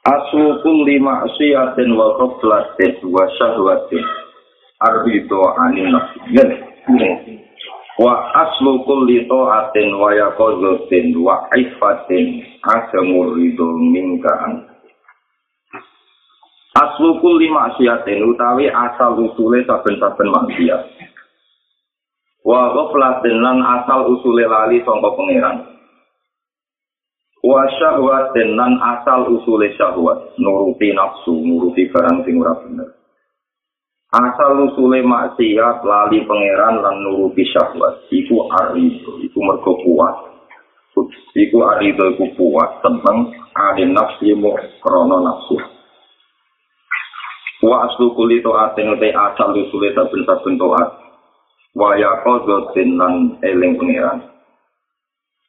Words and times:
Aslu 0.00 0.64
kulli 0.64 0.96
ma'siyatin 0.96 1.92
wa 1.92 2.16
qablatin 2.16 3.04
wa 3.04 3.20
syahwatin 3.36 4.00
arbitu 4.80 5.36
anin 5.60 5.92
nafsin. 5.92 6.48
Wa 8.00 8.32
aslu 8.32 8.80
kulli 8.88 9.28
ta'atin 9.28 9.92
wa 10.00 10.08
yaqadhatin 10.16 11.12
wa 11.20 11.44
ifatin 11.52 12.40
asamur 12.64 13.36
ridho 13.36 13.76
minka 13.76 14.32
Aslu 16.80 17.20
kulli 17.20 17.52
ma'siyatin 17.52 18.24
utawi 18.24 18.72
asal 18.72 19.20
usule 19.20 19.68
saben-saben 19.68 20.32
maksiat. 20.32 20.80
Wa 22.40 22.72
qablatin 22.72 23.36
lan 23.36 23.60
asal 23.60 24.16
usule 24.16 24.48
lali 24.48 24.80
sangka 24.80 25.12
pangeran. 25.12 25.79
Wa 27.40 27.64
syahwat 27.80 28.36
dan 28.36 28.52
nan 28.56 28.76
asal 28.80 29.28
usule 29.32 29.72
syahwat. 29.76 30.36
Nuruti 30.36 30.92
nafsu 30.92 31.32
nuruti 31.40 31.88
barang 31.88 32.24
sing 32.24 32.36
ora 32.40 32.54
bener. 32.60 32.88
Asal 34.12 34.68
usule 34.68 35.00
maksiat 35.00 35.80
lali 35.86 36.24
pangeran 36.28 36.84
lan 36.84 36.96
nuruti 37.00 37.44
syahwat. 37.48 38.08
Iku 38.12 38.48
arido 38.52 39.20
iku 39.24 39.38
mergo 39.40 39.72
kuat. 39.80 40.16
Iku 41.32 41.58
arido 41.64 42.12
iku 42.16 42.26
kuat 42.36 42.84
tentang 42.84 43.32
ane 43.56 43.84
nafsi 43.88 44.36
mu 44.36 44.52
krono 44.84 45.24
nafsu. 45.24 45.56
Wa 47.60 47.88
aslu 47.88 48.16
kuli 48.16 48.40
to 48.40 48.56
aten 48.56 48.96
te 48.96 49.12
asal 49.12 49.56
usule 49.56 49.92
saben 49.96 50.24
saben 50.28 50.56
toat. 50.60 50.88
Wa 51.76 51.96
yaqadzatin 51.96 52.98
lan 52.98 53.40
eling 53.44 53.78
pangeran 53.78 54.29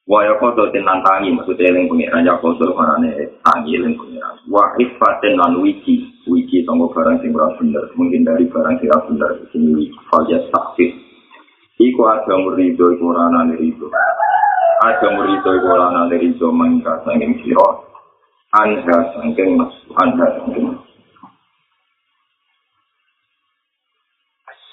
Waya 0.10 0.34
kodo 0.42 0.66
tenan 0.74 1.06
tangi 1.06 1.30
maksudnya 1.30 1.70
eling 1.70 1.86
pengiran 1.86 2.26
ya 2.26 2.34
kodo 2.42 2.74
marane 2.74 3.38
tangi 3.46 3.78
eling 3.78 3.94
pengiran. 3.94 4.34
Wa 4.50 4.74
ifaten 4.82 5.38
lan 5.38 5.62
wiki 5.62 6.02
wiki 6.26 6.66
tonggo 6.66 6.90
barang 6.90 7.22
sing 7.22 7.30
ora 7.38 7.54
bener 7.62 7.86
mungkin 7.94 8.26
dari 8.26 8.50
barang 8.50 8.82
sing 8.82 8.90
ora 8.90 9.06
bener 9.06 9.32
sing 9.54 9.62
wiki 9.78 10.00
falya 10.10 10.42
sakit. 10.50 10.92
Iku 11.78 12.02
ada 12.10 12.34
murido 12.34 12.98
iku 12.98 13.14
ora 13.14 13.30
nane 13.30 13.54
rido. 13.62 13.94
Ada 14.82 15.08
murido 15.14 15.50
iku 15.54 15.68
ora 15.70 15.94
nane 15.94 16.18
rido 16.18 16.50
mangka 16.50 17.06
sanging 17.06 17.38
sira. 17.46 17.70
Anda 18.58 19.16
sangking 19.16 19.54
mas 19.54 19.74
mas. 19.86 20.82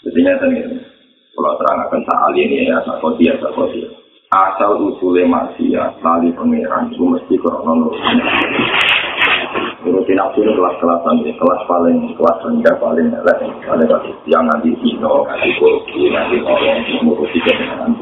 Jadi 0.08 0.24
nyata 0.24 0.46
nih, 0.48 0.62
kalau 1.36 1.58
terang 1.60 1.84
akan 1.84 2.00
saat 2.06 2.32
ini 2.32 2.70
ya, 2.70 2.80
tak 2.80 3.02
kau 3.02 3.12
asal 4.28 4.76
usule 4.84 5.24
maksiat 5.24 6.04
lali 6.04 6.28
pangeran 6.36 6.92
itu 6.92 7.00
mesti 7.00 7.34
krono 7.40 7.72
nurutin. 7.72 8.20
Aku 9.88 10.44
ini 10.44 10.52
kelas-kelasan 10.52 11.24
ya 11.24 11.32
kelas 11.40 11.60
paling 11.64 12.12
kelas 12.12 12.38
rendah 12.44 12.74
paling 12.76 13.08
elek. 13.08 13.40
Paling 13.64 13.88
kasih 13.88 14.12
yang 14.28 14.44
nanti 14.44 14.76
dino 14.84 15.24
nanti 15.24 15.48
korupsi 15.56 16.12
nanti 16.12 16.36
orang 16.44 16.84
nuruti 17.08 17.38
kebenaran 17.40 17.96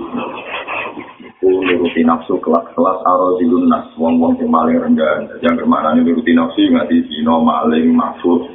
itu 1.31 1.47
nuruti 1.47 2.03
nafsu 2.03 2.43
kelas-kelas 2.43 2.99
aro 3.07 3.39
di 3.39 3.47
lunas 3.47 3.87
wong-wong 3.95 4.35
yang 4.43 4.51
paling 4.51 4.77
rendah. 4.83 5.31
Yang 5.47 5.63
ke 5.63 5.67
mana 5.71 5.95
ini 5.95 6.11
nuruti 6.11 6.33
nafsu 6.35 6.67
nanti 6.75 7.07
dino 7.07 7.39
maling 7.39 7.95
mafud 7.95 8.51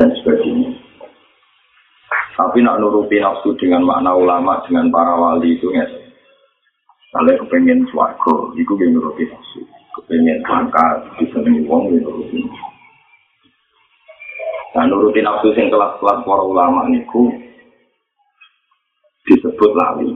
dan 0.00 0.08
sebagainya. 0.24 0.72
Tapi 2.32 2.64
nak 2.64 2.80
nuruti 2.80 3.20
nafsu 3.20 3.52
dengan 3.60 3.84
makna 3.84 4.16
ulama 4.16 4.64
dengan 4.64 4.88
para 4.88 5.20
wali 5.20 5.60
itu 5.60 5.68
nggak 5.68 6.03
Kalau 7.14 7.30
kepengen 7.46 7.86
suarga, 7.94 8.34
itu 8.58 8.74
yang 8.82 8.98
nuruti 8.98 9.22
nafsu. 9.30 9.62
Kepengen 9.94 10.42
pangkat, 10.42 11.06
disenangi 11.22 11.62
wong, 11.62 11.94
yang 11.94 12.02
nuruti 12.02 12.42
nafsu. 12.42 12.66
Nah, 14.74 14.84
nuruti 14.90 15.22
nafsu 15.22 15.54
yang 15.54 15.70
kelas-kelas 15.70 16.26
para 16.26 16.42
ulama 16.42 16.90
niku 16.90 17.30
disebut 19.30 19.70
lali. 19.78 20.10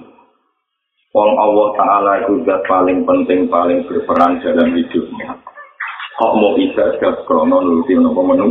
Wong 1.14 1.30
Allah 1.38 1.68
Ta'ala 1.78 2.12
itu 2.26 2.42
zat 2.42 2.66
paling 2.66 3.06
penting, 3.06 3.46
paling 3.46 3.86
berperan 3.86 4.42
dalam 4.42 4.74
hidupnya. 4.74 5.38
Kok 6.18 6.34
mau 6.34 6.58
bisa 6.58 6.98
setiap 6.98 7.22
krono 7.30 7.62
nuruti 7.62 7.94
nopo 7.94 8.26
menu? 8.26 8.50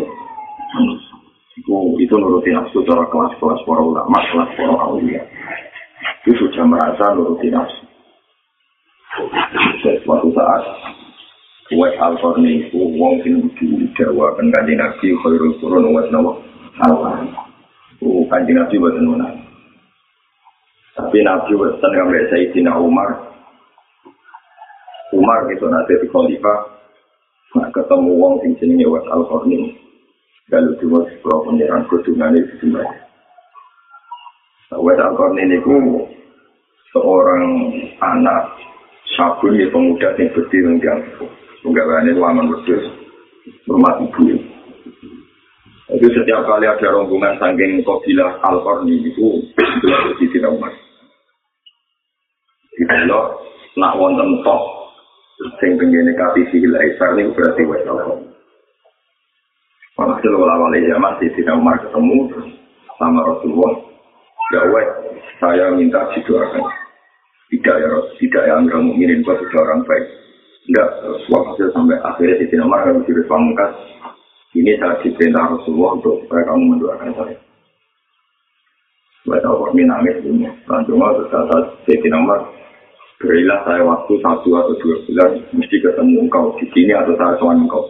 Itu, 1.59 1.99
itu 1.99 2.15
nuruti 2.15 2.55
nafsu 2.55 2.79
cara 2.87 3.03
kelas-kelas 3.11 3.59
para 3.67 3.81
ulama, 3.83 4.19
kelas 4.31 4.55
para 4.55 4.75
awliya. 4.87 5.19
Itu 6.23 6.47
sudah 6.47 6.63
merasa 6.63 7.11
nuruti 7.11 7.51
nafsu. 7.51 7.86
Suatu 10.05 10.29
saat 10.33 10.63
Wes 11.67 11.99
Al-Qarni 11.99 12.63
itu 12.63 12.79
wong 12.95 13.19
sing 13.27 13.43
kudu 13.43 13.91
dawa 13.99 14.31
kan 14.39 14.47
kanjeng 14.55 14.79
Nabi 14.79 15.11
khairul 15.19 15.59
qurun 15.59 15.91
wa 15.91 15.99
nawa 16.07 16.31
Allah. 16.79 17.27
Oh 17.99 18.23
kanjeng 18.31 18.55
Nabi 18.55 18.79
boten 18.79 19.03
menan. 19.03 19.35
Tapi 20.95 21.27
Nabi 21.27 21.51
boten 21.59 21.91
ngambil 21.91 22.23
Sayyidina 22.31 22.71
Umar. 22.79 23.19
Umar 25.11 25.43
itu 25.51 25.67
nanti 25.67 25.99
di 25.99 26.07
khalifah 26.07 26.59
nah, 27.59 27.67
ketemu 27.75 28.15
wong 28.15 28.39
sing 28.39 28.55
jenenge 28.63 28.87
Wes 28.87 29.03
Al-Qarni. 29.11 29.75
Kalau 30.47 30.71
dua 30.79 31.03
sekolah 31.03 31.51
penyeran 31.51 31.83
kudungan 31.91 32.31
itu 32.31 32.63
gimana? 32.63 32.95
Wes 34.71 34.99
Al-Qarni 35.03 35.51
itu 35.51 35.75
seorang 36.95 37.43
anak 37.99 38.55
sabun 39.17 39.57
ya 39.57 39.67
pemuda 39.73 40.13
yang 40.15 40.29
berdiri 40.31 40.63
yang 40.63 40.77
diangkut. 40.77 41.31
Penggawaannya 41.65 42.15
laman 42.15 42.53
berdiri, 42.53 42.87
rumah 43.65 43.97
ibu. 43.97 44.37
Itu 45.97 46.07
setiap 46.13 46.45
kali 46.45 46.69
ada 46.69 46.87
rombongan 46.93 47.41
saking 47.41 47.81
kobilah 47.81 48.37
Al-Qarni 48.45 49.01
itu, 49.07 49.41
itu 49.41 49.85
harus 49.89 50.19
di 52.77 52.83
belok, 52.85 53.25
nak 53.73 53.97
wonten 53.97 54.45
tok, 54.45 54.61
sing 55.57 55.81
penggene 55.81 56.13
kati 56.13 56.45
sihil 56.53 56.77
Isar 56.77 57.17
ini 57.17 57.33
berarti 57.33 57.65
wes 57.65 57.81
Al-Qarni. 57.89 58.37
Walhasil 59.97 60.29
awal 60.29 60.77
zaman 60.77 61.17
di 61.17 61.27
Sina 61.33 61.57
Umar 61.57 61.81
ketemu 61.81 62.29
sama 63.01 63.25
Rasulullah. 63.25 63.81
Ya 64.53 64.61
saya 65.41 65.73
minta 65.73 66.05
didoakan. 66.13 66.86
Tidak 67.47 67.75
ya 67.79 67.89
tidak 68.19 68.43
ya 68.43 68.55
enggak 68.59 68.83
mukminin 68.83 69.23
buat 69.23 69.39
orang 69.39 69.87
baik. 69.87 70.05
Enggak 70.67 70.89
waktu 71.31 71.63
sampai 71.71 71.95
akhirnya 72.03 72.43
di 72.43 72.55
Umar 72.59 72.83
kalau 72.83 72.99
sudah 73.07 73.25
pamungkas 73.31 73.71
ini 74.51 74.75
saat 74.79 74.99
diperintah 74.99 75.55
Rasulullah 75.55 75.95
untuk 75.95 76.27
mereka 76.27 76.51
mendoakan 76.59 77.11
saya. 77.15 77.37
Mereka 79.27 79.47
kami 79.47 79.83
nangis 79.87 80.19
punya 80.23 80.51
langsung 80.67 80.99
waktu 80.99 81.23
saat 81.31 81.67
di 81.87 82.09
Umar 82.11 82.51
berilah 83.17 83.59
saya 83.63 83.81
waktu 83.81 84.13
satu 84.21 84.49
atau 84.53 84.75
dua 84.77 84.95
bulan 85.07 85.31
mesti 85.55 85.75
ketemu 85.81 86.27
engkau 86.27 86.53
di 86.59 86.65
sini 86.75 86.93
atau 86.95 87.15
saya 87.15 87.39
tuan 87.39 87.63
engkau. 87.63 87.83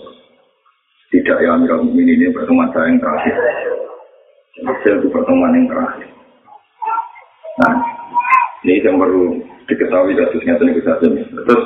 Tidak 1.09 1.37
ya 1.41 1.57
enggak 1.57 1.81
mukmin 1.81 2.13
ini 2.13 2.29
pertemuan 2.29 2.69
saya 2.77 2.93
yang 2.93 3.01
terakhir. 3.01 3.35
Hasil 4.57 4.93
itu 5.01 5.07
pertemuan 5.09 5.57
yang 5.57 5.65
terakhir. 5.65 6.07
nah 6.09 6.16
yang 8.83 8.99
perlu 8.99 9.39
diketahui 9.69 10.17
kasusnya 10.17 10.57
itu 10.59 10.81
saja. 10.83 11.07
Terus 11.07 11.65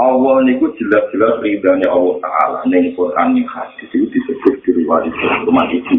Allah 0.00 0.36
niku 0.48 0.72
jelas-jelas 0.80 1.44
ridhanya 1.44 1.92
Allah 1.92 2.16
Ta'ala 2.24 2.58
ning 2.72 2.96
Quran 2.96 3.36
yang 3.36 3.48
hadis 3.52 3.84
itu 3.92 4.08
disebut 4.08 4.64
diriwayat 4.64 5.12
rumah 5.44 5.68
itu. 5.68 5.96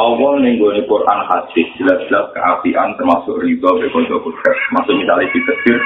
Allah 0.00 0.40
ning 0.40 0.56
Quran 0.60 1.20
hadis 1.28 1.66
jelas-jelas 1.76 2.32
keapian 2.32 2.96
termasuk 2.96 3.36
ridho 3.44 3.70
bekodo 3.76 4.24
kudus. 4.24 4.58
Maksud 4.72 4.96
misalnya 4.96 5.28
ditetir 5.28 5.76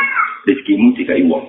rizkimu 0.46 0.94
jika 0.94 1.18
iwang. 1.18 1.46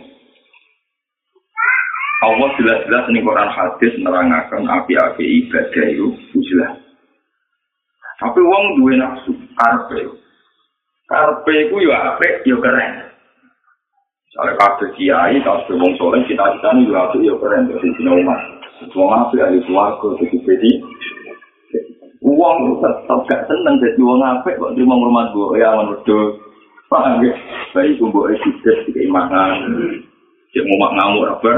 Allah 2.25 2.49
jelas-jelas 2.57 3.05
ning 3.13 3.21
Quran 3.21 3.49
hadis 3.53 3.93
nerangakan 4.01 4.65
api-api 4.65 5.45
ibadah 5.45 5.85
itu 5.93 6.09
jelas. 6.49 6.81
Tapi 8.15 8.39
wong 8.39 8.79
duwe 8.79 8.95
nafsu, 8.95 9.35
karpe, 9.59 10.24
Karpe 11.05 11.69
ku 11.69 11.77
yo 11.77 11.93
apik 11.93 12.41
yo 12.49 12.57
keren. 12.57 13.05
Kalau 14.35 14.57
kabeh 14.57 14.89
kiai, 14.99 15.39
kabeh 15.39 15.75
wong 15.79 15.93
soleh, 15.95 16.19
cita-cita 16.27 16.75
ini 16.75 16.91
juga 16.91 17.13
ya 17.23 17.33
keren, 17.39 17.71
jadi 17.71 17.87
sini 17.95 18.11
umat. 18.19 18.39
Wong 18.91 19.09
apik 19.13 19.45
ahli 19.45 19.63
swarga 19.63 20.07
jadi 20.19 20.37
bedi. 20.43 20.71
Wong 22.25 22.81
tetap 22.81 23.19
gak 23.29 23.45
seneng 23.45 23.79
jadi 23.79 24.01
wong 24.01 24.19
apik 24.19 24.57
kok 24.57 24.73
terima 24.73 24.97
hormat 24.97 25.29
bu 25.31 25.55
ya 25.55 25.77
wedhus. 25.77 26.41
Paham 26.89 27.21
ya? 27.21 27.33
Bayi 27.71 27.97
ku 28.01 28.09
mbok 28.09 28.33
sides 28.41 28.89
keimanan. 28.91 29.61
Cek 30.51 30.65
mau 30.67 30.89
ngamuk 30.89 31.29
apa? 31.37 31.53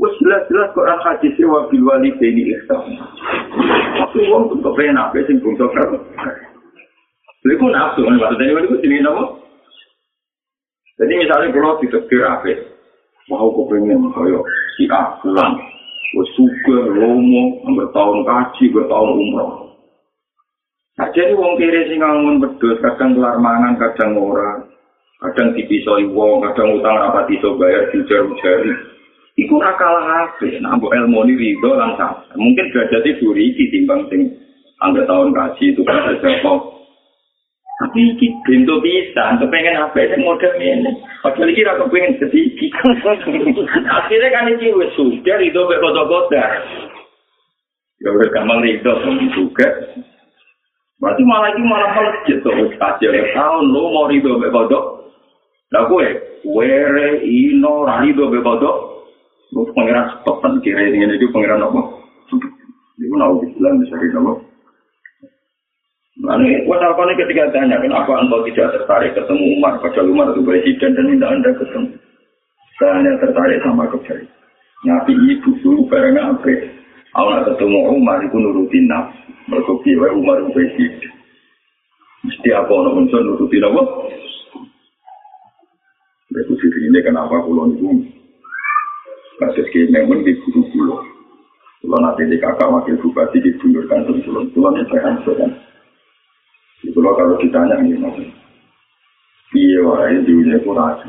Wes 0.00 0.14
jelas-jelas 0.22 0.72
kok 0.72 0.86
orang 0.86 1.04
hadis 1.04 1.36
wa 1.42 1.66
bil 1.68 1.84
walidaini 1.84 2.54
ihsan. 2.54 2.96
Tapi 3.98 4.18
wong 4.30 4.48
tuh 4.48 4.62
kepengen 4.62 4.96
apa 4.96 5.20
sing 5.26 5.42
bungsu 5.42 5.66
karo. 5.74 6.00
Lha 7.40 7.54
ku 7.56 7.66
nafsu 7.72 8.04
kan 8.04 8.20
maksudnya 8.20 8.60
itu 8.68 8.76
jenenge 8.84 9.04
napa? 9.04 9.24
Jadi 11.00 11.12
misalnya 11.16 11.48
kalau 11.56 11.80
ditegur 11.80 12.28
apa, 12.28 12.52
mau 13.32 13.48
kepengen 13.48 14.12
kaya 14.12 14.40
si 14.76 14.84
A 14.92 15.16
pulang, 15.24 15.56
gue 16.12 16.26
suka 16.36 16.78
lomo, 16.92 17.64
bertahun 17.64 18.20
kaji, 18.28 18.64
bertahun 18.68 19.16
umroh. 19.16 19.72
Nah, 21.00 21.08
jadi 21.16 21.32
wong 21.32 21.56
kiri 21.56 21.88
sing 21.88 22.04
ngangun 22.04 22.44
bedus, 22.44 22.76
kadang 22.84 23.16
kelar 23.16 23.40
mangan, 23.40 23.80
kadang 23.80 24.20
ora, 24.20 24.60
kadang 25.24 25.56
dipisoi 25.56 26.04
wong, 26.12 26.44
kadang 26.44 26.76
utang 26.76 27.00
rapat 27.00 27.32
iso 27.32 27.56
bayar, 27.56 27.88
diujar-ujari. 27.88 28.68
Iku 29.40 29.56
rakalah 29.56 30.28
apa? 30.28 30.44
Nah, 30.60 30.76
bu 30.76 30.92
ilmu 30.92 31.24
ini 31.24 31.56
ridho 31.56 31.72
langsung. 31.72 32.28
Mungkin 32.36 32.68
derajatnya 32.76 33.16
duri, 33.16 33.56
timbang 33.72 34.04
sing 34.12 34.28
angga 34.84 35.08
tahun 35.08 35.32
kaji, 35.32 35.64
itu 35.72 35.80
kan 35.88 36.04
ada 36.04 36.28
Tapi 37.80 38.12
iki 38.12 38.28
bento 38.44 38.76
bisa, 38.84 39.40
kepengen 39.40 39.80
apa 39.80 40.04
sih 40.04 40.20
model 40.20 40.52
ini. 40.60 41.00
Padahal 41.24 41.48
iki 41.48 41.64
ra 41.64 41.80
kepengen 41.80 42.12
sedikit. 42.20 42.76
Akhirnya 44.04 44.28
kan 44.28 44.52
iki 44.52 44.68
wis 44.76 44.92
sudah 45.00 45.40
itu 45.40 45.56
mek 45.64 45.80
kota-kota. 45.80 46.44
Ya 48.04 48.08
udah 48.12 48.28
gampang 48.36 48.68
itu 48.68 48.92
juga. 49.32 49.96
Berarti 51.00 51.24
malah 51.24 51.56
iki 51.56 51.62
malah 51.64 51.88
melejit 51.96 52.44
tuh 52.44 52.52
wis 52.52 52.76
aja 52.76 53.08
tahun 53.08 53.72
lu 53.72 53.88
mau 53.96 54.12
rido 54.12 54.36
mek 54.36 54.52
kota. 54.52 55.08
Lah 55.72 55.88
kowe 55.88 56.04
were 56.52 57.08
ino 57.24 57.88
ra 57.88 58.04
rido 58.04 58.28
mek 58.28 58.44
kota. 58.44 58.70
Lu 59.56 59.64
pengiran 59.72 60.20
stopan 60.20 60.60
kira 60.60 60.84
ini 60.84 61.16
itu 61.16 61.32
pengiran 61.32 61.64
apa? 61.64 61.80
Iku 63.00 63.14
nau 63.16 63.40
bilang 63.40 63.80
bisa 63.80 63.96
apa? 63.96 64.49
Apa 66.20 67.02
nih 67.06 67.16
ketika 67.16 67.48
tanya, 67.48 67.80
kenapa 67.80 68.12
engkau 68.20 68.44
tidak 68.44 68.76
tertarik 68.76 69.16
ketemu 69.16 69.56
Umar, 69.56 69.80
padahal 69.80 70.12
Umar 70.12 70.28
itu 70.36 70.44
presiden 70.44 70.92
dan 70.92 71.06
minta 71.08 71.26
anda 71.32 71.50
ketemu. 71.56 71.96
Saya 72.76 72.92
hanya 73.00 73.12
tertarik 73.24 73.60
sama 73.64 73.88
kebaikan. 73.88 74.28
Nabi 74.84 75.12
ibu 75.12 75.50
dulu 75.64 75.88
bareng 75.88 76.16
apa? 76.20 76.52
Kalau 77.12 77.44
ketemu 77.52 77.78
Umar, 77.96 78.20
itu 78.20 78.36
nurutin 78.36 78.84
nafsu. 78.88 79.32
Mereka 79.48 79.72
kira 79.84 80.08
Umar 80.12 80.44
itu 80.44 80.50
presiden. 80.52 81.12
Mesti 82.20 82.48
apa 82.52 82.68
orang 82.68 83.04
unsur 83.04 83.20
nurutin 83.24 83.64
apa? 83.64 83.82
Sih 86.30 86.70
ini 86.84 87.00
kenapa 87.00 87.40
pulau 87.42 87.72
itu 87.72 87.88
kasus 89.40 89.66
memang 89.88 90.20
di 90.20 90.36
guru 90.44 90.62
pulau. 90.68 91.00
Kalau 91.80 91.96
nanti 91.96 92.28
di 92.28 92.36
kakak 92.36 92.68
wakil 92.68 93.00
bupati 93.00 93.40
dibundurkan 93.40 94.04
ke 94.04 94.20
pulau, 94.28 94.44
pulau 94.52 94.76
ini 94.76 94.84
saya 94.92 95.16
loh 97.00 97.16
kalau 97.16 97.40
ditanya 97.40 97.80
ini, 97.80 97.96
iya 99.56 99.80
wae 99.82 100.20
dunia 100.22 100.60
itu 100.60 100.70
rasa. 100.70 101.08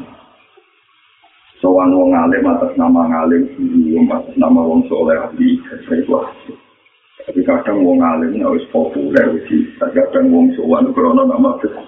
Soan 1.61 1.93
wong 1.93 2.09
alim 2.09 2.41
atas 2.49 2.73
nama 2.73 3.05
belum 3.53 4.09
atas 4.09 4.33
nama 4.33 4.65
wong 4.65 4.81
soleh 4.89 5.13
ahli, 5.13 5.61
saya 5.85 6.01
itu 6.01 6.17
Tapi 7.21 7.45
kadang 7.45 7.85
wong 7.85 8.01
alim 8.01 8.41
harus 8.41 8.65
populer 8.73 9.37
sih. 9.45 9.69
Kadang 9.77 10.33
wong 10.33 10.49
soan 10.57 10.89
krono 10.89 11.21
nama 11.29 11.53
besar. 11.61 11.85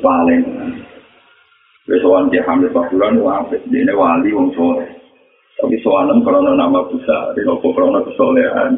Paling. 0.00 0.42
Soan 2.04 2.28
dia 2.28 2.44
hamil 2.44 2.68
pasuran 2.68 3.24
wapit, 3.24 3.64
dia 3.72 3.96
wali 3.96 4.36
wong 4.36 4.52
soleh. 4.52 4.92
Tapi 5.56 5.76
soanem 5.80 6.20
krono 6.20 6.52
nama 6.52 6.84
besar, 6.84 7.32
dia 7.32 7.48
krono 7.48 8.04
kesolehan. 8.04 8.76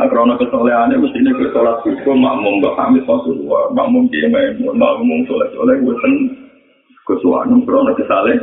Nah, 0.00 0.08
karena 0.08 0.32
kesolehan 0.40 0.96
itu 0.96 1.04
mesti 1.04 1.18
ini 1.20 1.52
sholat 1.52 1.76
subuh, 1.84 2.16
makmum 2.16 2.64
Mbak 2.64 2.72
Hamid 2.72 3.04
Rasulullah, 3.04 3.68
makmum 3.76 4.08
dia 4.08 4.32
maimun, 4.32 4.80
makmum 4.80 5.28
sholat-sholat, 5.28 5.76
gue 5.76 5.92
sen 6.00 6.14
kesuanum, 7.04 7.60
karena 7.68 7.92
kesaleh. 7.92 8.40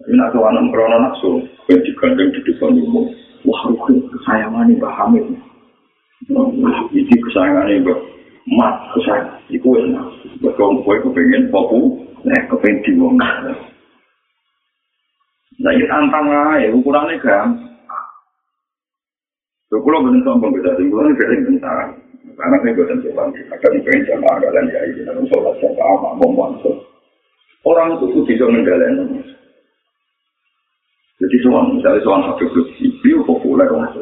Tapi 0.00 0.16
nak 0.16 0.32
kesuanum, 0.32 0.72
karena 0.72 0.96
nafsu, 0.96 1.44
gue 1.68 1.76
digandeng 1.84 2.32
di 2.32 2.40
depan 2.48 2.72
umum. 2.72 3.12
Wah, 3.44 3.68
rukun 3.68 4.00
kesayangan 4.08 4.64
ini 4.64 4.80
Mbak 4.80 4.96
Hamid. 4.96 5.28
Ini 6.88 7.16
kesayangan 7.20 7.68
ini 7.68 7.84
Mbak 7.84 8.00
Mat, 8.56 8.96
kesayangan. 8.96 9.44
Itu 9.52 9.76
enak. 9.76 10.08
Betul, 10.40 10.80
gue 10.80 11.04
kepengen 11.04 11.52
popu, 11.52 12.00
eh, 12.24 12.42
kepengen 12.48 12.80
diwong. 12.88 13.20
Nah, 15.60 15.76
tantang 15.84 16.32
aja, 16.32 16.72
ukurannya 16.72 17.20
gampang. 17.20 17.69
Kalau 19.70 20.02
benar 20.02 20.22
sombong 20.26 20.50
beda 20.50 20.74
sih, 20.74 20.90
kalau 20.90 21.06
ini 21.06 21.46
bentar. 21.46 21.94
Karena 22.34 22.56
saya 22.58 22.74
buatan 22.74 22.98
sombong, 23.06 23.30
akan 23.30 23.72
pengen 23.86 24.02
jamaah 24.02 24.36
kalian 24.42 24.66
ya 24.66 24.80
ini 24.90 25.00
dalam 25.06 25.24
sholat 25.30 25.54
jamaah, 25.62 26.18
mau 26.18 26.50
Orang 27.62 27.94
itu 27.94 28.06
tuh 28.10 28.24
bisa 28.26 28.50
menggalen. 28.50 29.22
Jadi 31.20 31.36
soal 31.44 31.76
misalnya 31.76 32.00
soal 32.02 32.20
satu 32.24 32.48
grup 32.50 32.66
sipil 32.80 33.20
populer 33.28 33.68
orang. 33.68 33.92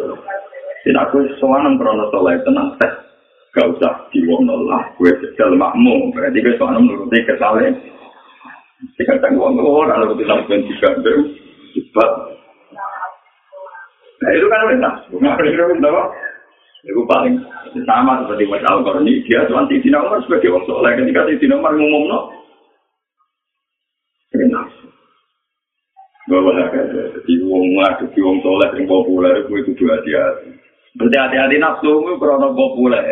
Tidak 0.87 1.05
aku 1.11 1.26
soal 1.37 1.61
yang 1.67 1.76
pernah 1.76 2.06
sholat 2.15 2.41
tenang 2.47 2.73
tes. 2.81 2.94
Gak 3.53 3.69
usah 3.75 4.06
diwong 4.15 4.47
lah, 4.47 4.87
gue 4.97 5.11
sedal 5.20 5.53
makmum. 5.59 6.15
Berarti 6.15 6.38
gue 6.38 6.55
soal 6.56 6.79
menuruti 6.79 7.26
kesalahan. 7.26 7.75
Jika 8.94 9.19
tanggung 9.19 9.59
orang 9.59 10.06
lalu 10.06 10.23
dilakukan 10.23 10.62
tiga 10.70 10.91
cepat 11.75 12.11
Nah 14.19 14.31
itu 14.35 14.47
kan 14.50 14.75
enak. 14.75 14.94
Bunga 15.15 15.38
itu 15.47 15.62
apa? 15.62 16.05
Itu 16.87 17.03
paling 17.06 17.35
sama 17.87 18.23
seperti 18.23 18.47
Mas 18.50 18.67
Al 18.67 18.82
Qarni. 18.82 19.23
Dia 19.26 19.47
tuan 19.47 19.67
Titi 19.70 19.91
Umar 19.91 20.23
sebagai 20.23 20.50
orang 20.55 20.67
soleh. 20.67 20.93
Ketika 20.99 21.26
Titi 21.26 21.47
Umar 21.50 21.75
ngomong 21.75 22.05
no, 22.06 22.20
enak. 24.35 24.67
Bahwa 26.29 26.53
jadi 26.53 27.32
wong 27.41 27.67
ngadu 27.81 28.05
di 28.13 28.20
wong 28.20 28.39
soleh 28.44 28.69
yang 28.77 28.84
populer 28.84 29.34
itu 29.43 29.53
itu 29.65 29.70
dua 29.81 29.96
dia. 30.05 30.25
Berarti 30.98 31.17
hati-hati 31.17 31.56
nafsu 31.56 31.89
itu 31.89 32.13
krono 32.20 32.53
populer. 32.53 33.03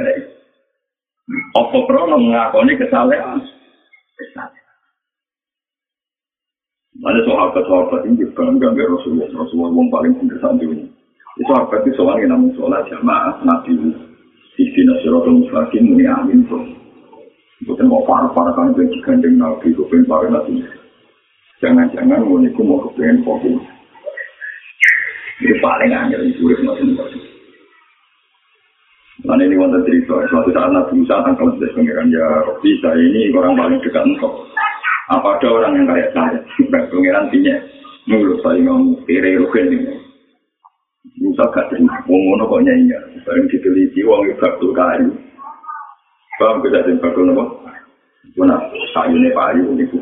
Apa 1.57 1.79
krono 1.89 2.17
mengakoni 2.21 2.77
kesalahan? 2.77 3.41
Ada 6.97 7.21
sahabat-sahabat 7.29 8.09
ini 8.09 8.25
juga 8.25 8.49
enggak 8.49 8.73
Rasulullah. 8.73 9.29
Rasulullah 9.29 9.71
yang 9.73 9.89
paling 9.93 10.13
saat 10.41 10.57
ini. 10.65 10.96
Itu 11.37 11.53
apa 11.53 11.85
itu 11.85 11.93
soal 12.01 12.17
yang 12.25 12.33
namun 12.33 12.57
sholat 12.57 12.89
jamaah 12.89 13.37
nabi 13.45 13.77
isi 14.57 14.81
nasyaratul 14.89 15.45
muslimin 15.45 15.85
muni 15.93 16.05
amin 16.09 16.41
tuh. 16.49 16.65
Bukan 17.69 17.89
mau 17.89 18.05
parah-parah 18.09 18.53
kan 18.57 18.73
itu 18.73 18.89
digandeng 18.97 19.37
nabi 19.37 19.69
itu 19.69 19.85
pengen 19.93 20.09
parah 20.09 20.33
nabi. 20.33 20.65
Jangan-jangan 21.61 22.25
muniku 22.25 22.65
mau 22.65 22.81
kepengen 22.89 23.21
fokus. 23.25 23.61
Ini 25.37 25.61
paling 25.61 25.93
angel 25.93 26.33
itu 26.33 26.49
urip 26.49 26.65
macam 26.65 26.89
itu. 26.89 27.21
Nah 29.25 29.37
ini 29.41 29.57
wonten 29.57 29.85
cerita, 29.89 30.13
suatu 30.29 30.53
saat 30.53 30.71
Nabi 30.73 31.01
Musa 31.01 31.25
tangkal 31.25 31.49
sudah 31.57 31.73
pengiran 31.73 32.13
ya 32.13 32.25
Robi 32.45 32.77
saya 32.85 33.01
ini 33.01 33.33
orang 33.33 33.57
paling 33.57 33.81
dekat 33.81 34.05
engkau. 34.05 34.45
Apa 35.09 35.41
ada 35.41 35.49
orang 35.51 35.73
yang 35.81 35.87
kayak 35.89 36.13
saya? 36.13 36.39
Pengiran 36.93 37.33
tinya, 37.33 37.57
menurut 38.05 38.39
saya 38.45 38.61
ngomong 38.61 39.03
rugen 39.09 39.67
ini. 39.73 40.06
Musa 41.27 41.43
gak 41.51 41.67
terima, 41.75 41.99
wong 42.07 42.23
ngono 42.23 42.47
kok 42.47 42.63
nyanyi. 42.63 42.95
Bareng 43.27 43.51
diteliti 43.51 44.07
wong 44.07 44.31
itu 44.31 44.39
bakul 44.39 44.71
kayu. 44.71 45.11
Paham 46.39 46.63
kita 46.63 46.87
sing 46.87 47.03
bakul 47.03 47.27
nopo? 47.27 47.67
Mana 48.39 48.63
kayu 48.95 49.19
ne 49.19 49.35
payu 49.35 49.67
niku. 49.75 49.99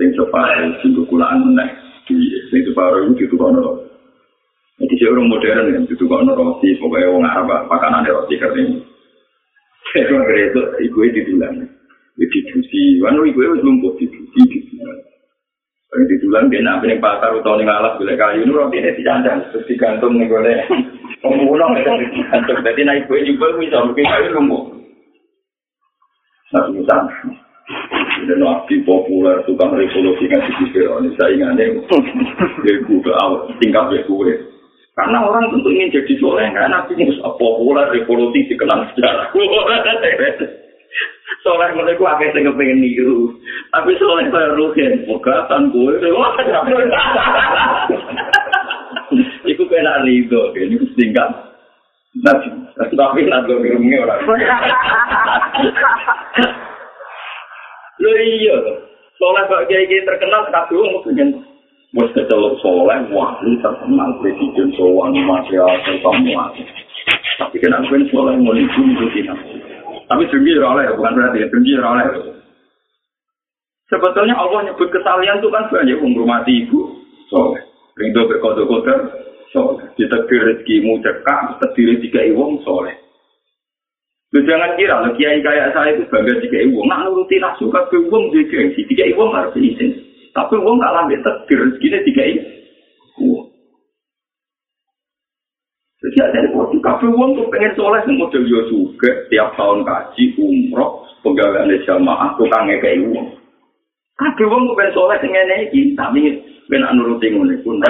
Sing 0.00 0.08
separuh 0.16 0.80
sing 0.80 0.96
kulaan 0.96 1.44
meneh. 1.44 1.68
Di 2.08 2.16
sing 2.48 2.64
separuh 2.64 3.04
itu 3.04 3.28
ditukokno. 3.28 3.84
Jadi 4.80 4.94
saya 4.98 5.12
orang 5.14 5.30
modern 5.30 5.70
kan, 5.70 5.84
ditukokno 5.86 6.32
roti, 6.34 6.74
pokoknya 6.80 7.12
wong 7.12 7.22
Arab 7.28 7.68
makanan 7.68 8.08
roti 8.08 8.34
kering. 8.40 8.80
Saya 9.92 10.08
kira 10.08 10.36
itu 10.50 10.60
ibu 10.88 10.98
itu 11.04 11.20
didulang. 11.20 11.68
Didusi, 12.16 12.98
wanu 13.04 13.28
ibu 13.28 13.38
itu 13.44 13.62
lumpuh 13.62 13.92
Kalau 15.94 16.10
ditulang 16.10 16.50
dia 16.50 16.58
nak 16.58 16.82
piring 16.82 16.98
pasar 16.98 17.30
atau 17.30 17.54
ning 17.54 17.70
alas 17.70 17.94
boleh 17.94 18.18
kayu 18.18 18.42
nu 18.42 18.58
roti 18.58 18.82
ini 18.82 18.98
dicandang 18.98 19.46
terus 19.54 19.62
digantung 19.70 20.18
nih 20.18 20.26
boleh. 20.26 20.66
Pemulung 21.22 21.78
itu 21.78 21.86
digantung. 22.10 22.58
Jadi 22.66 22.82
naik 22.82 23.06
kue 23.06 23.22
juga 23.22 23.54
bisa 23.54 23.78
bikin 23.94 24.10
kayu 24.10 24.34
lumpuh. 24.34 24.74
Satu 26.50 26.74
misal. 26.74 27.06
Dan 28.26 28.42
nabi 28.42 28.82
populer, 28.82 29.38
tukang 29.46 29.70
revolusi 29.78 30.26
kan 30.26 30.42
di 30.42 30.66
Fir'aun. 30.74 31.14
Saingannya, 31.14 31.78
dia 32.66 32.74
gue 32.82 33.14
awal, 33.14 33.54
tinggal 33.62 33.94
gue. 33.94 34.34
Karena 34.98 35.18
orang 35.22 35.46
tentu 35.54 35.70
ingin 35.70 35.94
jadi 35.94 36.14
soleh, 36.18 36.50
kan 36.50 36.74
nabi 36.74 36.98
populer, 37.22 37.86
revolusi, 37.94 38.50
dikenal 38.50 38.90
sejarah. 38.92 39.30
Soleh 41.44 41.68
mereka 41.76 42.16
agak 42.16 42.32
sing 42.32 42.48
pengen 42.56 42.80
niru. 42.80 43.36
Tapi 43.70 43.92
soleh 44.00 44.26
saya 44.32 44.56
rugen, 44.56 45.04
pegatan 45.04 45.68
gue. 45.70 46.00
Iku 49.44 49.68
kena 49.68 50.00
rido, 50.02 50.56
ini 50.56 50.80
tinggal. 50.96 51.28
Nabi, 52.24 52.48
tapi 52.96 53.28
nabi 53.28 53.52
ngomongnya 53.58 54.06
orang. 54.06 54.22
Lho 58.02 58.10
iya, 58.10 58.56
soleh 59.18 59.42
kok 59.46 59.66
kiai 59.70 59.98
terkenal 60.02 60.42
kabeh 60.50 60.78
wong 60.78 61.02
pengen 61.06 61.28
wis 61.94 62.10
kecelok 62.14 62.58
soleh 62.62 62.98
wali 63.10 63.52
terkenal 63.62 64.10
presiden 64.18 64.68
sowan 64.74 65.14
masyarakat 65.14 65.96
semua. 66.02 66.50
Tapi 67.38 67.56
kenapa 67.58 67.86
kan 67.86 68.02
soleh 68.10 68.34
mau 68.38 68.54
itu 68.54 68.82
kita. 69.14 69.34
Tapi 70.04 70.22
dengki 70.28 70.52
oleh, 70.60 70.84
bukan 70.96 71.16
berarti 71.16 71.48
dengki 71.48 71.74
oleh. 71.80 72.06
Sebetulnya 73.88 74.34
Allah 74.36 74.60
nyebut 74.64 74.88
kesalian 74.88 75.38
itu 75.38 75.48
kan 75.52 75.68
banyak 75.68 76.00
menghormati 76.00 76.64
ibu 76.64 77.04
soleh. 77.28 77.62
Rindu 77.94 78.26
berkodoh-kodoh 78.26 79.00
soleh. 79.52 79.86
Ditekdir 79.94 80.40
rezekimu 80.40 80.98
cekak, 81.04 81.60
terdiri 81.60 82.00
tiga 82.02 82.20
iwong 82.32 82.64
soleh. 82.64 82.96
Lu 84.34 84.42
jangan 84.42 84.74
kira, 84.74 84.98
lu 85.06 85.14
kiai 85.14 85.38
kayak 85.46 85.70
saya 85.78 85.94
itu 85.94 86.10
bangga 86.10 86.42
tiga 86.42 86.58
ibu. 86.66 86.82
Nak 86.90 87.06
nuruti 87.06 87.38
nafsu 87.38 87.70
ke 87.70 87.96
uang 88.10 88.34
jadi 88.34 88.50
gengsi. 88.50 88.82
Tiga 88.90 89.06
ibu 89.06 89.30
harus 89.30 89.54
izin. 89.54 89.94
Tapi 90.34 90.58
uang 90.58 90.82
gak 90.82 90.90
lambat 90.90 91.22
takdir 91.22 91.62
rezekinya 91.62 92.02
tiga 92.02 92.22
ibu. 92.34 93.30
Jadi 96.02 96.18
ada 96.18 96.50
kafe 96.84 97.08
uang 97.08 97.30
tuh 97.40 97.48
pengen 97.48 97.72
soleh 97.72 98.04
yang 98.04 98.20
model 98.20 98.44
yo 98.44 98.60
juga. 98.68 99.10
Tiap 99.32 99.56
tahun 99.56 99.88
kaji, 99.88 100.24
umroh, 100.36 101.08
pegawai 101.24 101.80
jamaah, 101.88 102.36
tukangnya 102.36 102.76
kayak 102.84 103.08
uang. 103.08 103.28
Kafe 104.20 104.44
uang 104.44 104.62
tuh 104.68 104.76
pengen 104.76 104.92
soleh 104.92 105.16
yang 105.24 105.48
ini. 105.72 105.96
Tapi 105.96 106.20
pengen 106.68 106.92
nuruti 107.00 107.32
ngono 107.32 107.56
pun. 107.64 107.80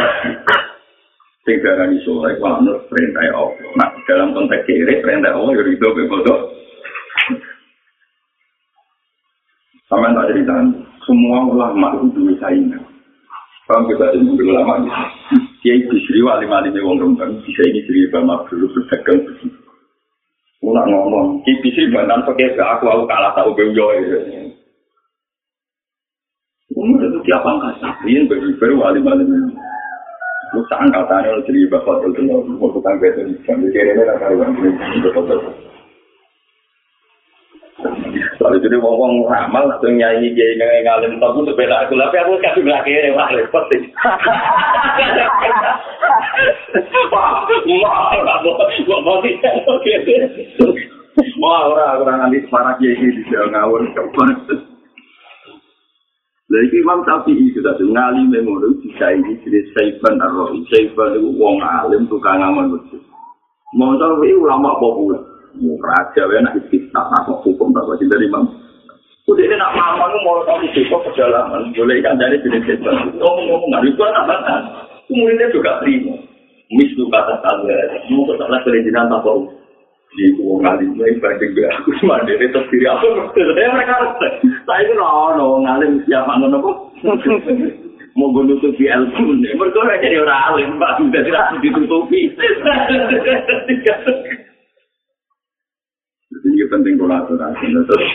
sing 1.44 1.60
darani 1.60 2.00
soleh 2.08 2.40
ku 2.40 2.44
anut 2.48 2.88
perintah 2.88 3.20
Allah. 3.36 3.52
Nah, 3.76 3.88
dalam 4.08 4.32
konteks 4.32 4.64
kiri 4.64 5.04
perintah 5.04 5.36
Allah 5.36 5.52
ya 5.52 5.62
rido 5.62 5.88
bebodo. 5.92 6.34
Sama 9.84 10.16
tak 10.16 10.32
cerita, 10.32 10.56
semua 11.04 11.44
ulama 11.44 12.00
itu 12.00 12.08
dua 12.16 12.32
saingan. 12.40 12.80
Kalau 13.68 13.84
kita 13.92 14.16
ini 14.16 14.32
ulama 14.40 14.80
gitu. 14.80 15.04
Kiai 15.64 15.80
Bisri 15.88 16.20
wali 16.20 16.44
wali 16.44 16.68
wong 16.76 17.00
rembang 17.00 17.40
bisa 17.40 17.64
ini 17.64 17.80
Bisri 17.80 18.12
bama 18.12 18.44
dulu 18.52 18.68
berdagang 18.76 19.24
begitu. 19.24 19.64
Ulang 20.60 20.92
ngomong, 20.92 21.40
Kiai 21.40 21.56
Bisri 21.64 21.88
bantan 21.88 22.20
pakai 22.28 22.52
aku 22.52 22.84
aku 22.84 23.08
kalah 23.08 23.32
tahu 23.32 23.56
beujo 23.56 23.84
ya. 23.96 24.44
Umur 26.76 27.00
itu 27.00 27.18
tiap 27.24 27.40
angkasa, 27.48 27.96
ini 28.04 28.28
baru 28.60 28.76
wali 28.76 29.00
wali 29.00 29.24
Lu 30.52 30.60
tak 30.68 30.84
angkatannya 30.84 31.34
lu 31.34 31.42
jadi 31.48 31.66
bapak 31.66 32.12
tuh 32.14 32.22
mau 32.28 32.70
tukang 32.70 33.00
betul 33.02 33.26
sambil 33.42 33.72
kiri 33.74 33.90
ini 33.90 34.06
lah 34.06 34.14
ini 34.30 35.63
Soalnya 38.54 38.70
jadi 38.70 38.78
ngomong 38.78 39.26
ramal 39.26 39.66
langsung 39.66 39.98
nyanyi 39.98 40.30
dia 40.30 40.46
ini 40.54 40.86
ngalim 40.86 41.18
tahu 41.18 41.42
untuk 41.42 41.58
beda 41.58 41.90
aku 41.90 41.98
tapi 41.98 42.22
aku 42.22 42.38
kasih 42.38 42.62
belakang 42.62 42.94
ini 42.94 43.10
wah 43.10 43.26
repot 43.34 43.66
sih. 43.74 43.82
Wah, 47.10 47.42
wah, 47.50 48.14
wah, 48.14 48.38
wah, 48.46 48.98
wah, 49.02 49.26
Wah, 51.42 51.60
orang 51.66 51.98
orang 51.98 52.16
nanti 52.22 52.46
para 52.46 52.78
kiai 52.78 52.94
di 52.94 53.26
dalam 53.26 53.50
ngawur 53.50 53.90
kapan. 53.90 54.30
Jadi 56.46 56.78
Imam 56.78 57.02
Syafi'i 57.02 57.50
itu 57.50 57.58
tadi 57.58 57.90
ngalim 57.90 58.30
memori 58.30 58.70
bisa 58.86 59.10
ini 59.18 59.34
jadi 59.42 59.66
Saiban 59.74 60.22
Arrohi. 60.22 60.62
Saiban 60.70 61.18
itu 61.18 61.26
wong 61.34 61.58
alim 61.58 62.06
tukang 62.06 62.38
ngamal 62.38 62.70
betul. 62.70 63.02
Mau 63.74 63.98
tahu 63.98 64.22
ulama 64.22 64.78
populer. 64.78 65.33
Raja 65.62 66.22
ya 66.26 66.40
nak 66.42 66.56
istiqah 66.58 67.04
nak 67.14 67.28
hukum 67.42 67.70
berapa 67.70 67.94
sih 67.98 68.10
dari 68.10 68.26
ini 69.24 69.56
nak 69.56 69.72
mama 69.72 70.12
nu 70.12 70.20
mau 70.20 70.44
tahu 70.44 70.68
besok 70.76 71.00
perjalanan. 71.08 71.72
Boleh 71.72 71.96
kan 72.04 72.20
dari 72.20 72.36
jenis 72.44 72.60
Saiban. 72.68 73.16
Ngomong-ngomong 73.16 73.72
nggak 73.72 73.84
itu 73.88 74.02
apa 74.04 74.36
kan? 74.44 74.62
Kemudian 75.08 75.48
juga 75.48 75.80
terima. 75.80 76.12
Mis 76.68 76.92
tuh 76.92 77.08
kata 77.08 77.40
tanda. 77.40 77.78
Mau 78.12 78.28
kesalahan 78.28 78.60
perizinan 78.68 79.08
tak 79.08 79.24
tahu. 79.24 79.48
di 80.14 80.30
uang 80.38 80.62
ngalim 80.62 80.94
ini 80.94 81.18
banding 81.18 81.58
gue 81.58 81.66
aku 81.74 81.90
cuma 81.98 82.22
dari 82.22 82.46
terdiri 82.46 82.86
apa 82.86 83.34
saya 83.34 83.66
mereka 83.74 83.98
harus 83.98 84.14
saya 84.62 84.86
itu 84.86 84.94
no 84.94 85.34
no 85.34 85.58
ngalim 85.58 85.98
siapa 86.06 86.38
no 86.38 86.46
no 86.54 86.58
mau 88.14 88.30
gue 88.30 88.46
nutupi 88.46 88.86
nih 88.86 89.52
mereka 89.58 89.98
jadi 89.98 90.22
orang 90.22 90.42
alim 90.54 90.78
pak 90.78 91.02
sudah 91.02 91.22
tidak 91.26 91.50
ditutupi 91.58 92.30
jadi 96.44 96.68
penting 96.68 97.00
kolaborasi 97.00 97.72
terus 97.72 98.12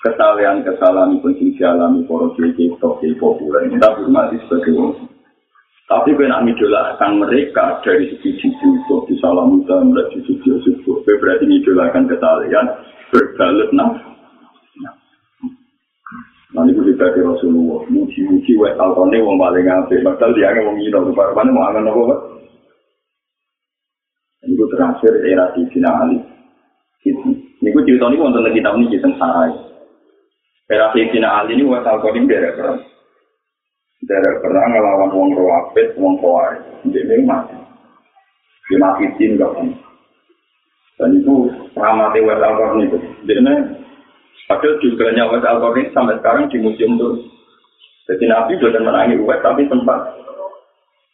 kesalahan 0.00 0.64
kesalahan 0.64 1.20
pun 1.20 1.36
sing 1.36 1.52
dialami 1.60 2.08
para 2.08 2.32
kiai 2.40 2.56
kiai 2.56 3.12
populer 3.20 3.68
kita 3.68 3.88
hormati 4.00 4.40
sebagai 4.48 4.72
orang 4.72 5.12
Tapi 5.84 6.16
gue 6.16 6.24
nak 6.24 6.48
ngidolakan 6.48 7.20
mereka 7.20 7.84
dari 7.84 8.08
segi 8.08 8.40
jujur, 8.40 9.04
di 9.04 9.20
salam 9.20 9.52
muda, 9.52 9.84
mulai 9.84 10.08
jujur, 10.16 10.56
jujur, 10.64 10.96
gue 11.04 11.14
berarti 11.20 11.44
ngidolakan 11.44 12.08
kesalahan, 12.08 12.80
berbalut 13.12 13.68
nah. 13.76 13.92
Nanti 16.56 16.72
gue 16.72 16.88
dibagi 16.88 17.20
Rasulullah, 17.20 17.84
muji-muji, 17.92 18.56
wet 18.56 18.80
alkone, 18.80 19.20
wong 19.20 19.36
paling 19.36 19.68
ngapain, 19.68 20.00
padahal 20.00 20.32
dia 20.32 20.56
nggak 20.56 20.64
mau 20.64 20.72
ngino, 20.72 20.98
rupanya 21.12 21.50
mau 21.52 21.66
angan 21.68 21.90
apa, 21.92 22.02
Pak? 22.08 22.20
Ini 24.48 24.56
gue 24.56 24.68
era 25.28 25.52
di 25.52 25.62
Ali. 25.84 26.33
Ini 27.04 27.68
gue 27.68 27.84
cerita 27.84 28.08
ini, 28.08 28.16
wonten 28.16 28.40
lagi 28.40 28.64
tahun 28.64 28.88
ini, 28.88 28.92
kita 28.96 29.08
sarai. 29.20 29.52
Era 30.72 30.88
di 30.96 31.04
Sina 31.12 31.44
Ali 31.44 31.60
ini, 31.60 31.68
wet 31.68 31.84
alkone, 31.84 32.24
beda, 32.24 32.56
Pak. 32.56 32.80
Tidak 34.04 34.40
pernah 34.44 34.64
ngelawan 34.68 35.12
wong 35.16 35.28
rawafid, 35.32 35.96
wong 35.96 36.20
kawai. 36.20 36.60
Dia 36.92 37.20
mati. 37.24 37.56
Dia 38.68 38.76
mati 38.80 39.04
tim 39.16 39.40
kan. 39.40 39.68
Dan 40.94 41.10
itu 41.18 41.50
ramati 41.74 42.22
West 42.22 42.44
Alcorn 42.44 42.86
itu. 42.86 42.98
Dia 43.26 43.40
ini, 43.40 43.54
padahal 44.46 44.78
juga 44.78 45.10
West 45.10 45.48
Alcorn 45.48 45.88
sampai 45.90 46.20
sekarang 46.20 46.52
di 46.52 46.58
museum 46.62 47.00
terus. 47.00 47.24
Jadi 48.04 48.24
Nabi 48.28 48.60
sudah 48.60 48.80
menangi 48.84 49.16
West, 49.24 49.42
tapi 49.42 49.64
sempat 49.66 50.20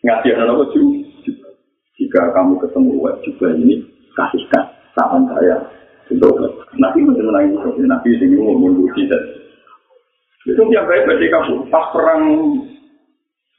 ngasih 0.03 0.37
anak 0.37 0.69
juga. 0.75 1.49
Jika 1.97 2.23
kamu 2.35 2.59
ketemu 2.59 2.93
West 3.01 3.23
juga 3.25 3.47
ini, 3.55 3.87
kasihkan 4.19 4.65
tangan 4.99 5.25
saya. 5.33 5.57
Nabi 6.81 6.99
sudah 7.07 7.25
menangi 7.31 7.55
West. 7.55 7.79
Nabi 7.79 8.09
mau 8.35 8.59
mundur 8.59 8.91
tidak. 8.99 9.23
Itu 10.49 10.63
yang 10.73 10.89
baik 10.89 11.05
berarti 11.07 11.27
kamu 11.29 11.55
pas 11.69 11.93
perang 11.93 12.25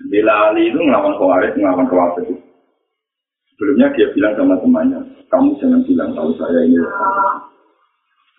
Bila 0.09 0.49
Ali 0.49 0.73
itu 0.73 0.79
ngelawan 0.81 1.13
Khawarij, 1.13 1.53
ngelawan 1.53 1.85
Khawarij. 1.85 2.25
Sebelumnya 3.53 3.93
dia 3.93 4.09
bilang 4.17 4.33
sama 4.33 4.55
temannya, 4.57 4.99
kamu 5.29 5.49
jangan 5.61 5.81
bilang 5.85 6.09
tahu 6.17 6.33
saya 6.41 6.59
ini. 6.65 6.81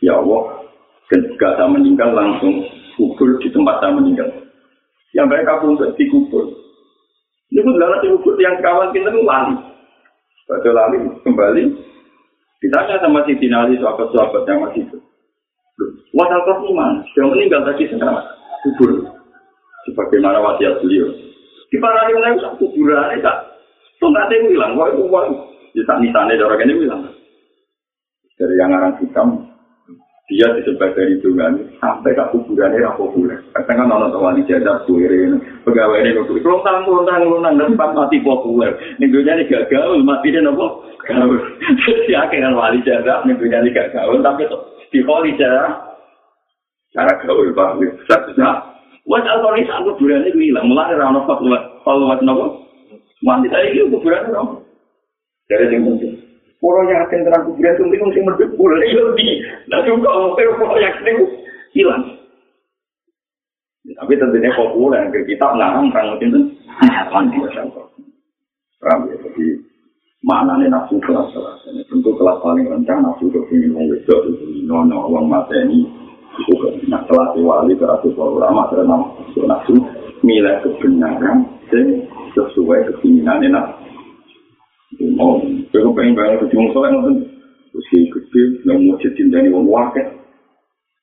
Ya 0.03 0.19
Allah, 0.19 0.67
ketika 1.07 1.55
saya 1.55 1.71
meninggal 1.71 2.11
langsung 2.11 2.67
kubur 2.99 3.39
di 3.39 3.49
tempat 3.55 3.79
saya 3.79 3.95
meninggal. 3.95 4.27
Yang 5.15 5.47
aku 5.47 5.65
untuk 5.79 5.95
dikubur. 5.95 6.51
Ini 7.53 7.61
pun 7.63 7.77
adalah 7.79 8.01
dikubur 8.03 8.35
yang 8.43 8.59
kawan 8.59 8.91
kita 8.91 9.13
itu 9.13 9.23
lali. 9.23 9.55
Pada 10.49 10.71
lali 10.75 10.99
kembali, 11.23 11.65
ditanya 12.63 12.97
sama 13.03 13.27
si 13.27 13.35
Dinali, 13.37 13.75
sahabat-sahabat 13.83 14.43
yang 14.47 14.63
masih 14.63 14.83
itu. 14.87 14.99
Wah, 16.15 16.31
kau 16.31 16.71
mana? 16.71 17.03
Sudah 17.11 17.35
meninggal 17.35 17.67
tadi 17.67 17.91
sekarang 17.91 18.23
kubur. 18.63 18.91
Sebagaimana 19.91 20.39
wasiat 20.39 20.79
beliau. 20.79 21.11
di 21.73 21.81
para 21.81 22.05
ini 22.05 22.37
sak 22.37 22.61
kuburan 22.61 23.17
tak 23.25 23.37
tuh 23.97 24.13
nggak 24.13 24.29
ada 24.29 24.35
yang 24.37 24.53
bilang 24.53 24.73
wah 24.77 24.93
itu 24.93 25.09
wah 25.09 25.25
di 25.73 25.81
saat 25.89 26.05
nisane 26.05 26.37
orang 26.37 26.69
ini 26.69 26.85
bilang 26.85 27.01
dari 28.37 28.55
yang 28.61 28.77
orang 28.77 29.01
hitam 29.01 29.29
dia 30.31 30.47
disebut 30.55 30.95
dari 30.95 31.19
dungan 31.19 31.59
sampai 31.83 32.15
ke 32.15 32.25
kuburan 32.31 32.71
ini 32.79 32.87
apa 32.87 33.03
boleh? 33.03 33.39
Kadang 33.59 33.75
kan 33.75 33.91
orang 33.91 34.15
tua 34.15 34.31
di 34.39 34.47
kuirin 34.87 35.43
pegawai 35.67 35.99
ini 35.99 36.15
tahu 36.15 36.39
belum 36.39 36.63
tahu 36.63 36.79
belum 36.87 37.43
tahu 37.43 37.75
depan 37.75 37.91
mati 37.91 38.23
populer 38.23 38.71
minggunya 39.03 39.35
ini 39.35 39.51
gagal 39.51 39.99
mati 40.07 40.31
dia 40.31 40.39
nopo? 40.39 40.87
Gaul. 41.03 41.35
Jadi 41.83 42.15
akhirnya 42.15 42.55
wali 42.55 42.79
jadab 42.87 43.27
minggunya 43.27 43.67
ini 43.67 43.75
gagal 43.75 44.23
tapi 44.23 44.47
di 44.95 45.03
wali 45.03 45.35
jadab 45.35 45.91
Cara 46.93 47.09
gaul 47.25 47.57
Pak, 47.57 47.81
susah. 48.05 48.57
Wes 49.09 49.25
alkoholis 49.25 49.67
aku 49.73 49.97
kuburan 49.97 50.29
itu 50.29 50.53
hilang, 50.53 50.69
mulai 50.69 50.93
rano 50.93 51.25
fatwa, 51.25 51.59
fatwa 51.83 52.21
nopo. 52.21 52.69
Mati 53.25 53.49
itu 53.49 53.89
kuburan 53.91 54.29
itu. 54.29 54.43
Dari 55.51 55.73
yang 55.75 55.89
penting. 56.63 56.71
Orang 56.71 56.87
yang 56.87 57.03
akan 57.03 57.27
terang 57.27 57.45
kuburan 57.51 57.75
itu 57.75 57.83
mungkin 57.83 58.07
mesti 58.07 58.21
merdek 58.23 58.51
boleh 58.55 58.79
lebih. 58.87 59.31
Nah 59.67 59.81
juga 59.83 60.09
orang 60.15 60.79
yang 60.79 60.95
itu 61.03 61.25
hilang. 61.75 62.05
Tapi 63.83 64.15
tentunya 64.15 64.55
populer, 64.55 65.11
kita 65.27 65.47
ngarang 65.59 65.91
perang 65.91 66.15
itu. 66.23 66.39
Mandi 67.11 67.39
ya, 67.43 67.67
Paham 68.83 69.07
ya, 69.07 69.15
jadi 69.15 69.47
mana 70.27 70.59
nih 70.59 70.71
nafsu 70.71 70.99
kelas-kelas. 71.03 71.67
Tentu 71.87 72.11
kelas 72.19 72.39
paling 72.43 72.67
rendah 72.67 72.99
nafsu 72.99 73.31
kepingin 73.31 73.75
wong 73.75 73.91
wedok 73.91 74.27
itu 74.27 74.67
nono 74.67 75.07
wong 75.07 75.31
mateni 75.31 75.87
itu 76.33 76.55
nah 76.89 77.05
kelas 77.05 77.37
wali 77.37 77.77
terakhir 77.77 78.17
ulama 78.17 78.67
terkenal 78.73 79.15
nafsu 79.39 79.75
milah 80.25 80.59
kebenaran 80.67 81.47
dan 81.71 81.87
sesuai 82.35 82.91
keinginan 83.03 83.43
enak. 83.43 83.82
Oh, 85.19 85.43
kalau 85.75 85.95
pengen 85.99 86.15
banget 86.15 86.47
ke 86.47 86.51
Jumong 86.55 86.71
Soleh 86.71 86.91
nonton, 86.95 87.27
usia 87.75 88.01
gede, 88.07 88.43
yang 88.69 88.79
mau 88.87 88.99
cinta 89.01 89.37
nih 89.43 89.51
wong 89.51 89.67
wakil. 89.67 90.07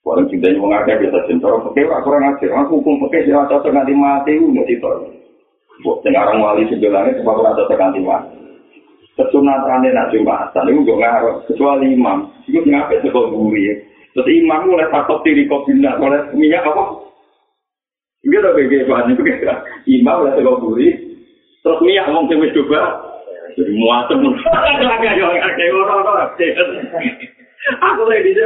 Kalau 0.05 0.23
cinta 0.31 0.47
nih 0.47 0.59
wong 0.59 0.71
wakil 0.71 0.95
biasa 1.03 1.19
cinta, 1.27 1.47
oke, 1.51 1.75
aku 1.75 2.03
kurang 2.07 2.31
ajar. 2.31 2.49
Aku 2.63 2.79
hukum 2.79 3.03
oke, 3.03 3.17
sih 3.19 3.33
cocok 3.35 3.71
nanti 3.75 3.91
mati, 3.91 4.39
mau 4.39 4.63
cinta. 4.63 4.91
Buat 5.79 6.03
orang 6.11 6.43
wali 6.43 6.63
sebelahnya, 6.67 7.19
sebab 7.19 7.33
aku 7.39 7.43
cocok 7.43 7.79
nanti 7.79 7.99
mati. 8.03 8.39
kesunatannya 9.19 9.91
nak 9.91 10.09
jumatan 10.15 10.69
itu 10.71 10.87
gak 10.87 10.99
ngaruh 11.03 11.35
kecuali 11.51 11.91
imam 11.91 12.31
itu 12.47 12.63
ngapain 12.63 13.03
sekolah 13.03 13.29
buri 13.35 13.67
terus 14.15 14.31
imam 14.31 14.71
mulai 14.71 14.87
takut 14.87 15.19
diri 15.27 15.43
kopinak 15.43 15.99
mulai 15.99 16.23
minyak 16.31 16.63
apa 16.63 17.03
Enggak 18.19 18.51
ada 18.51 18.55
bagi 18.55 18.83
bahan 18.83 19.11
itu 19.11 19.23
imam 19.99 20.15
mulai 20.23 20.35
sekolah 20.39 20.59
buri 20.63 20.87
terus 21.59 21.79
minyak 21.83 22.07
ngomong 22.07 22.31
cewek 22.31 22.55
coba 22.55 22.81
jadi 23.57 23.71
muatem. 23.73 24.19
Aku 27.59 28.01
lagi 28.07 28.31
sini 28.31 28.45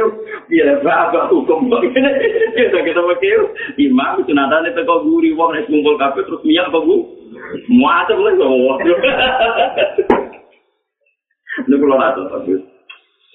biar 0.50 0.82
apa 0.82 1.30
hukum. 1.30 1.70
Kita 1.70 2.78
kita 2.82 3.00
pakai 3.00 3.38
imam 3.78 4.18
kesunatannya 4.20 4.74
sekolah 4.74 5.06
buri 5.06 5.30
wong 5.38 5.54
kumpul 5.70 5.94
kafe 5.94 6.26
terus 6.26 6.42
minyak 6.42 6.68
apa 6.68 6.82
bu? 6.82 6.96
Muatem 7.70 8.18
lagi 8.26 8.42
Ini 11.54 11.74
kalau 11.78 11.94
ada 12.02 12.22
tapi 12.34 12.58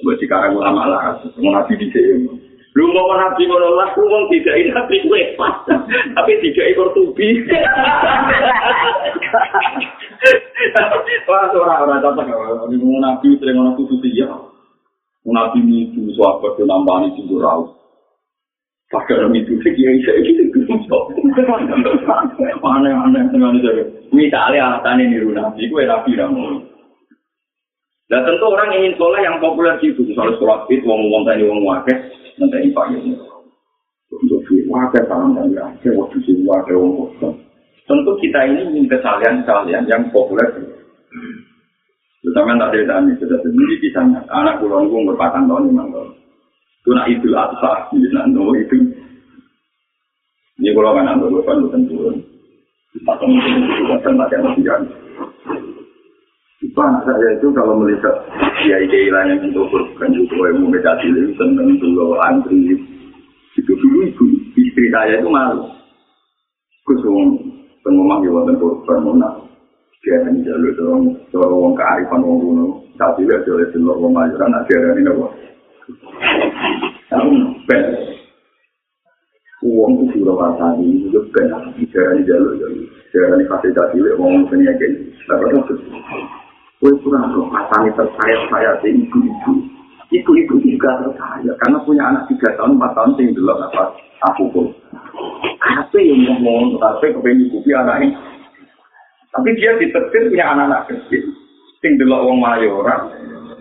buat 0.03 0.19
sekarang 0.19 0.59
ulama 0.59 0.91
lah, 0.91 1.03
mau 1.39 1.55
nabi 1.55 1.79
di 1.79 1.87
sini. 1.91 2.27
Lu 2.75 2.91
mau 2.91 3.15
nabi 3.15 3.47
kalau 3.47 3.79
lah, 3.79 3.95
lu 3.95 4.11
mau 4.11 4.27
tidak 4.27 4.59
ini 4.59 4.71
nabi 4.75 4.99
gue 5.07 5.23
tapi 6.15 6.31
tidak 6.43 6.67
ekor 6.75 6.91
tubi. 6.91 7.47
Contoh 11.99 12.23
kalau 12.25 12.67
mau 12.67 12.97
nabi 12.99 13.37
sering 13.39 13.57
nabi 13.59 13.83
suci 13.87 14.09
ya. 14.17 14.27
Nabi 15.29 15.59
itu 15.63 16.09
suatu 16.15 16.55
penambahan 16.57 17.13
itu 17.13 17.37
raus. 17.37 17.75
Pakai 18.89 19.21
orang 19.21 19.37
itu 19.37 19.53
sih 19.61 19.71
kiai 19.77 20.01
saya 20.01 20.17
gitu 20.25 20.49
gitu. 20.49 20.97
Aneh-aneh 22.65 23.23
dengan 23.29 23.53
itu. 23.61 23.71
Misalnya 24.09 24.81
alasan 24.81 25.05
ini 25.05 25.21
nabi, 25.29 25.69
gue 25.69 25.85
nabi 25.85 26.17
ramu. 26.17 26.65
Dan 28.09 28.25
tentu 28.25 28.41
orang 28.49 28.73
ingin 28.73 28.97
soleh 28.97 29.21
yang 29.21 29.37
populer 29.37 29.77
gitu, 29.85 30.01
misalnya 30.01 30.33
sholat 30.41 30.65
itu, 30.73 30.81
wong 30.81 31.21
tadi 31.29 31.45
wong 31.45 31.61
wakil, 31.61 31.93
nanti 32.41 32.57
ini 32.65 32.73
pak 32.73 32.89
ini. 32.89 33.13
Untuk 34.09 34.41
si 34.49 34.65
wakil 34.65 35.05
tangan 35.05 35.37
dan 35.37 35.53
wakil, 35.53 35.93
waktu 35.93 36.17
si 36.25 36.41
wakil 36.41 36.75
wong 36.81 36.93
kosong. 36.97 37.38
Tentu 37.89 38.13
kita 38.21 38.39
ini 38.45 38.69
ingin 38.69 38.85
kesalian-kesalian 38.85 39.89
yang 39.89 40.05
populer. 40.13 40.45
Terutama 42.21 42.61
tak 42.61 42.77
ada 42.77 43.01
tadi 43.01 43.17
sudah 43.17 43.41
sendiri 43.41 43.81
kisahnya. 43.81 44.21
Anak 44.29 44.61
pulau 44.61 44.85
gue 44.85 45.09
berpatang 45.09 45.49
tahun 45.49 45.73
lima 45.73 45.89
tahun. 45.89 46.13
Itu 46.85 46.89
nak 46.93 47.09
itu 47.09 47.27
asal, 47.33 47.89
nanti 47.89 48.41
itu. 48.61 48.77
Ini 50.61 50.69
kalau 50.77 50.93
kan 50.93 51.09
anak 51.09 51.33
gue 51.33 51.41
kan 51.41 51.65
bukan 51.65 51.81
turun. 51.89 52.15
Patang 53.01 53.33
itu 53.33 53.49
bukan 53.89 54.13
latihan 54.21 54.45
latihan. 54.53 54.81
Bang, 56.77 57.01
saya 57.01 57.33
itu 57.33 57.49
kalau 57.57 57.73
melihat 57.81 58.13
kiai 58.61 58.85
lain 58.85 59.29
yang 59.33 59.49
untuk 59.49 59.65
berbukan 59.73 60.13
itu, 60.13 60.35
yang 60.37 60.61
mau 60.61 60.69
meditasi 60.69 61.09
itu 61.09 61.33
seneng 61.39 61.81
dulu 61.81 62.19
antri. 62.21 62.77
Itu 63.57 63.73
dulu 63.73 64.05
ibu 64.05 64.25
istri 64.53 64.85
saya 64.93 65.17
itu 65.17 65.27
malu. 65.31 65.65
Kusung 66.85 67.48
pengomong 67.83 68.19
di 68.23 68.29
wonten 68.31 68.55
korban 68.59 68.99
mana. 69.03 69.29
Dia 69.99 70.15
hanya 70.23 70.39
jalur 70.47 70.71
dorong 70.79 71.03
dorong 71.29 71.59
wong 71.59 71.73
kearifan 71.75 72.23
wong 72.23 72.37
kuno. 72.39 72.65
Tapi 72.95 73.27
dia 73.27 73.43
jual 73.43 73.63
itu 73.67 73.77
lor 73.83 73.99
wong 73.99 74.15
majuran 74.15 74.51
nanti 74.51 74.71
ada 74.75 74.95
ini 74.95 75.01
nopo. 75.03 75.27
Tahu 77.11 77.29
ben. 77.67 77.83
Uang 79.59 79.91
itu 80.07 80.23
sudah 80.23 80.35
pasang 80.39 80.79
ini 80.79 81.03
juga 81.11 81.19
ben. 81.35 81.47
Dia 81.83 82.01
hanya 82.15 82.21
jalur 82.23 82.53
jalur. 82.55 82.85
Dia 83.11 83.21
hanya 83.27 83.43
fasilitasi 83.51 83.97
wong 84.15 84.47
punya 84.47 84.71
kayak. 84.79 85.03
Tapi 85.27 85.45
itu 85.51 85.75
Kue 86.79 86.95
kurang 87.03 87.35
roh, 87.35 87.51
asani 87.51 87.91
tersayat 87.91 88.41
saya 88.47 88.71
ibu-ibu. 90.13 90.61
Juga 90.61 90.89
tersayat, 91.01 91.55
karena 91.65 91.77
punya 91.83 92.03
anak 92.07 92.23
tiga 92.31 92.55
tahun, 92.55 92.77
empat 92.77 92.91
tahun, 92.95 93.11
sing 93.17 93.27
dulu 93.35 93.51
apa 93.51 93.83
aku 94.31 94.43
pun. 94.53 94.65
Kape 95.59 95.99
yang 96.01 96.23
ngomong, 96.25 96.79
kape 96.79 97.13
kepengen 97.15 97.49
ibu 97.51 97.59
anaknya. 97.75 98.15
Tapi 99.29 99.49
dia 99.59 99.77
ditetir 99.77 100.33
punya 100.33 100.45
anak-anak 100.55 100.89
kecil. 100.89 101.23
Sing 101.79 101.95
dulu 101.99 102.15
orang 102.15 102.39
mayoran, 102.39 103.01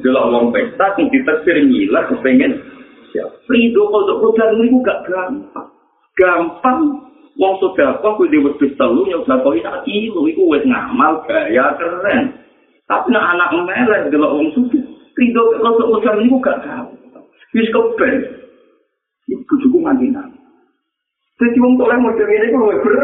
dulu 0.01 0.19
orang 0.19 0.47
pesta, 0.55 0.95
sing 0.97 1.11
ditetir 1.13 1.59
ngiler, 1.63 2.07
kepengen. 2.11 2.53
Ya, 3.17 3.25
Frido, 3.49 3.89
kalau 3.89 4.21
kodar 4.21 4.53
ini 4.53 4.85
gak 4.85 5.01
gampang. 5.09 5.69
Gampang, 6.13 7.09
Wong 7.39 7.55
sudah 7.63 8.03
kok 8.03 8.19
kudu 8.19 8.51
wedhus 8.51 8.75
telu 8.75 9.07
nyoba 9.07 9.39
kok 9.39 9.55
sak 9.63 9.87
kilo 9.87 10.27
iku 10.27 10.51
wis 10.51 10.67
ngamal 10.67 11.23
gaya 11.23 11.71
keren. 11.79 12.35
Tapi 12.91 13.15
nak 13.15 13.39
anak 13.39 13.55
melek 13.63 14.11
delok 14.11 14.35
wong 14.35 14.51
sugih, 14.59 14.83
rido 15.19 15.43
kalau 15.59 15.99
besar 15.99 16.15
niku 16.23 16.39
gak 16.39 16.63
tahu. 16.63 16.95
Wis 17.53 17.69
kepen. 17.75 18.15
Iku 19.29 19.55
cukup 19.67 19.91
mandi 19.91 20.09
nang. 20.09 20.31
Jadi 21.39 21.59
wong 21.61 21.79
tolong 21.79 22.01
model 22.03 22.29
ini 22.31 22.55
kok 22.55 22.83
ber. 22.83 22.95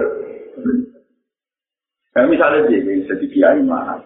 Kayak 2.14 2.30
misalnya 2.30 2.58
sih, 2.70 2.78
jadi 3.10 3.26
kiai 3.26 3.60
mana? 3.66 3.98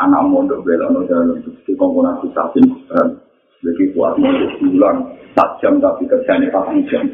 Anak 0.00 0.24
mondok 0.24 0.64
belok 0.64 1.04
dalam 1.04 1.36
di 1.44 1.72
komponen 1.76 2.16
stasin, 2.32 2.64
lebih 3.60 3.92
kuat 3.92 4.16
mondok 4.16 4.56
bulan, 4.64 5.12
tak 5.36 5.60
jam 5.60 5.76
tapi 5.76 6.08
kerjanya 6.08 6.48
patang 6.48 6.80
jam. 6.88 7.04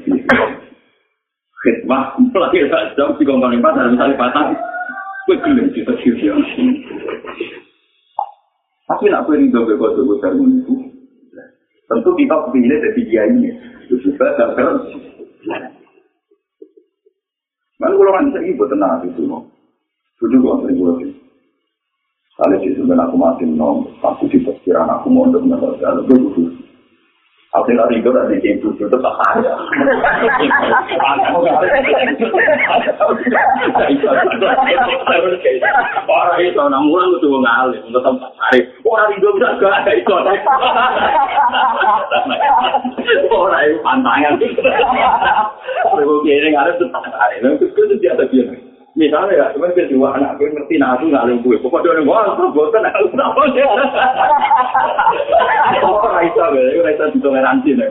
Khidmah, 1.59 2.15
mulai 2.15 2.63
jam 2.95 3.11
di 3.19 3.27
komponen 3.27 3.59
pasar, 3.59 3.91
misalnya 3.91 4.15
patang, 4.15 4.55
gue 5.27 5.37
gelem 5.43 5.67
kita 5.75 5.93
Tapi 8.89 9.05
nak 9.13 9.29
beri 9.29 9.53
dobe 9.53 9.77
kode 9.77 10.01
besar 10.01 10.33
itu, 10.33 10.75
tentu 11.85 12.11
kita 12.17 12.37
pilih 12.49 12.79
dari 12.81 13.03
dia 13.05 13.23
ini. 13.29 13.53
Itu 13.85 14.01
juga 14.01 14.33
dan 14.41 14.57
terus. 14.57 14.97
Mana 17.79 17.95
kalau 17.95 18.17
kan 18.17 18.33
saya 18.33 18.49
ibu 18.49 18.65
tenang 18.67 19.07
itu, 19.07 19.23
itu 20.19 20.25
juga 20.33 20.65
sering 20.65 20.77
gue 20.81 20.93
sih. 21.05 21.13
Kali 22.39 22.57
sih 22.63 22.73
sebenarnya 22.75 23.11
aku 23.11 23.17
masih 23.19 23.47
nom, 23.51 23.87
aku 24.03 24.25
sih 24.31 24.41
perkiraan 24.43 24.91
aku 24.91 25.11
mau 25.11 25.27
untuk 25.27 25.43
menurut 25.43 25.79
itu 25.79 26.68
Aku 27.57 27.73
nggak 27.73 27.89
ribet 27.89 28.13
ada 28.13 28.29
di 28.29 28.45
ibu 28.45 28.77
itu 28.77 28.85
tak 28.93 29.09
ada. 29.25 29.53
Orang 36.09 36.45
itu 36.45 36.61
orang 36.61 36.85
mulang 36.85 37.09
itu 37.17 37.25
ngalih 37.41 37.81
untuk 37.89 38.05
tempat 38.05 38.37
hari. 38.37 38.69
Orang 38.85 39.17
itu 39.17 39.33
bisa 39.33 39.57
gak 39.57 39.81
ada 39.81 39.93
itu. 39.97 40.13
Orang 43.33 43.65
itu 43.65 43.81
pantangan. 43.81 44.37
Kalau 45.89 46.21
gini 46.21 46.53
ngalih 46.53 46.73
itu 46.77 46.85
tempat 46.93 47.13
hari. 47.17 47.41
Itu 47.41 47.81
dia 47.97 48.13
ada 48.13 48.29
bilang. 48.29 48.68
Misalnya 48.99 49.39
ya, 49.39 49.47
cuma 49.55 49.71
kedua 49.71 50.19
anak 50.19 50.43
gue 50.43 50.51
ngerti 50.51 50.75
nah 50.75 50.99
aku 50.99 51.07
nggak 51.07 51.23
ada 51.23 51.35
gue. 51.39 51.57
Pokoknya 51.63 51.95
dia 51.95 52.03
ngomong, 52.03 52.35
aku 52.35 52.51
bosan 52.51 52.83
aku 52.83 53.15
tahu 53.15 53.43
sih. 53.55 53.63
Oh, 55.87 56.03
Raisa, 56.03 56.45
gue 56.51 56.83
Raisa 56.83 57.07
ditoleransi 57.15 57.79
nih. 57.79 57.91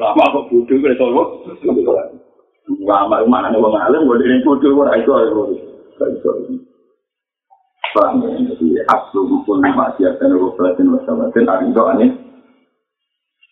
Lama 0.00 0.24
kok 0.32 0.48
bodoh 0.48 0.76
gue 0.80 0.96
tahu. 0.96 1.12
Lama 2.88 3.20
mana 3.28 3.52
nih 3.52 3.60
bang 3.60 3.84
Alam, 3.84 4.08
gue 4.08 4.16
dari 4.16 4.40
bodoh 4.40 4.70
gue 4.72 4.88
Raisa, 4.88 5.12
gue 5.28 5.44
Raisa. 6.00 6.30
Paham 7.92 8.24
ya? 8.24 8.40
Jadi 8.40 8.80
asal 8.88 9.28
hukum 9.28 9.60
masih 9.60 10.08
ada 10.08 10.24
gue 10.24 10.52
pelajaran 10.56 10.94
wasawatin, 10.96 11.44
ada 11.52 11.64
itu 11.68 11.82
aneh. 11.84 12.10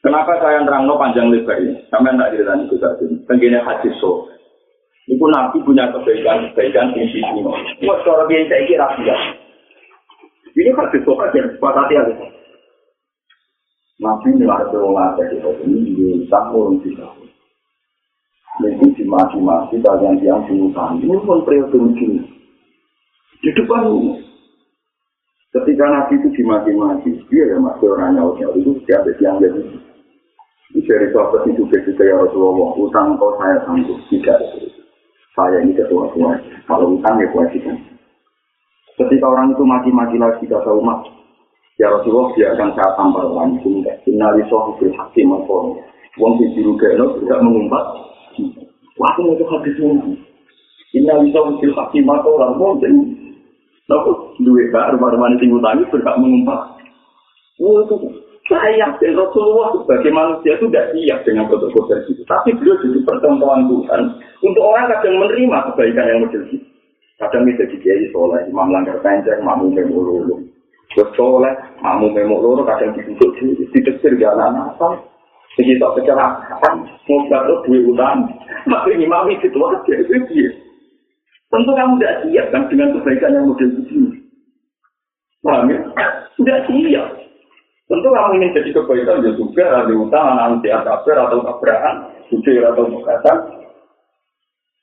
Kenapa 0.01 0.40
saya 0.40 0.64
nerangno 0.64 0.96
panjang 0.96 1.29
lebar 1.29 1.59
ini? 1.59 1.85
Sampai 1.92 2.16
tidak 2.16 2.33
ceritanya 2.33 2.64
itu 2.64 2.77
tadi. 2.81 3.07
Tenggine 3.27 3.61
hadis 3.61 3.92
so. 4.01 4.31
Itu 5.09 5.25
Nabi 5.25 5.64
punya 5.64 5.88
kebaikan-kebaikan 5.88 6.92
di 6.92 7.09
sini. 7.09 7.40
Wah, 7.88 7.97
seorang 8.05 8.29
yang 8.29 8.44
saya 8.53 8.62
kira 8.68 8.87
tidak. 9.01 9.21
Ini 10.53 10.71
hadis 10.77 11.01
so 11.09 11.16
aja, 11.16 11.40
sepatati 11.49 11.94
aja. 11.97 12.14
Nabi 13.99 14.29
nilai 14.37 14.68
orang 14.68 15.16
ada 15.16 15.25
di 15.33 15.40
sini, 15.40 15.97
di 15.97 16.29
sahur, 16.29 16.77
di 16.85 16.92
sahur. 16.92 17.29
Ini 18.59 18.87
dimati-mati 19.01 19.81
kalian 19.81 20.21
yang 20.21 20.44
diutang. 20.44 21.01
Ini 21.01 21.16
pun 21.25 21.40
periode 21.47 21.73
begini. 21.73 22.23
Di 23.40 23.51
depan 23.55 23.88
ini. 23.88 24.12
Ketika 25.49 25.85
Nabi 25.88 26.21
itu 26.21 26.29
dimati-mati, 26.37 27.11
dia 27.33 27.49
ya 27.49 27.57
masih 27.57 27.88
orang 27.97 28.18
nyawa 28.18 28.37
itu, 28.37 28.77
dia 28.85 29.01
ada 29.01 29.12
yang 29.16 29.40
jadi 29.40 29.88
dari 30.88 31.09
sahabat 31.12 31.49
itu 31.49 31.64
begitu 31.68 32.01
ya 32.01 32.16
Rasulullah, 32.16 32.77
utang 32.77 33.16
kau 33.16 33.37
saya 33.40 33.57
sanggup 33.64 33.97
tidak. 34.12 34.37
Saya 35.38 35.62
ini 35.62 35.70
ketua 35.79 36.11
tua. 36.11 36.35
Kalau 36.66 36.98
utang 36.98 37.22
ya 37.22 37.31
kewajiban. 37.31 37.79
Ketika 38.98 39.27
orang 39.31 39.55
itu 39.55 39.62
mati-mati 39.62 40.18
lagi 40.18 40.42
kata 40.51 40.74
umat, 40.83 41.07
ya 41.79 41.87
Rasulullah 41.94 42.35
biarkan 42.35 42.74
saya 42.74 42.90
tampar 42.98 43.22
orang 43.22 43.55
itu 43.62 43.70
enggak. 43.70 44.03
Innali 44.11 44.42
sohibul 44.51 44.90
hakim 44.98 45.31
al-qawm. 45.31 45.79
Wong 46.18 46.33
di 46.42 46.51
biru 46.59 46.74
gelo 46.83 47.22
tidak 47.22 47.38
mengumpat. 47.46 47.85
Wah, 48.98 49.14
itu 49.14 49.44
hadis 49.46 49.79
ini. 49.79 50.18
Innali 50.98 51.31
sohibul 51.31 51.79
hakim 51.79 52.11
al-qawm. 52.11 52.59
Wong 52.59 52.83
di 52.83 52.90
Nopo 53.88 54.37
duit 54.37 54.68
baru 54.68 55.01
baru 55.01 55.16
mana 55.16 55.40
tinggal 55.40 55.64
tani 55.64 55.88
berhak 55.88 56.20
mengumpat. 56.20 56.77
Wah, 57.57 57.88
Saya 58.48 58.80
yakin 58.80 59.12
Rasulullah 59.12 59.76
sebagai 59.76 60.08
manusia 60.08 60.56
itu 60.56 60.72
tidak 60.72 60.96
siap 60.96 61.18
dengan 61.28 61.52
kode-kode 61.52 62.00
itu. 62.08 62.24
Tapi 62.24 62.56
beliau 62.56 62.80
jadi 62.80 62.98
pertemuan 63.04 63.68
Tuhan 63.68 64.02
untuk 64.40 64.64
orang 64.64 64.88
kadang 64.88 65.20
menerima 65.20 65.58
kebaikan 65.68 66.08
yang 66.08 66.20
model 66.24 66.42
itu. 66.48 66.64
Kadang 67.20 67.44
bisa 67.44 67.68
kiai 67.68 68.08
soleh, 68.08 68.40
imam 68.48 68.72
langgar 68.72 68.96
panjang, 69.04 69.44
mamu 69.44 69.68
memu 69.68 70.00
lulu. 70.00 70.37
Terus 70.96 71.12
soleh, 71.12 71.52
mamu 71.84 72.08
memu 72.08 72.40
lulu, 72.40 72.64
kadang 72.64 72.96
duduk 72.96 73.37
di 73.37 73.68
dikecil 73.68 74.16
jalan 74.16 74.56
apa. 74.56 74.96
Jadi 75.61 75.76
tak 75.76 75.92
kecelakaan, 75.98 76.74
mau 76.87 77.26
jatuh 77.28 77.58
duit 77.66 77.84
utang. 77.84 78.32
Maka 78.64 78.94
imam 78.94 79.28
itu 79.28 79.50
aja, 79.50 79.92
itu 79.98 80.14
dia. 80.30 80.48
Tentu 81.50 81.70
kamu 81.74 81.98
tidak 81.98 82.16
siap 82.22 82.46
kan 82.54 82.62
dengan 82.70 82.94
kebaikan 82.96 83.34
yang 83.34 83.44
model 83.50 83.68
itu. 83.82 83.98
Paham 85.42 85.68
ya? 85.68 85.80
Tidak 86.38 86.58
siap. 86.70 87.17
Tentu 87.88 88.09
kamu 88.12 88.37
ingin 88.37 88.53
jadi 88.53 88.70
kebaikan 88.77 89.24
ya 89.24 89.33
juga 89.33 89.64
ada 89.81 89.92
utang, 89.96 90.37
ada 90.37 90.85
kafir 90.85 91.16
atau 91.16 91.40
tabrakan, 91.40 92.12
jujur 92.29 92.61
atau 92.61 92.85
mukatan. 92.85 93.37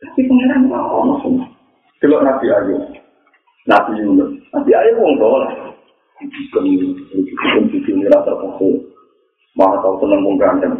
Tapi 0.01 0.21
pengiran 0.25 0.65
mau 0.65 1.21
semua. 1.21 1.45
Kalau 2.01 2.25
Nabi 2.25 2.49
Ayub, 2.49 2.81
Nabi 3.69 4.01
Yunus, 4.01 4.41
Nabi 4.49 4.71
Ayub 4.73 4.97
wong 4.97 5.15
soleh. 5.21 5.53
Bukan 6.17 6.65
bukan 7.29 7.63
cucu 7.69 7.89
ini 7.93 8.09
rasa 8.09 8.33
kasih. 8.33 8.73
Maha 9.53 9.85
tahu 9.85 10.01
senang 10.01 10.25
wong 10.25 10.41
ganteng. 10.41 10.73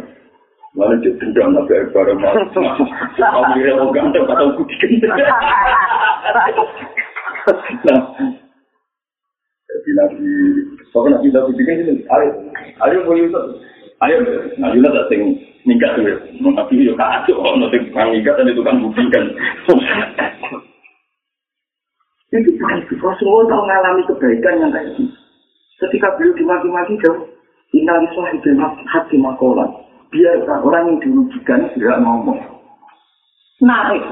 Lalu 0.74 1.06
dia 1.06 1.14
dendam 1.22 1.54
Nabi 1.54 1.78
Ayub 1.78 1.94
bareng 1.94 2.18
mau. 2.18 2.34
Kamu 3.14 3.42
kira 3.54 3.72
wong 3.78 3.90
ganteng 3.94 4.26
atau 4.26 4.50
kudikin. 4.58 4.98
Nah, 7.86 8.02
jadi 9.70 9.90
Nabi 9.94 10.26
Pokoknya 10.96 11.20
nabi 11.20 11.28
nabi 11.28 11.52
bikin 11.60 11.80
ini, 11.84 11.94
ayo, 12.08 12.28
ayo 12.88 13.04
boleh 13.04 13.28
itu, 13.28 13.40
ayo, 14.00 14.16
nabi 14.56 14.80
lah 14.80 14.96
datang 14.96 15.36
nikah 15.68 15.92
tuh, 15.92 16.08
nabi 16.40 16.88
yo 16.88 16.96
kacau, 16.96 17.36
nanti 17.60 17.84
tukang 17.84 18.16
nikah 18.16 18.32
dan 18.32 18.48
itu 18.48 18.64
kan 18.64 18.80
buktikan. 18.80 19.24
Itu 22.26 22.52
bukan 22.58 22.80
Rasulullah 23.00 23.48
tahu 23.48 23.60
mengalami 23.64 24.02
kebaikan 24.10 24.60
yang 24.60 24.70
kayak 24.74 24.98
gitu. 24.98 25.08
Ketika 25.78 26.10
beliau 26.18 26.36
dimaki-maki 26.36 26.98
jauh, 27.00 27.22
inali 27.70 28.08
sahibin 28.12 28.60
hati 28.90 29.16
makolan. 29.16 29.70
Biarkan 30.10 30.60
orang 30.66 30.84
yang 30.90 30.98
dirugikan 31.00 31.70
tidak 31.72 32.02
ngomong. 32.02 32.36
Naik. 33.62 34.04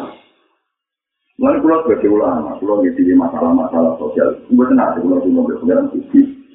Mulai 1.42 1.58
pulau 1.58 1.82
sebagai 1.84 2.14
ulama, 2.14 2.54
pulau 2.62 2.86
di 2.86 3.12
masalah-masalah 3.18 3.98
sosial. 3.98 4.30
Gue 4.46 4.66
tenang, 4.70 5.02
pulau 5.02 5.18
cuma 5.26 5.42
berpengaruh 5.50 5.90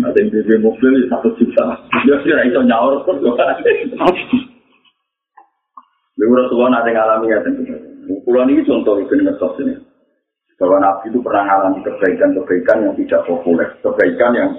Nanti 0.00 0.20
BB 0.32 0.64
mobil 0.64 1.04
satu 1.12 1.36
juta. 1.36 1.76
Dia 2.08 2.16
sih 2.24 2.32
itu 2.32 2.60
nyaur 2.64 3.04
kok. 3.04 3.20
Lalu 6.14 6.32
Rasulullah 6.40 6.80
nanti 6.80 6.90
ngalami 6.94 7.26
ya 7.28 7.38
Pulau 8.24 8.44
ini 8.48 8.64
contoh 8.64 9.00
itu 9.00 9.12
ngesos 9.16 9.60
ini. 9.60 9.76
Bahwa 10.56 10.80
Nabi 10.80 11.12
itu 11.12 11.18
pernah 11.20 11.44
mengalami 11.44 11.84
kebaikan-kebaikan 11.84 12.86
yang 12.88 12.94
tidak 12.96 13.26
populer, 13.28 13.68
kebaikan 13.84 14.32
yang 14.32 14.50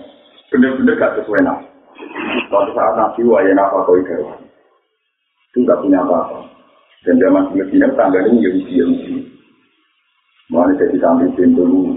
benar-benar 0.54 0.94
gak 1.02 1.14
sesuai 1.22 1.42
Nabi. 1.42 1.66
Suatu 2.52 2.72
saat 2.76 2.94
Nabi 2.94 3.22
wayang 3.26 3.58
apa 3.58 3.82
kau 3.88 3.98
itu 3.98 4.14
itu 5.56 5.64
nggak 5.64 5.80
punya 5.80 6.04
apa-apa. 6.04 6.52
Dan 7.08 7.16
zaman 7.16 7.56
Medina 7.56 7.88
tangganya 7.96 8.28
Yahudi 8.36 8.74
Yahudi. 8.76 9.16
Mulai 10.52 10.78
jadi 10.78 10.98
sambil 11.00 11.32
pintu 11.34 11.64
lu, 11.64 11.96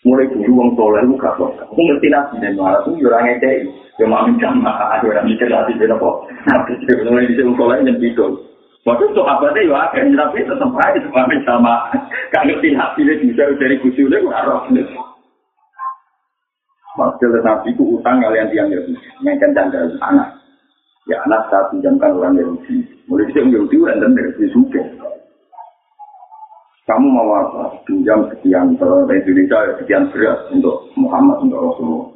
mulai 0.00 0.26
dulu 0.32 0.52
wong 0.56 0.70
soleh 0.76 1.02
lu 1.04 1.14
gak 1.20 1.36
kok. 1.36 1.52
Aku 1.60 1.76
ngerti 1.76 2.08
nabi 2.08 2.40
dan 2.40 2.56
malah 2.56 2.80
tuh 2.88 2.96
orang 2.96 3.36
ngekei. 3.36 3.68
Ya 4.00 4.08
mamin 4.08 4.40
jamaah, 4.40 4.96
aku 4.96 5.12
orang 5.12 5.28
mikir 5.28 5.48
nabi 5.52 5.76
beda 5.76 5.96
kok. 6.00 6.16
Nabi 6.48 6.72
itu 6.80 6.92
mulai 7.04 7.28
di 7.28 7.42
wong 7.44 7.56
soleh 7.60 7.76
yang 7.84 8.00
itu. 8.00 8.26
Waktu 8.80 9.12
itu 9.12 9.20
apa 9.20 9.46
sih 9.52 9.68
ya, 9.68 9.76
akhirnya 9.76 10.24
nabi 10.24 10.40
tetap 10.40 10.72
aja 10.72 11.00
mamin 11.12 11.40
sama. 11.44 11.74
Gak 12.32 12.44
ngerti 12.48 12.68
nabi 12.72 13.00
dia 13.04 13.20
bisa 13.20 13.42
dari 13.60 13.76
kusi 13.84 14.08
udah 14.08 14.18
gue 14.24 14.32
arah. 14.32 14.60
Maksudnya 16.96 17.38
nabi 17.44 17.68
itu 17.76 17.82
utang 18.00 18.24
kalian 18.24 18.48
tiang. 18.48 18.72
Yang 19.20 19.36
kencang 19.36 19.68
dari 19.68 19.92
anak. 20.00 20.40
Ya 21.08 21.20
anak 21.28 21.48
saya 21.52 21.68
pinjamkan 21.68 22.16
orang 22.16 22.40
Yahudi. 22.40 22.86
Mulai 23.04 23.28
di 23.28 23.52
Yahudi 23.52 23.76
orang 23.84 24.00
dan 24.00 24.12
dari 24.16 24.48
suka. 24.48 24.99
Kamu 26.90 27.06
mau 27.06 27.30
apa? 27.38 27.78
Pinjam 27.86 28.26
sekian 28.34 28.74
ke 28.74 28.90
Indonesia, 29.06 29.78
sekian 29.78 30.10
beras 30.10 30.42
untuk 30.50 30.90
Muhammad, 30.98 31.46
untuk 31.46 31.62
Rasulullah. 31.62 32.10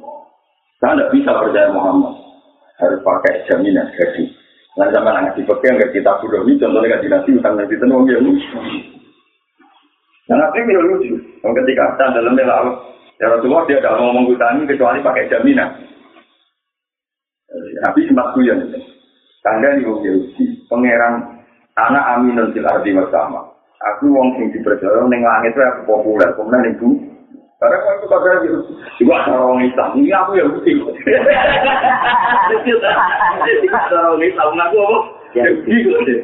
Saya 0.83 0.99
tidak 0.99 1.11
bisa 1.15 1.31
percaya 1.31 1.71
Muhammad. 1.71 2.13
Harus 2.75 2.99
pakai 2.99 3.47
jaminan 3.47 3.87
gaji. 3.95 4.35
Nanti 4.75 4.91
sama 4.91 5.23
ngasih 5.23 5.47
pegang 5.47 5.79
ke 5.79 5.95
kita 5.95 6.19
sudah 6.19 6.43
ini, 6.43 6.59
contohnya 6.59 6.99
gaji 6.99 7.07
nasi, 7.07 7.29
utang 7.31 7.55
nasi 7.55 7.79
tenung, 7.79 8.03
ya. 8.03 8.19
Dan 10.27 10.43
apa 10.43 10.57
yang 10.59 10.83
lucu? 10.83 11.15
Ketika 11.39 11.95
kita 11.95 12.05
dalam 12.19 12.35
laut, 12.35 12.75
ya 13.15 13.31
Rasulullah 13.31 13.63
dia 13.71 13.79
tidak 13.79 13.95
mau 13.95 14.11
ngomong 14.11 14.35
utang 14.35 14.67
kecuali 14.67 14.99
pakai 14.99 15.31
jaminan. 15.31 15.71
Nabi 17.87 18.03
sempat 18.11 18.35
kuyon. 18.35 18.59
Tanda 19.39 19.77
ini 19.77 19.87
Pangeran 20.67 21.13
anak 21.77 22.03
aminun 22.17 22.51
fil 22.51 22.67
ardi 22.67 22.91
bersama. 22.91 23.54
Aku 23.93 24.09
wong 24.09 24.33
sing 24.37 24.49
dipercaya 24.49 25.05
ning 25.05 25.21
langit 25.21 25.53
wae 25.53 25.69
aku 25.69 25.81
populer 25.85 26.29
kemudian 26.33 26.63
ning 26.65 26.75
bu 26.81 26.89
Karena 27.55 27.79
kalau 27.79 27.95
itu 27.95 28.07
kata 28.11 28.31
gitu, 28.43 28.59
juga 28.99 29.31
orang 29.31 29.63
Islam, 29.63 29.95
ini 29.95 30.11
aku 30.11 30.35
yang 30.35 30.51
putih. 30.51 30.75
Ada 33.71 33.95
orang 33.95 34.27
Islam, 34.27 34.59
aku 34.59 34.75
apa? 34.75 34.99
Ya 35.39 35.47
gitu 35.63 35.95
deh. 36.03 36.19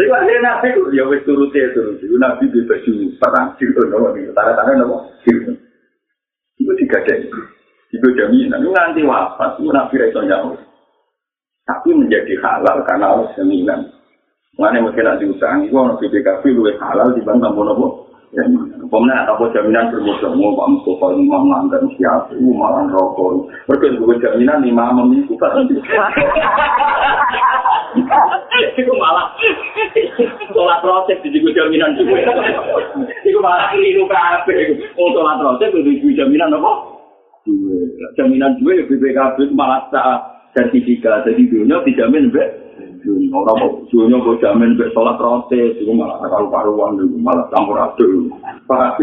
Lalu 0.00 0.12
akhirnya 0.16 0.40
nabi 0.48 0.68
itu, 0.72 0.82
ya 0.96 1.04
wes 1.12 1.20
turut 1.28 1.52
ya 1.52 1.68
turut. 1.76 2.00
Nabi 2.00 2.44
di 2.48 2.64
baju 2.64 2.92
perang 3.20 3.52
siru, 3.60 3.84
nama 3.84 4.08
gitu. 4.16 4.32
Tanda-tanda 4.32 4.80
nama 4.80 4.96
siru. 5.28 5.52
Itu 6.56 6.72
tiga 6.80 7.04
deh. 7.04 7.28
Itu 7.92 8.06
jaminan, 8.16 8.64
itu 8.64 8.72
nanti 8.72 9.00
wafat, 9.04 9.60
itu 9.60 9.68
nabi 9.68 9.96
itu 10.08 10.20
nyawa. 10.24 10.56
Tapi 11.68 11.88
menjadi 11.92 12.32
halal 12.40 12.80
karena 12.88 13.12
Allah 13.12 13.28
jaminan. 13.36 13.97
Mana 14.58 14.82
mungkin 14.82 15.06
nanti 15.06 15.22
utang, 15.22 15.62
itu 15.62 15.70
orang 15.78 16.02
BPKB 16.02 16.42
lebih 16.50 16.82
halal 16.82 17.14
dibanding 17.14 17.46
tampon 17.46 17.70
apa? 17.70 17.86
Pemenang 18.90 19.24
atau 19.24 19.48
jaminan 19.54 19.88
bermusuh 19.88 20.34
mau 20.36 20.52
Pak 20.52 20.68
Mustafa 20.68 21.16
lima 21.16 21.38
mantan 21.46 21.88
siapa, 21.96 22.36
malah 22.36 22.84
rokok. 22.90 23.48
Mereka 23.70 23.96
juga 23.96 24.18
jaminan 24.18 24.60
lima 24.66 24.92
memiku 24.98 25.38
Iku 28.82 28.92
malah 28.98 29.32
sholat 30.52 30.78
proses 30.84 31.16
di 31.24 31.32
juga 31.32 31.62
jaminan 31.62 31.96
juga. 31.96 32.20
Iku 33.24 33.38
malah 33.40 33.72
keliru 33.72 34.04
kafe. 34.10 34.76
Oh 34.98 35.08
sholat 35.14 35.38
proses 35.40 35.70
itu 35.72 36.12
jaminan 36.18 36.52
apa? 36.52 36.72
Jaminan 38.18 38.58
ya 38.60 38.84
BPKB 38.90 39.54
malah 39.54 39.86
tak 39.88 40.50
sertifikat. 40.52 41.24
Jadi 41.24 41.46
dunia 41.46 41.80
dijamin 41.86 42.28
be. 42.28 42.67
Orang 43.06 43.56
mau 43.58 43.70
dunia 43.86 44.18
gue 44.18 44.40
jamin 44.42 44.74
be 44.74 44.90
sholat 44.92 45.16
proses. 45.20 45.78
Iku 45.78 45.92
malah 45.94 46.18
karu 46.24 46.48
karuan. 46.50 46.98
Malah 47.18 47.46
campur 47.52 47.78
aduk. 47.78 48.34
Pak. 48.66 48.98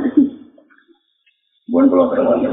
Bukan 1.65 1.85
kalau 1.89 2.07
terlalu. 2.13 2.49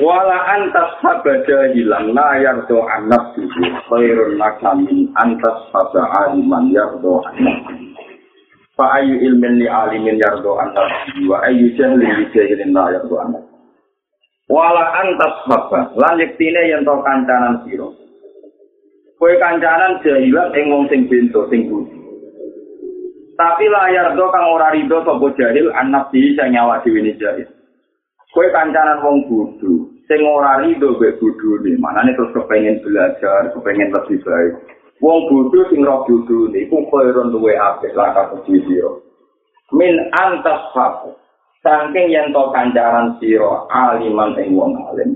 wala 0.00 0.38
antas 0.56 0.96
sabada 1.04 1.76
hilang 1.76 2.16
la 2.16 2.40
yardo 2.40 2.88
anak 2.88 3.36
tuju 3.36 3.68
khairun 3.92 4.40
nakamin 4.40 5.12
antas 5.20 5.68
sabda 5.68 6.08
aliman 6.24 6.72
yardo 6.72 7.20
anak 7.28 7.60
fa 8.72 8.96
ayu 8.96 9.20
ilmin 9.20 9.60
li 9.60 9.68
alimin 9.68 10.16
yardo 10.16 10.56
anak 10.56 10.88
wa 11.28 11.44
ayu 11.44 11.76
jahli 11.76 12.08
li 12.08 12.24
jahilin 12.32 12.72
la 12.72 12.96
yardo 12.96 13.16
anak 13.20 13.44
wala 14.48 14.84
antas 15.04 15.36
lan 16.00 16.16
yektine 16.16 16.72
yang 16.72 16.80
to 16.80 16.96
kancanan 17.04 17.60
siro 17.68 17.99
kue 19.20 19.32
kancanan 19.36 20.00
jahilan 20.00 20.48
ing 20.56 20.64
wong 20.72 20.88
sing 20.88 21.04
bento 21.04 21.44
sing 21.52 21.68
budi 21.68 21.92
tapi 23.36 23.68
layar 23.68 24.16
do 24.16 24.24
kang 24.32 24.48
ora 24.48 24.72
rido 24.72 25.04
sapa 25.04 25.28
jahil 25.36 25.68
anak 25.76 26.08
sih 26.08 26.32
sing 26.32 26.56
nyawa 26.56 26.80
dhewe 26.80 27.04
jahil 27.20 27.48
Kue 28.30 28.46
kancanan 28.54 29.02
wong 29.02 29.26
bodho, 29.26 29.90
sing 30.06 30.22
ora 30.22 30.62
rido 30.62 30.94
mbek 30.94 31.18
bodhone, 31.18 31.74
manane 31.82 32.14
terus 32.14 32.30
kepengin 32.30 32.78
belajar, 32.78 33.50
kepengin 33.50 33.90
lebih 33.90 34.22
baik. 34.22 34.52
Wong 35.02 35.26
bodho 35.26 35.66
sing 35.66 35.82
roh 35.82 36.06
bodhone 36.06 36.54
iku 36.62 36.78
koyo 36.86 37.26
duwe 37.26 37.58
apik 37.58 37.90
langkah 37.90 38.30
kecil. 38.38 39.02
Min 39.74 39.98
antas 40.14 40.62
hak. 40.70 41.10
Saking 41.60 42.14
yen 42.14 42.30
to 42.30 42.54
kancaran 42.54 43.18
sira 43.18 43.66
aliman 43.66 44.38
ing 44.38 44.54
wong 44.54 44.78
alim. 44.78 45.10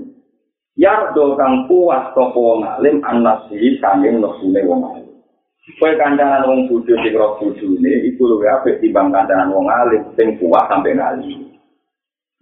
Yardo 0.75 1.39
kang 1.39 1.71
puas 1.71 2.11
to 2.11 2.23
wong 2.35 2.67
alim 2.67 2.99
anasi 3.07 3.79
saking 3.79 4.19
nepune 4.19 4.59
wong 4.67 4.83
alim. 4.91 5.07
Kowe 5.79 5.91
kancanan 5.95 6.43
wong 6.43 6.67
bodho 6.67 6.99
sing 6.99 7.15
roh 7.15 7.39
bodhone 7.39 7.91
iku 8.11 8.27
luwih 8.27 8.51
apik 8.59 8.83
timbang 8.83 9.07
kancanan 9.07 9.55
wong 9.55 9.71
alim 9.71 10.03
sing 10.19 10.35
puas 10.35 10.67
sampe 10.67 10.91
ngalim. 10.91 11.55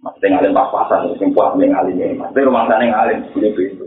Maksudnya 0.02 0.36
ngalim 0.36 0.52
pas-pasan, 0.52 1.14
sing 1.16 1.30
ning 1.30 1.70
ngalim 1.72 1.96
ini. 1.96 2.18
Maksudnya 2.18 2.46
rumah 2.50 2.66
sana 2.66 2.84
ngalim, 2.84 3.18
ini 3.38 3.48
itu. 3.54 3.86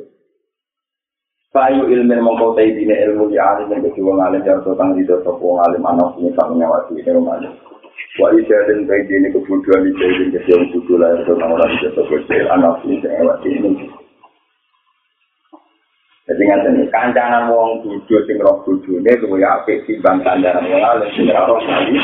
Sayu 1.54 1.84
ilmin 1.92 2.24
mengkau 2.24 2.56
dine 2.56 2.96
ilmu 3.04 3.28
di 3.28 3.38
alim 3.38 3.68
yang 3.68 3.84
kedua 3.84 4.16
ngalim 4.16 4.42
yang 4.48 4.64
tentang 4.64 4.96
di 4.96 5.04
sopo 5.06 5.60
ngalim 5.60 5.84
anak 5.84 6.16
ini 6.18 6.32
sama 6.34 6.56
nyawati 6.56 6.96
ini 6.96 7.12
rumah 7.12 7.38
Wa 8.18 8.34
ijadin 8.34 8.88
bayi 8.88 9.06
dini 9.06 9.28
kebuduhan 9.30 9.92
ijadin 9.92 10.34
kesiang 10.34 10.72
kudu 10.74 10.98
lahir 10.98 11.22
tentang 11.28 11.52
orang 11.52 11.70
di 11.78 11.88
sopo 11.92 12.16
anak 12.32 12.80
ini 12.88 12.96
yang 13.04 13.12
nyawati 13.28 13.50
ini. 13.52 13.72
Jadi 16.28 16.44
nggak 16.44 16.68
ini 16.76 16.84
kancanan 16.92 17.48
wong 17.48 17.88
tujuh 17.88 18.20
sing 18.28 18.36
roh 18.44 18.60
tujuh 18.68 19.00
ini 19.00 19.16
tuh 19.24 19.32
apik 19.40 19.88
timbang 19.88 20.20
kancanan 20.28 20.68
wong 20.68 20.84
alim 20.84 21.08
sing 21.16 21.32
roh 21.32 21.56
ngalim. 21.56 22.04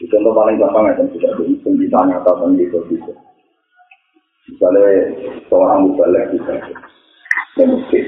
Contoh 0.00 0.32
paling 0.32 0.56
gampang 0.56 0.88
ya, 0.88 1.04
sudah 1.12 1.32
dihitung 1.36 1.76
ditanya 1.76 2.24
atau 2.24 2.48
gitu 2.56 2.80
gitu. 2.88 3.12
Misalnya 4.48 5.12
seorang 5.52 5.92
bisa 5.92 6.04
di 7.60 7.64
masjid, 7.68 8.04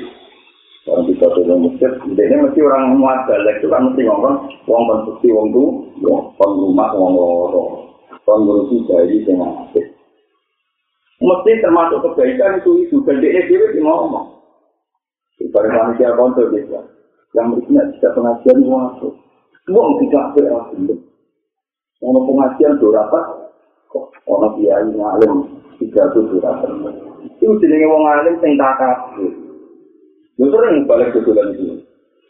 orang 0.89 1.05
bisa 1.13 1.29
tuh 1.29 1.45
di 1.45 1.53
masjid, 1.53 1.93
ini 2.09 2.37
mesti 2.41 2.61
orang 2.65 2.97
muat 2.97 3.29
balik 3.29 3.61
itu 3.61 3.69
kan 3.69 3.85
mesti 3.93 4.09
ngomong, 4.09 4.37
uang 4.65 4.83
konstruksi 4.89 5.29
uang 5.37 5.47
tuh, 5.53 5.69
uang 6.01 6.53
rumah 6.65 6.91
uang 6.97 7.13
loro, 7.13 7.65
uang 8.25 8.39
ngurusi 8.41 8.89
dari 8.89 9.21
dengan 9.29 9.53
masjid. 9.53 9.85
Mesti 11.21 11.61
termasuk 11.61 12.01
kebaikan 12.09 12.65
itu 12.65 12.89
itu, 12.89 12.97
dan 13.05 13.21
dia 13.21 13.37
dia 13.45 13.69
ngomong. 13.85 14.42
Ibarat 15.43 15.71
manusia 15.75 16.15
kontrol 16.15 16.55
dia, 16.55 16.81
yang 17.35 17.51
berikutnya 17.51 17.83
tidak 17.99 18.15
pengajian 18.15 18.57
itu, 18.63 19.09
uang 19.73 19.91
tidak 20.07 20.25
berarti. 20.39 20.95
Ono 22.03 22.19
pengajian 22.27 22.79
rapat, 22.79 23.25
kok 23.87 24.11
ono 24.27 24.49
kiai 24.59 24.87
ngalim 24.91 25.33
tiga 25.79 26.03
tuh 26.15 26.27
rapat. 26.43 26.71
Itu 27.39 27.59
jenenge 27.63 27.87
wong 27.87 28.03
alim 28.07 28.35
sing 28.43 28.59
takap. 28.59 29.15
Lu 30.39 30.47
sering 30.51 30.87
balik 30.91 31.15
ke 31.15 31.23
bulan 31.23 31.55
itu. 31.55 31.79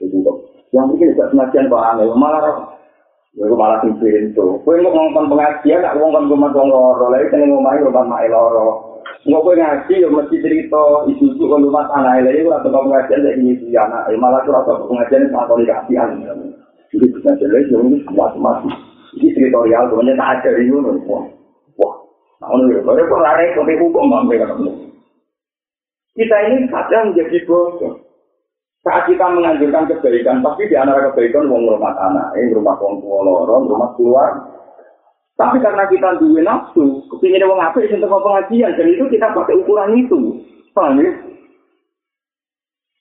Itu 0.00 0.16
kok. 0.20 0.36
Yang 0.72 0.84
mungkin 0.92 1.10
tidak 1.16 1.30
pengajian 1.32 1.72
kok 1.72 1.84
aneh, 1.84 2.08
malah 2.12 2.72
Ya 3.32 3.48
malah 3.48 3.80
sing 3.80 3.96
pintu. 3.96 4.60
Kowe 4.60 4.76
mau 4.84 4.92
ngomong 4.92 5.32
pengajian, 5.32 5.80
nak 5.80 5.96
ngomong 5.96 6.28
rumah 6.28 6.52
wong 6.52 6.68
loro, 6.68 7.08
lha 7.08 7.24
iki 7.24 7.40
ning 7.40 7.56
omahe 7.56 7.80
rumah 7.80 8.04
mak 8.04 8.28
loro. 8.28 8.91
Kowe 9.22 9.54
ngaji 9.54 10.02
yo 10.02 10.10
mesti 10.10 10.36
cerita 10.42 11.06
ibu-ibu 11.06 11.44
kon 11.46 11.62
rumah 11.62 11.86
anak 11.94 12.26
lha 12.26 12.30
iki 12.34 12.42
ora 12.42 12.58
pengajian 12.58 13.22
nek 13.22 13.38
iki 13.38 13.70
anak, 13.78 14.10
malah 14.18 14.42
ora 14.42 14.66
pengajian 14.66 15.30
sama 15.30 15.46
komunikasi 15.46 15.94
an. 15.94 16.18
Jadi 16.90 17.06
kita 17.06 17.30
jelas 17.38 17.70
yo 17.70 17.86
ini 17.86 18.02
semua-semua. 18.02 18.58
Ini 19.12 19.28
teritorial, 19.36 19.92
kemudian 19.92 20.16
tak 20.16 20.40
ada 20.40 20.56
di 20.56 20.72
Yunus. 20.72 21.04
Wah, 21.04 21.22
wah. 21.76 21.94
Nah, 22.40 22.56
ini 22.64 22.80
kalau 22.80 22.96
kok 22.96 23.20
lari 23.20 23.52
ke 23.52 23.60
hukum, 23.60 24.08
mampu 24.08 24.40
kan? 24.40 24.56
Kita 26.16 26.36
ini 26.48 26.68
kadang 26.72 27.12
menjadi 27.12 27.38
bodoh. 27.44 27.92
Saat 28.82 29.06
kita 29.06 29.22
menganjurkan 29.30 29.86
kebaikan, 29.86 30.42
tapi 30.42 30.66
di 30.66 30.74
antara 30.74 31.12
kebaikan 31.12 31.46
wong 31.46 31.70
rumah 31.70 31.94
anak, 32.02 32.34
ini 32.34 32.50
rumah 32.50 32.74
wong 32.82 32.98
tua 32.98 33.22
lorong, 33.22 33.70
rumah 33.70 33.94
keluar. 33.94 34.32
Tapi 35.42 35.58
karena 35.58 35.84
kita 35.90 36.08
duwe 36.22 36.38
nafsu, 36.46 37.02
kepingin 37.10 37.50
wong 37.50 37.58
apa 37.58 37.82
itu 37.82 37.98
untuk 37.98 38.14
pengajian, 38.14 38.78
dan 38.78 38.86
itu 38.86 39.04
kita 39.10 39.34
pakai 39.34 39.58
ukuran 39.58 39.98
itu. 39.98 40.38
Paham 40.70 41.02
ya? 41.02 41.10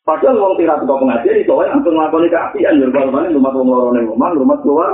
Padahal 0.02 0.42
wong 0.42 0.58
tidak 0.58 0.82
suka 0.82 0.96
pengajian, 0.98 1.38
itu 1.38 1.54
langsung 1.54 1.94
melakukan 1.94 2.34
keapian, 2.34 2.82
rumah 2.82 3.30
rumah 3.30 3.52
wong 3.54 3.68
lorong, 3.70 4.10
rumah 4.10 4.30
rumah 4.34 4.58
keluar. 4.66 4.90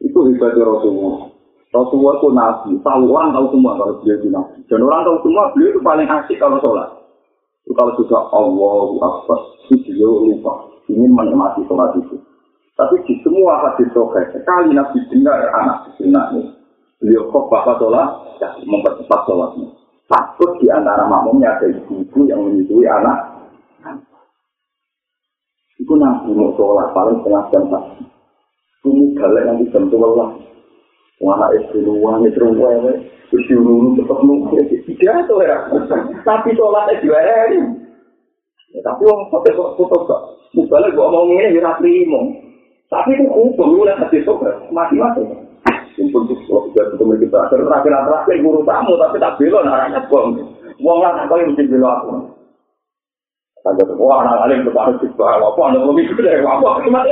Itu 0.00 0.18
hebatnya 0.24 0.64
Rasulullah. 0.64 1.36
Rasulullah 1.68 2.14
itu 2.16 2.28
nabi. 2.32 2.70
Tahu 2.80 3.02
orang 3.12 3.36
tahu 3.36 3.46
semua 3.52 3.76
kalau 3.76 4.00
beliau 4.00 4.16
itu 4.16 4.28
nabi. 4.32 4.58
Dan 4.72 4.80
orang 4.88 5.04
tahu 5.04 5.16
semua 5.28 5.52
beliau 5.52 5.68
itu 5.76 5.80
paling 5.84 6.08
asik 6.08 6.40
kalau 6.40 6.56
sholat. 6.64 6.88
Itu 7.68 7.76
kalau 7.76 7.92
sudah 8.00 8.22
Akbar, 8.32 9.40
itu 9.68 9.74
beliau 9.84 10.32
lupa. 10.32 10.52
Ingin 10.88 11.12
menikmati 11.12 11.60
sholat 11.68 11.92
itu. 12.00 12.16
Tapi 12.78 12.94
di 13.10 13.18
semua 13.26 13.58
hadis 13.58 13.90
sokai, 13.90 14.30
sekali 14.30 14.70
nabi 14.70 15.02
dengar 15.10 15.50
anak 15.50 15.98
ini. 15.98 16.54
Beliau 17.02 17.26
kok 17.26 17.50
bapak 17.50 17.82
sholat, 17.82 18.38
ya 18.38 18.54
mempercepat 18.62 19.26
sholatnya. 19.26 19.66
Takut 20.06 20.62
di 20.62 20.70
antara 20.70 21.02
makmumnya 21.10 21.58
ada 21.58 21.66
ibu-ibu 21.74 22.30
yang 22.30 22.38
menyusui 22.38 22.86
anak. 22.86 23.34
Itu 25.74 25.90
nabi 25.98 26.30
mau 26.30 26.54
sholat 26.54 26.94
paling 26.94 27.18
setengah 27.18 27.44
jam 27.50 27.64
pagi. 27.66 28.02
Ini 28.86 29.10
galak 29.18 29.42
nanti 29.42 29.74
jam 29.74 29.90
tua 29.90 30.08
lah. 30.14 30.30
Wana 31.18 31.50
itu 31.58 31.82
luang, 31.82 32.22
itu 32.22 32.38
luang, 32.38 32.94
diurung 33.34 33.98
tetap 33.98 34.22
nunggu. 34.22 34.54
Tidak 34.86 34.86
itu. 35.26 35.34
Tapi 36.22 36.48
dua 36.54 36.86
hari. 36.86 37.58
Ya, 38.70 38.80
tapi 38.86 39.02
orang 39.02 39.26
kok 39.34 39.74
foto 39.74 39.96
gak. 40.06 40.22
Mubalnya 40.54 40.94
gue 40.94 41.04
omong 41.04 41.28
ini, 41.34 41.58
ya 41.58 41.72
Tapi 42.88 43.20
itu 43.20 43.28
hukum, 43.28 43.68
lu 43.76 43.84
lihat 43.84 44.00
hati 44.00 44.24
sobat. 44.24 44.56
Mati-mati. 44.72 45.20
Simpul 45.92 46.24
tuh, 46.24 46.40
kalau 46.48 46.72
kita 46.72 46.96
ketemu 46.96 47.14
kita. 47.20 47.40
Terakhir-terakhir 47.52 48.36
guru 48.40 48.60
tamu, 48.64 48.96
tapi 48.96 49.16
tak 49.20 49.36
belon, 49.36 49.68
arahnya 49.68 50.00
bom. 50.08 50.32
Wong 50.80 50.98
lah, 51.04 51.26
kau 51.28 51.36
yang 51.36 51.52
mesti 51.52 51.68
belon 51.68 51.84
aku. 51.84 52.38
Ada 53.68 53.84
wah 54.00 54.24
anak 54.24 54.48
alim 54.48 54.64
tuh 54.64 54.72
harus 54.80 54.96
dibawa 55.04 55.44
apa 55.44 55.60
anda 55.68 55.84
belum 55.84 56.00
itu 56.00 56.16
dari 56.24 56.40
apa 56.40 56.80
cuma 56.88 57.04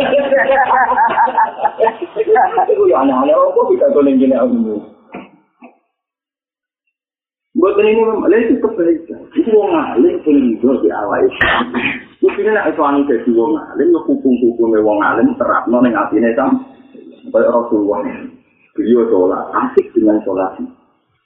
itu 2.64 2.82
ya 2.88 2.96
anak 3.04 3.28
anak 3.28 3.36
apa 3.36 3.60
kita 3.74 3.86
tuh 3.92 4.00
nenggin 4.00 4.32
aku 4.32 4.80
buat 7.60 7.76
ini 7.76 8.48
itu 8.48 8.56
kebaikan 8.62 9.20
itu 9.36 9.50
wong 9.52 9.74
alim 9.74 10.16
dua 10.62 10.80
di 10.80 10.88
awal 10.88 11.20
itu 11.28 11.44
mungkin 12.24 12.52
nak 12.52 12.72
itu 12.72 12.80
anu 12.80 13.00
jadi 13.04 13.30
wong 13.32 13.52
alim 13.58 13.88
lo 13.92 14.00
hukum 14.06 14.32
hukum 14.40 14.72
wong 14.80 14.98
alim 15.04 15.32
terap 15.36 15.64
nol 15.68 15.84
yang 15.84 15.96
hati 15.96 16.20
nesam 16.20 16.62
kayak 17.32 17.52
rasulullah 17.52 18.00
beliau 18.76 19.04
sholat 19.12 19.42
asik 19.52 19.86
dengan 19.92 20.20
sholat 20.24 20.56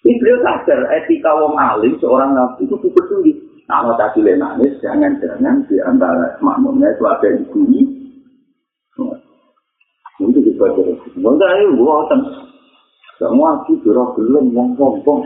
ini 0.03 0.17
beliau 0.19 0.43
sadar 0.43 0.81
etika 0.97 1.31
wong 1.35 1.55
alim 1.59 1.95
seorang 2.01 2.35
nabi 2.35 2.67
itu 2.67 2.75
super 2.81 3.05
sulit 3.07 3.39
Kalau 3.71 3.95
tadi 3.95 4.27
nangis, 4.35 4.83
jangan-jangan 4.83 5.63
di 5.71 5.79
antara 5.79 6.35
makmumnya 6.43 6.91
itu 6.91 7.07
ada 7.07 7.29
ibu 7.39 7.59
ini. 7.71 7.83
Untuk 10.19 10.43
baca. 10.59 10.83
Mungkin 11.15 11.55
ini 11.55 11.79
buatan. 11.79 12.21
Semua 13.23 13.63
jurah 13.71 14.11
gelem 14.19 14.51
yang 14.59 14.75
sombong. 14.75 15.23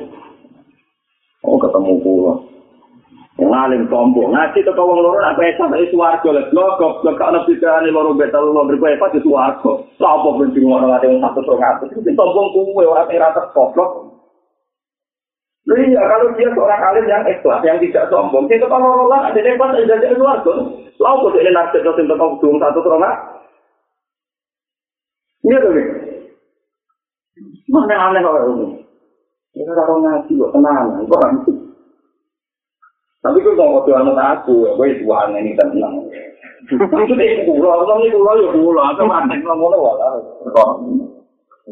Oh 1.41 1.57
ketemu 1.57 1.93
pulau. 2.05 2.37
Yang 3.35 3.51
alim 3.51 3.83
sombong. 3.91 4.31
Ngaji 4.31 4.63
itu 4.63 4.71
kau 4.79 4.95
ngelor 4.95 5.19
apa 5.19 5.43
ya 5.43 5.59
sampai 5.59 5.91
suarga 5.91 6.31
lah. 6.31 6.47
Lo 6.55 6.79
kok 6.79 7.03
kau 7.03 7.31
nabi 7.35 7.59
kan 7.59 7.83
loro 7.91 8.15
betal 8.15 8.47
lo 8.47 8.63
berkuah 8.63 8.95
apa 8.95 9.11
itu 9.11 9.27
suarga. 9.27 9.71
Siapa 9.99 10.29
benci 10.39 10.63
orang 10.63 10.95
ada 10.95 11.03
yang 11.03 11.19
satu 11.19 11.43
seratus. 11.43 11.91
Itu 11.99 12.15
sombong 12.15 12.55
kue 12.55 12.87
orang 12.87 13.11
yang 13.11 13.27
rasa 13.27 13.51
koplok. 13.51 14.15
Iya, 15.65 15.97
kalau 15.97 16.29
dia 16.37 16.53
seorang 16.53 16.77
alim 16.77 17.09
yang 17.09 17.25
ikhlas, 17.25 17.65
yang 17.65 17.81
tidak 17.81 18.13
sombong, 18.13 18.45
itu 18.53 18.69
kalau 18.69 19.09
Allah 19.09 19.33
ada 19.33 19.41
yang 19.41 19.57
pas 19.57 19.73
ada 19.73 19.97
di 19.97 20.13
luar 20.13 20.45
tuh, 20.45 20.77
lalu 21.01 21.33
kok 21.33 21.41
ini 21.41 21.51
nasib 21.57 21.81
dosen 21.81 22.05
tentang 22.05 22.37
dung 22.37 22.61
satu 22.61 22.85
terona, 22.85 23.17
iya 25.41 25.57
tuh 25.65 25.73
nih, 25.73 25.87
mana 27.73 27.97
aneh 27.97 28.21
kalau 28.21 28.45
ini, 28.45 28.67
ini 29.57 29.73
kalau 29.73 30.05
ngaji 30.05 30.33
kok 30.37 30.53
tenang, 30.53 31.01
kok 31.09 31.64
tapi 33.25 33.41
kok 33.41 33.57
mau 33.57 33.81
waktu 33.81 33.97
anak 33.97 34.45
aku, 34.45 34.69
gue 34.77 34.87
itu 34.93 35.09
aneh 35.09 35.41
ini 35.41 35.57
tenang, 35.57 35.97
itu 36.69 37.13
deh 37.17 37.49
pulau, 37.49 37.89
kalau 37.89 38.05
ini 38.05 38.13
pulau 38.13 38.37
ya 38.37 38.53
pulau, 38.53 38.85
atau 38.85 39.09
aneh 39.09 39.41
ngomong 39.41 39.73
lah, 39.73 40.21
kok, 40.53 40.71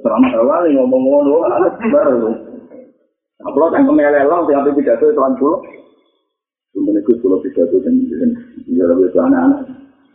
selama 0.01 0.29
awal 0.33 0.65
ngomong-ngomong, 0.65 1.45
baru. 1.93 2.33
Kalau 3.43 3.69
kan 3.75 3.85
kemelelong, 3.85 4.49
yang 4.49 4.65
lebih 4.65 4.81
pidato 4.81 5.05
itu 5.11 5.21
kan 5.21 5.35
pulau. 5.37 5.61
Sebenarnya 6.73 7.05
itu 7.05 7.13
pulau 7.21 7.43
pidato 7.43 7.77
dan 7.85 8.01
juga 8.65 8.85
lebih 8.95 9.13
ke 9.13 9.19
anak-anak. 9.21 9.61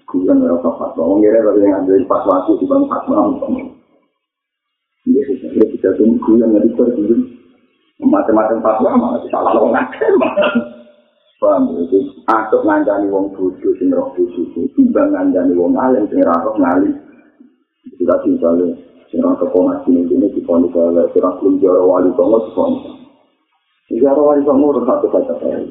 Kuyan 0.08 0.40
merasa 0.40 0.72
fatwa. 0.80 1.04
Orang 1.04 1.20
kira 1.20 1.44
kalau 1.44 1.60
yang 1.60 1.84
ambil 1.84 2.00
fatwa 2.08 2.48
itu 2.48 2.54
bukan 2.64 2.82
fatwa. 2.88 3.18
Ini 5.06 5.22
sebenarnya 5.28 5.66
pidato 5.76 6.02
kuyan 6.24 6.48
nggak 6.56 6.64
dipercaya. 6.72 7.16
Macam-macam 8.00 8.58
fatwa 8.64 8.90
malah 8.96 9.22
salah 9.28 9.52
lo 9.54 9.70
Paham 11.38 11.70
itu? 11.78 12.02
Asuk 12.26 12.66
ngancani 12.66 13.14
wong 13.14 13.30
bodoh 13.38 13.74
sing 13.78 13.94
roh 13.94 14.10
bodoh. 14.18 14.66
Timbang 14.74 15.14
ngancani 15.14 15.54
wong 15.54 15.78
alim 15.78 16.10
sing 16.10 16.26
roh 16.26 16.56
ngali. 16.58 16.90
Itu 17.94 18.04
tadi 18.06 18.34
misalnya. 18.34 18.74
Sing 19.14 19.22
roh 19.22 19.38
kepongas 19.38 19.86
ini, 19.86 20.04
ini 20.10 20.28
diponis 20.34 20.74
oleh 20.74 21.06
sirah 21.14 21.38
belum 21.40 21.62
jauh 21.62 21.86
wali 21.86 22.10
tongo 22.18 22.42
diponis. 22.50 22.98
Ziarah 23.88 24.20
wali 24.20 24.44
songo 24.44 24.76
urut 24.76 24.84
satu 24.84 25.08
saja 25.16 25.34
saya. 25.40 25.64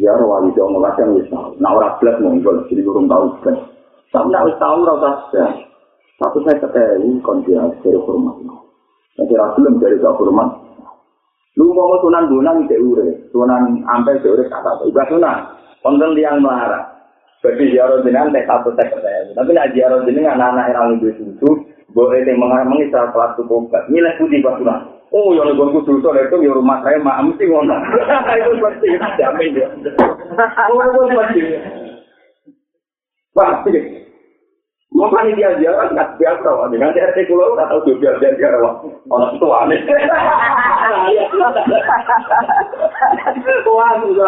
Ziarah 0.00 0.24
wali 0.24 0.48
songo 0.56 0.80
kadang 0.80 1.20
wis 1.20 1.28
tau. 1.28 1.52
Nah 1.60 1.76
ora 1.76 1.92
blas 2.00 2.16
monggo 2.24 2.64
jadi 2.72 2.80
urung 2.80 3.04
tau 3.04 3.36
kan. 3.44 3.56
Nek 4.16 4.44
wis 4.48 4.56
tau 4.56 4.80
ora 4.80 4.94
usah. 4.96 5.52
Satu 6.16 6.40
saya 6.46 6.56
ketemu 6.64 7.20
kon 7.20 7.44
dia 7.44 7.60
dari 7.84 8.00
hormat. 8.00 8.40
Nanti 9.20 9.34
ra 9.36 9.52
belum 9.52 9.76
dari 9.76 10.00
hormat. 10.00 10.48
Lu 11.54 11.70
mau 11.70 11.94
sunan 12.02 12.26
bonang 12.26 12.66
cek 12.66 12.82
ure, 12.82 13.30
sunan 13.30 13.86
ampe 13.86 14.18
cek 14.18 14.26
ure 14.26 14.44
kata 14.50 14.74
apa? 14.74 14.82
Ibadah 14.90 15.06
sunan, 15.06 15.38
konten 15.86 16.18
tiang 16.18 16.42
melarang. 16.42 16.94
Jadi 17.44 17.76
ziarah 17.76 18.00
jenengan 18.00 18.32
teh 18.32 18.42
satu 18.48 18.72
teh 18.72 18.88
ketemu. 18.88 19.36
Tapi 19.36 19.50
nak 19.52 19.70
ziarah 19.76 20.00
jenengan 20.08 20.40
anak-anak 20.40 20.66
yang 20.72 20.86
lebih 20.96 21.12
susu, 21.20 21.50
boleh 21.92 22.24
teh 22.24 22.34
mengarang 22.34 22.72
mengisah 22.72 23.12
kelas 23.12 23.36
tubuh. 23.36 23.68
Nilai 23.92 24.16
putih 24.18 24.40
pas 24.40 24.56
sunan. 24.58 24.80
Oh, 25.14 25.30
yang 25.30 25.54
gue 25.54 25.70
kudu 25.78 26.02
itu 26.02 26.10
itu 26.10 26.36
ya 26.42 26.50
rumah 26.50 26.82
saya 26.82 26.98
mak 26.98 27.22
mesti 27.22 27.46
ngono. 27.46 27.70
Itu 28.34 28.58
pasti 28.58 28.98
jamin 28.98 29.54
ya. 29.54 29.68
Oh, 30.74 30.82
itu 30.82 31.14
pasti. 31.14 31.40
Pasti. 33.30 33.70
Mau 34.90 35.06
kan 35.14 35.30
dia 35.38 35.54
aja 35.54 35.90
nggak 35.94 36.18
biasa 36.18 36.50
dengan 36.70 36.94
RT 36.94 37.30
kulo 37.30 37.54
nggak 37.54 37.66
tahu 37.70 37.94
dia 38.02 38.10
dia 38.18 38.58
wah 38.58 38.82
orang 39.06 39.38
tua 39.38 39.62
aneh. 39.62 39.78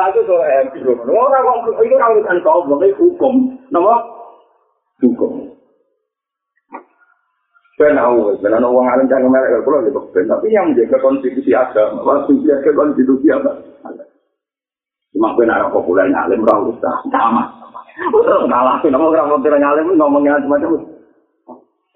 Aku 0.07 1.13
orang 1.15 1.43
orang 1.47 2.93
hukum, 2.99 3.35
nama 3.71 3.95
hukum. 5.03 5.33
Ben 7.77 7.93
tahu, 7.93 8.33
ben 8.41 8.57
ana 8.57 8.73
wong 8.73 8.89
alim 8.89 9.05
jangan 9.05 9.29
merek 9.29 9.61
kalau 9.61 9.85
gitu. 9.85 10.01
Ben 10.17 10.25
tapi 10.25 10.49
yang 10.49 10.73
menjaga 10.73 10.97
konstitusi 10.97 11.53
agama, 11.53 12.01
waktu 12.09 12.33
menjaga 12.33 12.73
konstitusi 12.73 13.29
apa? 13.29 13.53
Cuma 15.13 15.37
ben 15.37 15.53
ana 15.53 15.69
populer 15.69 16.09
alim 16.09 16.41
ora 16.49 16.57
usah 16.73 16.97
sama. 17.13 17.53
Kalah 18.49 18.81
sih 18.81 18.89
nama 18.89 19.13
orang 19.13 19.29
populer 19.29 19.61
alim 19.61 19.93
ngomongnya 19.93 20.41
macam 20.49 20.73
itu. 20.73 20.89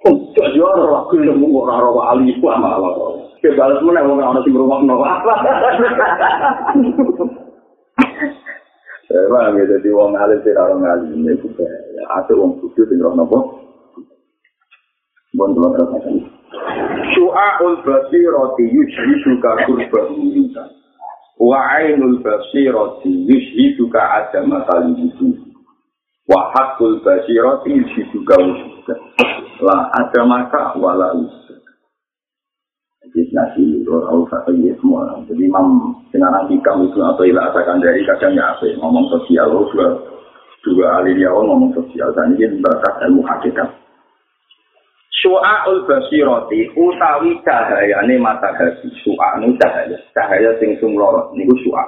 Oh, 0.00 0.16
jadi 0.32 0.56
orang 0.60 1.36
mau 1.36 1.60
orang 1.64 1.76
orang 1.80 1.96
wali 1.96 2.32
itu 2.32 2.44
sama 2.44 2.76
Kita 3.40 3.56
balas 3.56 3.80
mana 3.80 4.04
mau 4.04 4.20
orang 4.20 4.44
sing 4.44 4.52
rumah 4.52 4.84
no 4.84 5.00
apa? 5.00 5.32
Eh, 9.10 9.26
bang, 9.26 9.58
jadi 9.58 9.90
wong 9.90 10.14
alim 10.14 10.38
sih 10.46 10.54
orang 10.54 10.86
alim 10.86 11.26
itu 11.26 11.50
ya. 11.58 11.66
Ada 12.20 12.30
wong 12.36 12.62
khusus 12.62 12.86
sing 12.86 13.02
roh 13.02 13.10
nopo. 13.16 13.58
Bon 15.34 15.50
terus 15.50 15.74
Su'aul 17.16 17.82
basirati 17.82 18.64
yushhiduka 18.70 19.66
kurba 19.66 20.00
minka. 20.14 20.62
Wa 21.42 21.80
ainul 21.80 22.22
basirati 22.22 23.10
yushhiduka 23.26 23.98
adama 23.98 24.62
kalimutu. 24.70 25.32
Wa 26.30 26.54
hakul 26.54 27.02
basirati 27.02 27.82
yushhiduka 27.82 28.38
wujuda. 28.38 28.94
La 29.64 29.90
adamaka 29.96 30.78
wala 30.78 31.18
wujuda. 31.18 31.39
Jadi 33.30 33.38
nasi 33.38 33.86
orang 33.86 34.26
satu 34.26 34.50
ya 34.58 34.74
semua. 34.82 35.06
Jadi 35.30 35.46
imam 35.46 35.94
dengan 36.10 36.50
hikam 36.50 36.82
itu 36.82 36.98
atau 36.98 37.22
ilah 37.22 37.46
asakan 37.54 37.78
dari 37.78 38.02
kadang 38.02 38.34
ya 38.34 38.50
apa 38.50 38.66
ngomong 38.74 39.06
sosial 39.06 39.46
dua 39.70 39.86
dua 40.66 40.86
ahli 40.98 41.14
dia 41.14 41.30
ngomong 41.30 41.70
sosial 41.70 42.10
dan 42.18 42.34
ini 42.34 42.58
berkat 42.58 42.90
ilmu 43.06 43.22
hakikat. 43.22 43.70
Su'aul 45.22 45.86
basirati 45.86 46.74
utawi 46.74 47.38
cahayane 47.46 48.18
mata 48.18 48.50
hati. 48.50 48.90
Su'anu 49.06 49.54
cahaya. 49.62 49.94
Cahaya 50.10 50.50
sing 50.58 50.74
sumlorot. 50.82 51.30
Niku 51.38 51.54
su'a. 51.62 51.86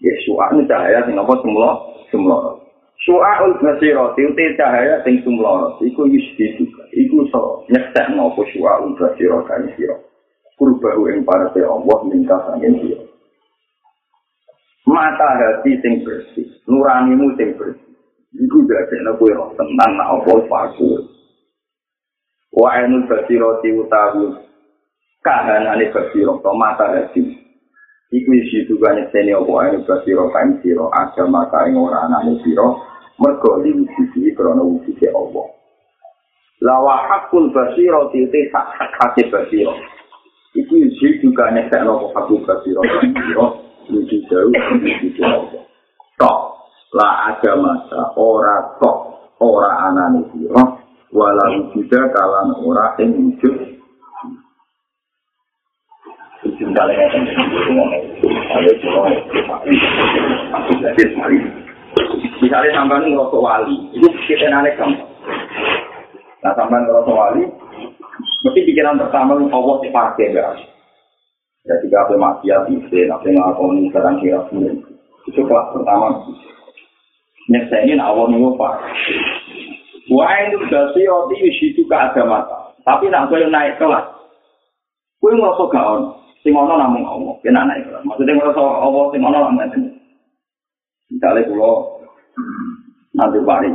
Ya 0.00 0.14
su'anu 0.24 0.64
cahaya 0.64 1.04
sing 1.04 1.20
apa 1.20 1.36
sumlorot. 1.44 2.08
Sumlorot. 2.08 2.64
Su'aul 3.04 3.60
basirati 3.60 4.24
uti 4.24 4.56
cahaya 4.56 5.04
sing 5.04 5.20
sumlorot. 5.20 5.84
Iku 5.84 6.08
yusdi 6.08 6.56
juga. 6.56 6.86
Iku 6.96 7.28
so 7.28 7.66
nyesek 7.68 8.14
nopo 8.16 8.46
su'aul 8.56 8.96
basirati 8.96 9.74
siro. 9.76 10.07
Kurbahu 10.58 11.14
ing 11.14 11.22
parate 11.22 11.62
Allah 11.62 11.98
minta 12.10 12.36
sangin 12.50 12.82
siro. 12.82 13.06
Mata 14.90 15.38
hati 15.38 15.78
sing 15.78 16.02
bersih. 16.02 16.50
Nuranimu 16.66 17.38
sing 17.38 17.54
bersih. 17.54 17.94
Iku 18.34 18.66
dadekno 18.66 19.14
kowe 19.16 19.54
tentang 19.54 19.96
apa 20.02 20.32
fakur. 20.50 21.18
wa 22.52 22.72
ainul 22.74 23.04
basiro 23.04 23.60
ti 23.60 23.72
utawi 23.72 24.32
kahanane 25.20 25.92
basiro 25.92 26.40
to 26.40 26.50
mata 26.56 26.88
hati 26.88 27.22
iku 28.08 28.30
isi 28.32 28.64
juga 28.64 28.96
nyeteni 28.96 29.36
apa 29.36 29.52
ainul 29.62 29.84
basiro 29.84 30.32
kain 30.32 30.56
siro 30.64 30.88
agama 30.90 31.44
kain 31.52 31.76
ora 31.76 32.08
anane 32.08 32.40
siro 32.40 32.80
mergo 33.20 33.60
diwujudi 33.60 34.32
krono 34.32 34.64
wujudi 34.64 35.06
Allah 35.12 35.46
lawa 36.64 36.96
hakul 37.06 37.52
basiro 37.52 38.08
ti 38.10 38.24
te 38.32 38.48
hak 38.48 38.96
hati 38.96 39.28
basiro 39.28 39.76
iku 40.58 40.74
isi 40.74 41.22
juga 41.22 41.54
nyeteni 41.54 41.86
apa 41.86 42.06
hakul 42.18 42.42
basiro 42.42 42.82
kain 42.82 43.14
siro 43.14 43.46
wujudi 43.86 44.16
jauh 44.26 44.50
wujudi 44.50 45.20
Allah 45.22 45.62
tok 46.18 46.38
la 46.98 47.08
agama 47.30 47.72
ora 48.18 48.56
tok 48.82 48.96
ora 49.38 49.70
anane 49.86 50.26
siro 50.34 50.62
walau 51.14 51.70
juga 51.72 52.00
kalan 52.10 52.50
ora 52.66 52.98
yang 52.98 53.14
wujud 53.14 53.54
misalnya 62.38 62.70
sampai 62.74 62.98
ngerosok 63.02 63.40
wali 63.42 63.76
itu 63.94 64.08
kita 64.26 64.46
narik 64.50 64.74
kamu 64.78 64.98
nah 66.42 66.52
sampai 66.54 66.78
ngerosok 66.82 67.14
wali 67.14 67.42
mesti 68.46 68.60
pikiran 68.66 68.98
pertama 68.98 69.38
Allah 69.38 69.76
dipakai 69.82 70.30
enggak 70.34 70.66
ya 71.66 71.74
jika 71.84 71.96
apa 72.06 72.14
maksiat 72.16 72.62
isi 72.72 73.08
apa 73.10 73.26
ngakoni 73.26 73.90
sekarang 73.90 74.18
kira 74.22 74.40
itu 75.28 75.40
kelas 75.44 75.66
pertama 75.74 76.06
nyeksainin 77.48 78.00
Allah 78.00 78.24
nih 78.30 78.40
pak 78.56 78.74
Wah 80.08 80.32
itu 80.40 80.56
roti 80.72 81.36
itu 81.52 81.84
ke 81.84 81.96
agama. 81.96 82.40
Tapi 82.80 83.12
nak 83.12 83.28
kau 83.28 83.36
naik 83.36 83.76
kelas, 83.76 84.08
kau 85.20 85.28
ngerasa 85.28 85.64
gaon. 85.68 86.02
Sing 86.40 86.56
ono 86.56 86.80
namung 86.80 87.04
Allah, 87.04 87.36
kena 87.44 87.68
naik 87.68 87.84
kelas. 87.84 88.00
Maksudnya 88.08 88.40
ngerasa 88.40 88.56
Allah 88.56 89.04
sing 89.12 89.20
ono 89.20 89.36
namung 89.36 89.60
itu. 89.68 89.80
Misalnya 91.12 91.44
kalau 91.44 92.00
nanti 93.12 93.38
bari, 93.44 93.68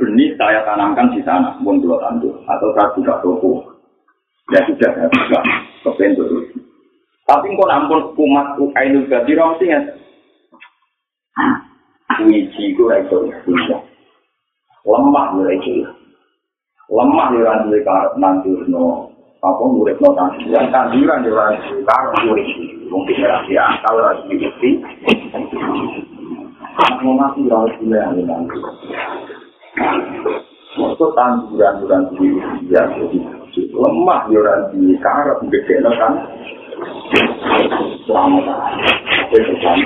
benih 0.00 0.32
saya 0.40 0.64
tanamkan 0.64 1.12
di 1.12 1.20
sana, 1.20 1.60
pun 1.60 1.76
dua 1.84 2.00
tandur, 2.00 2.40
atau 2.48 2.72
saya 2.72 2.88
buka 2.96 3.14
toko, 3.20 3.70
Ya 4.50 4.60
sudah, 4.66 4.90
ya 4.98 5.06
sudah. 5.06 5.42
Kepen 5.86 6.18
terus. 6.18 6.50
Tapi 7.22 7.54
kok 7.54 7.70
nampun 7.70 8.10
kumat 8.18 8.58
Ainul 8.58 9.06
Badiro 9.06 9.54
mesti 9.54 9.70
nggak? 9.70 9.84
Wiji 12.26 12.74
ku 12.74 12.90
ra 12.90 12.98
iso 12.98 13.30
Lemah 14.82 15.26
yo 15.38 15.46
ra 15.46 15.54
iso. 15.54 15.72
Lemah 16.90 17.26
yo 17.30 17.46
ra 17.46 17.62
duwe 17.62 17.78
karep 17.86 18.18
nanturno. 18.18 19.14
Apa 19.40 19.62
urip 19.62 19.96
no 20.02 20.12
tanduran, 20.18 20.74
tanduran 20.74 21.22
yo 21.22 21.38
ra 21.38 21.54
duwe 21.54 21.86
karep 21.86 22.12
urip. 22.26 22.48
Mungkin 22.90 23.22
ra 23.22 23.46
ya 23.46 23.78
akal 23.78 23.94
ra 24.02 24.18
duwe 24.26 24.50
Mau 27.06 27.14
mati 27.14 27.46
ra 27.46 27.70
duwe 27.78 27.98
Itu 29.70 31.06
tanduran-tanduran 31.14 32.02
duwe 32.14 32.42
ya 32.70 32.82
jadi 32.94 33.18
lemah 33.70 34.20
yo 34.30 34.40
ra 34.42 34.70
duwe 34.74 34.94
karep 34.98 35.38
gede 35.50 35.74
kan. 35.82 36.14
Selamat. 38.06 38.46
Itu 39.30 39.54
kan. 39.62 39.78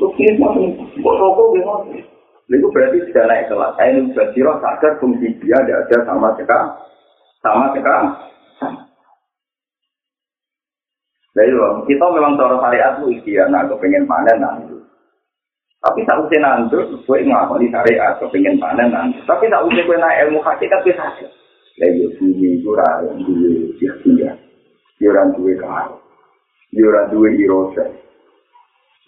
Terus 0.00 0.12
ini 0.16 0.32
gimana? 0.40 0.64
Itu 2.50 2.66
berarti 2.74 2.98
sudah 3.06 3.24
naik 3.30 3.46
kelas. 3.46 3.72
Saya 3.78 3.94
ini 3.94 4.10
berjiroh 4.16 4.58
sadar 4.58 4.98
fungsi 4.98 5.38
dia 5.38 5.60
tidak 5.62 5.86
ada 5.86 5.96
sama 6.08 6.34
sekali. 6.34 6.68
Sama 7.44 7.66
sekali. 7.76 8.08
Nah 11.30 11.44
itu 11.46 11.62
kita 11.86 12.06
memang 12.10 12.34
cara 12.34 12.58
syariat 12.58 12.98
itu 12.98 13.06
ikhtiar, 13.14 13.46
nah 13.54 13.62
kepengen 13.70 14.10
panen 14.10 14.36
nah 14.42 14.58
itu. 14.66 14.79
Tapi 15.80 16.04
tak 16.04 16.20
usah 16.20 16.40
nandur, 16.44 16.84
gue 16.92 17.18
ngakoni 17.24 17.72
syariat 17.72 18.20
kepengen 18.20 18.60
panen 18.60 18.92
nandur. 18.92 19.24
Tapi 19.24 19.48
tak 19.48 19.64
usah 19.64 19.80
gue 19.80 19.96
naik 19.96 20.20
ilmu 20.28 20.44
hakikat 20.44 20.80
bisa 20.84 21.00
saja. 21.00 21.26
Lah 21.80 21.88
yo 21.96 22.12
bumi 22.20 22.60
itu 22.60 22.68
orang 22.76 23.16
duwe 23.24 23.72
ikhtiar. 23.80 24.36
Yo 25.00 25.08
orang 25.16 25.32
duwe 25.32 25.56
kahar. 25.56 25.96
Yo 26.76 26.84
orang 26.92 27.08
duwe 27.08 27.32
irosa. 27.40 27.88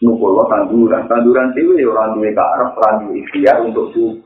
Nukulo 0.01 0.49
tanduran, 0.49 1.05
tanduran 1.13 1.53
itu 1.53 1.77
ya 1.77 1.93
orang 1.93 2.17
duwe 2.17 2.33
karep, 2.33 2.73
orang 2.81 2.97
duwe 3.05 3.21
ikhtiar 3.21 3.61
untuk 3.61 3.93
su. 3.93 4.25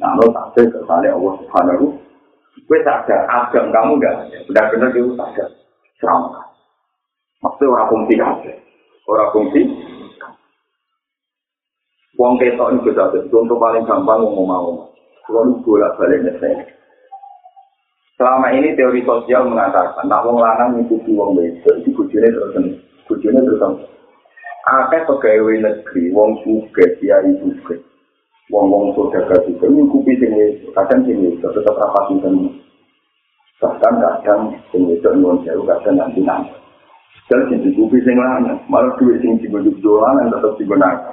Nah, 0.00 0.16
lo 0.16 0.32
tak 0.32 0.56
kesannya 0.56 1.12
Allah 1.12 1.32
Subhanahu. 1.44 1.86
Gue 2.64 2.80
sadar, 2.80 3.28
agam 3.28 3.68
kamu 3.68 4.00
gak 4.00 4.14
ada. 4.24 4.38
Benar-benar 4.48 4.88
dia 4.96 5.04
sadar. 5.20 5.48
Serama. 6.00 6.48
Maksudnya 7.44 7.76
orang 7.76 7.88
fungsi 7.92 8.14
aja. 8.16 8.52
Orang 9.04 9.30
fungsi. 9.36 9.62
Wong 12.14 12.38
ketok 12.38 12.70
ini 12.70 12.84
bisa 12.86 13.10
Contoh 13.30 13.58
paling 13.58 13.82
gampang 13.86 14.22
ngomong 14.22 14.46
mau. 14.46 14.70
Lu 15.30 15.58
bolak 15.66 15.98
balik 15.98 16.22
nyesel. 16.22 16.62
Selama 18.14 18.54
ini 18.54 18.78
teori 18.78 19.02
sosial 19.02 19.50
mengatakan, 19.50 20.06
nak 20.06 20.22
wong 20.22 20.38
lanang 20.38 20.78
ngikuti 20.78 21.10
wong 21.18 21.34
wedok, 21.34 21.82
di 21.82 21.90
bujune 21.90 22.30
terus 22.30 22.54
bujune 23.10 23.42
terus 23.42 23.90
akeh 24.64 25.00
pegawai 25.04 25.60
negeri 25.60 26.08
wong 26.08 26.40
suge 26.40 26.84
kiai 26.96 27.36
suge 27.36 27.76
wong 28.48 28.72
wong 28.72 28.84
saudara 28.96 29.36
juga 29.44 29.68
nyukupi 29.68 30.16
sing 30.16 30.32
kadang 30.72 31.04
sing 31.04 31.20
itu 31.20 31.44
tetap 31.44 31.76
rapat 31.76 32.16
itu 32.16 32.48
bahkan 33.60 33.94
kadang 34.00 34.40
sing 34.72 34.88
itu 34.88 35.04
nyuwun 35.04 35.44
jauh 35.44 35.68
kadang 35.68 36.00
nanti 36.00 36.24
nanti 36.24 36.56
dan 37.28 37.44
sing 37.52 37.60
dikupi 37.60 38.00
sing 38.08 38.16
lain 38.16 38.56
malah 38.72 38.88
duit 38.96 39.20
sing 39.20 39.36
dibujuk 39.36 39.76
dolan 39.84 40.32
tetap 40.32 40.56
digunakan 40.56 41.12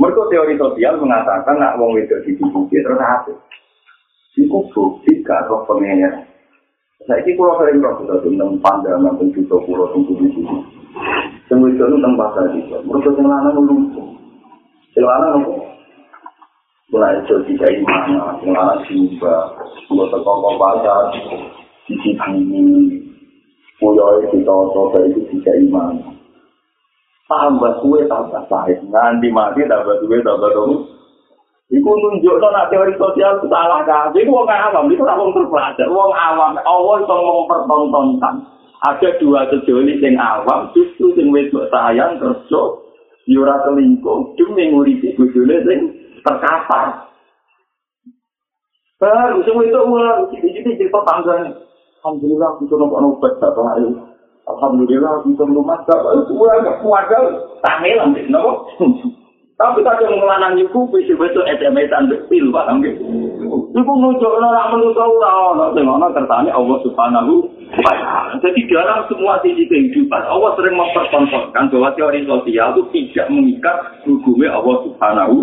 mereka 0.00 0.20
teori 0.32 0.56
sosial 0.56 0.96
mengatakan 0.96 1.60
nak 1.60 1.76
wong 1.76 2.00
itu 2.00 2.16
dikupi 2.24 2.80
terus 2.80 2.96
apa 2.96 3.36
bukti 4.72 5.12
gak 5.20 5.44
roh 5.52 5.68
pengennya. 5.68 6.24
Saya 7.04 7.20
ini 7.24 7.36
kalau 7.36 7.60
sering 7.60 7.84
roh 7.84 8.00
tentang 8.00 8.56
pandangan 8.64 9.20
tentang 9.20 9.28
juta 9.36 9.56
pulau 9.68 9.92
tentang 9.92 10.16
di 10.24 10.42
Sing 11.50 11.58
itu 11.66 11.82
tentang 11.82 12.14
pasar 12.14 12.46
itu. 12.54 12.76
Mereka 12.86 13.10
lucu. 13.58 14.02
Sing 14.94 15.04
lanang 15.04 15.42
apa? 15.42 15.52
Mulai 16.90 17.22
itu 17.22 17.34
tidak 17.46 17.70
iman, 17.82 18.34
sing 18.42 18.50
lanang 18.50 18.82
simba, 18.86 19.34
mulai 19.86 20.10
terkongkong 20.10 20.58
pasar, 20.58 21.14
sisi 21.86 22.18
ini, 22.34 22.98
mulai 23.78 24.26
kita 24.30 24.50
coba 24.50 24.98
itu 25.06 25.22
tidak 25.30 25.54
iman. 25.70 26.19
Tambah 27.30 27.78
kue 27.78 28.02
tambah 28.10 28.42
pahit, 28.50 28.82
nanti 28.90 29.30
mati 29.30 29.62
tambah 29.70 30.02
kue 30.02 30.18
tambah 30.26 30.50
dong. 30.50 30.90
Iku 31.70 31.86
nunjuk 31.86 32.42
no 32.42 32.48
nak 32.50 32.74
teori 32.74 32.98
sosial 32.98 33.38
itu 33.38 33.46
salah 33.46 33.86
kan? 33.86 34.10
Iku 34.10 34.26
wong 34.26 34.50
awam, 34.50 34.90
itu 34.90 35.06
tak 35.06 35.14
wong 35.14 35.30
terpelajar, 35.30 35.86
wong 35.86 36.10
awam. 36.10 36.58
Allah 36.58 36.94
itu 36.98 37.14
mempertontonkan. 37.14 38.34
ada 38.80 39.08
dua 39.20 39.44
sejoli 39.52 40.00
sing 40.00 40.16
awam 40.16 40.72
justru 40.72 41.12
sing 41.12 41.28
wedok 41.28 41.68
sayang 41.68 42.16
kerja 42.16 42.62
yura 43.28 43.60
kelingkuh 43.68 44.32
demi 44.40 44.72
nguripi 44.72 45.12
bujune 45.20 45.56
sing 45.68 45.78
terkapar 46.24 47.12
baru 48.96 49.44
sing 49.44 49.56
wedok 49.60 49.84
ulang 49.84 50.32
jadi 50.32 50.64
cerita 50.64 51.00
tangga 51.04 51.60
Alhamdulillah 52.00 52.56
bisa 52.64 52.74
nopo 52.80 52.96
obat 52.96 53.36
bapak 53.36 53.76
ayu 53.76 53.92
Alhamdulillah 54.56 55.22
bisa 55.26 55.42
rumah 55.46 55.78
bapak 55.86 56.12
itu 56.24 56.32
ulang 56.34 56.66
gak 56.66 56.78
kuat 56.82 57.06
tamil 57.62 57.98
ambil 58.06 58.26
nopo 58.30 58.52
tapi 59.60 59.84
kadang 59.84 60.16
ngelanang 60.16 60.56
ibu 60.56 60.88
bisa 60.88 61.12
betul 61.20 61.44
SMS-an 61.44 62.08
pil 62.32 62.48
paham 62.48 62.80
gitu 62.80 63.04
ibu 63.76 63.92
nunjuk 64.00 64.30
orang 64.30 64.72
menurut 64.72 64.98
Allah 64.98 65.70
tengok 65.76 66.16
tertanya 66.16 66.52
Allah 66.56 66.78
subhanahu 66.80 67.60
Jadi 68.40 68.66
dalam 68.66 69.06
semua 69.06 69.38
sisi 69.46 69.62
kehidupan, 69.70 70.22
Allah 70.26 70.58
sering 70.58 70.74
mempertontonkan 70.74 71.70
bahwa 71.70 71.94
teori 71.94 72.26
sosial 72.26 72.74
itu 72.74 72.82
tidak 72.90 73.26
mengikat 73.30 73.76
hukumnya 74.02 74.50
Allah 74.58 74.76
Subhanahu 74.90 75.36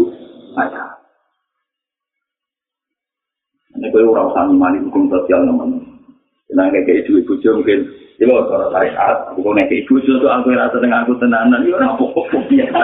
wa 0.52 0.68
Ta'ala. 0.68 0.96
Ini 3.78 3.88
kalau 3.94 4.12
orang 4.12 4.28
usah 4.34 4.44
ngimani 4.50 4.78
hukum 4.90 5.04
sosial 5.08 5.40
namanya. 5.48 5.80
Nah, 6.52 6.68
kayak 6.74 7.08
ibu 7.08 7.22
ibu 7.22 7.34
mungkin, 7.38 7.80
ini 8.18 8.26
mau 8.26 8.42
suara 8.50 8.74
syariat, 8.74 9.30
aku 9.30 9.46
kayak 9.46 9.70
ibu 9.70 10.02
itu 10.02 10.26
aku 10.26 10.50
rasa 10.50 10.82
dengan 10.82 11.06
aku 11.06 11.14
tenanan, 11.22 11.62
ini 11.62 11.70
orang 11.70 11.94
apa-apa 11.94 12.38
biasa. 12.50 12.82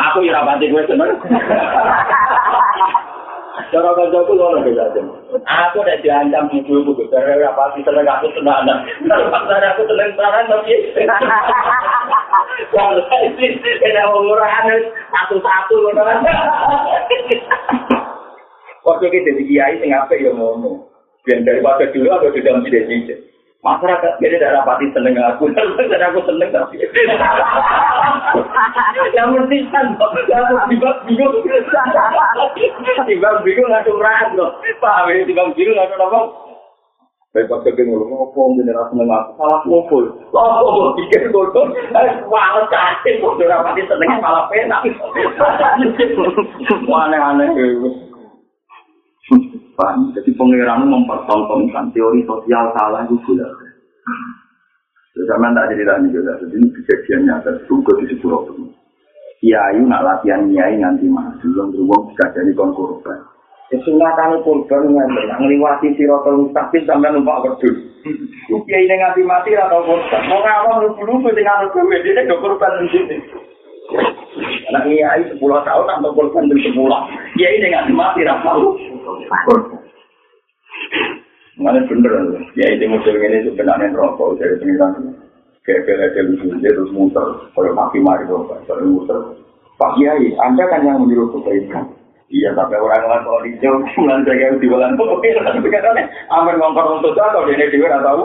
Aku 0.00 0.24
ya 0.24 0.32
rapati 0.32 0.72
gue 0.72 0.80
seneng. 0.88 1.12
Cara 3.68 3.92
kancaku 3.92 4.32
lono 4.32 4.64
beda 4.64 4.88
aja. 4.88 5.00
Aku 5.44 5.84
udah 5.84 5.96
diancam 6.00 6.48
ibu 6.56 6.72
ibu 6.80 6.96
gara-gara 7.12 7.52
apa 7.52 7.76
sih 7.76 7.84
seneng 7.84 8.08
aku 8.08 8.32
tenanan. 8.32 8.80
Pasar 9.28 9.60
aku 9.60 9.84
seneng 9.84 10.16
tenanan 10.16 10.48
tapi. 10.48 10.72
Kalau 12.72 13.04
sih 13.36 13.50
kena 13.60 14.08
murahan 14.08 14.88
satu-satu 15.12 15.74
lono. 15.84 16.00
Waktu 18.88 19.04
kita 19.04 19.36
jadi 19.36 19.42
kiai 19.44 19.74
sing 19.84 19.92
apik 19.92 20.24
ya 20.24 20.32
ngono. 20.32 20.88
Biar 21.28 21.44
daripada 21.44 21.92
dulu 21.92 22.08
aku 22.08 22.32
sudah 22.32 22.56
menjadi 22.56 22.88
cincin. 22.88 23.31
Masyarakat 23.62 24.18
beda 24.18 24.36
tidak 24.42 24.54
rapati 24.58 24.86
seneng 24.90 25.14
aku. 25.22 25.46
Dan 25.90 26.02
aku 26.10 26.18
seneng 26.26 26.50
tapi. 26.50 26.82
Yang 29.14 29.28
mesti 29.38 29.56
kan 29.70 29.86
aku 29.94 30.54
tiba 30.68 30.90
bingung. 31.06 31.34
Tiba 33.06 33.28
bingung 33.46 33.70
langsung 33.70 34.02
rahat 34.02 34.34
loh. 34.34 34.58
Paham 34.82 35.14
ya? 35.14 35.22
Tiba 35.22 35.46
bingung 35.54 35.78
langsung 35.78 36.02
apa 36.02 36.20
Baik 37.32 37.48
pas 37.48 37.64
kepen 37.64 37.88
ngomong 37.88 38.12
ngopo 38.12 38.52
ngene 38.52 38.76
ra 38.76 38.92
seneng 38.92 39.08
aku? 39.08 39.40
Salah 39.40 39.60
ngopo. 39.64 39.96
Apa 40.36 40.68
kok 40.68 40.94
pikir 41.00 41.32
bodoh? 41.32 41.64
Wah, 42.28 42.60
cacing 42.68 43.24
kok 43.24 43.40
ora 43.40 43.64
pati 43.64 43.88
seneng 43.88 44.20
malah 44.20 44.52
penak. 44.52 44.84
Aneh-aneh 46.92 47.48
Paham? 49.72 50.12
Jadi 50.12 50.30
pengiran 50.36 50.84
mempertontonkan 50.84 51.96
teori 51.96 52.20
sosial 52.28 52.72
salah 52.76 53.08
itu 53.08 53.16
gula. 53.24 53.48
Zaman 55.12 55.52
tak 55.52 55.68
cerita 55.72 56.00
ini 56.00 56.08
juga, 56.08 56.40
jadi 56.40 56.56
ini 56.56 56.68
kejadian 56.72 57.28
nyata 57.28 57.52
juga 57.68 57.92
di 58.00 58.16
sebuah 58.16 58.48
itu. 58.48 58.64
Kiai 59.44 59.76
nak 59.84 60.08
latihan 60.08 60.48
kiai 60.48 60.80
nanti 60.80 61.04
maju, 61.04 61.36
belum 61.36 61.68
beruang 61.68 62.02
bisa 62.08 62.32
jadi 62.32 62.52
korban. 62.56 63.20
Ya 63.68 63.76
sunatan 63.84 64.40
korban 64.40 64.88
nganti, 64.88 65.22
ngliwati 65.36 65.88
sirotol 66.00 66.48
mustaqim 66.48 66.88
sampai 66.88 67.12
numpak 67.12 67.44
wedhus. 67.44 67.76
Kiai 68.48 68.88
ini 68.88 68.94
nganti 68.96 69.20
mati 69.28 69.52
atau 69.52 69.84
korban. 69.84 70.22
Mau 70.32 70.40
ngawang 70.40 70.88
lupa-lupa 70.88 71.28
dengan 71.36 71.68
korban, 71.68 72.00
dia 72.00 72.12
ini 72.16 72.32
korban 72.32 72.72
di. 72.88 73.00
Anak 74.72 74.88
kiai 74.88 75.22
10 75.28 75.36
tahun 75.42 75.86
atau 75.92 76.10
korban 76.16 76.48
di 76.48 76.56
10. 76.56 76.72
Kiai 77.36 77.60
ini 77.60 77.68
nganti 77.68 77.92
mati 77.92 78.24
atau 78.24 78.80
Mana 81.60 81.84
bener, 81.84 82.12
ya 82.56 82.66
ini 82.74 82.86
model 82.88 83.16
ini 83.20 83.44
sebenarnya 83.44 83.92
rokok 83.92 84.40
dari 84.40 84.56
pengiran. 84.56 85.14
Kayak 85.62 85.86
kayak 85.86 86.26
dia 86.58 86.74
terus 86.74 86.90
muter, 86.90 87.22
kalau 87.54 87.70
maki 87.76 88.02
mari 88.02 88.26
dong, 88.26 88.50
kalau 88.66 88.82
muter. 88.82 89.18
Pak 89.78 89.94
Kiai, 89.94 90.34
Anda 90.42 90.66
kan 90.66 90.82
yang 90.82 91.06
menyuruh 91.06 91.30
kebaikan. 91.38 91.86
Iya, 92.32 92.56
tapi 92.56 92.80
orang 92.80 93.04
orang 93.04 93.22
kalau 93.28 93.44
hijau, 93.44 93.76
bulan 93.94 94.24
jaga 94.24 94.56
di 94.56 94.66
bulan 94.66 94.96
pengiran. 94.96 95.60
Katanya, 95.60 96.02
amin 96.32 96.56
ngongkor 96.56 96.98
untuk 96.98 97.14
atau 97.14 97.44
dia 97.46 97.68
dia 97.68 97.78
nggak 97.78 98.06
tahu. 98.08 98.24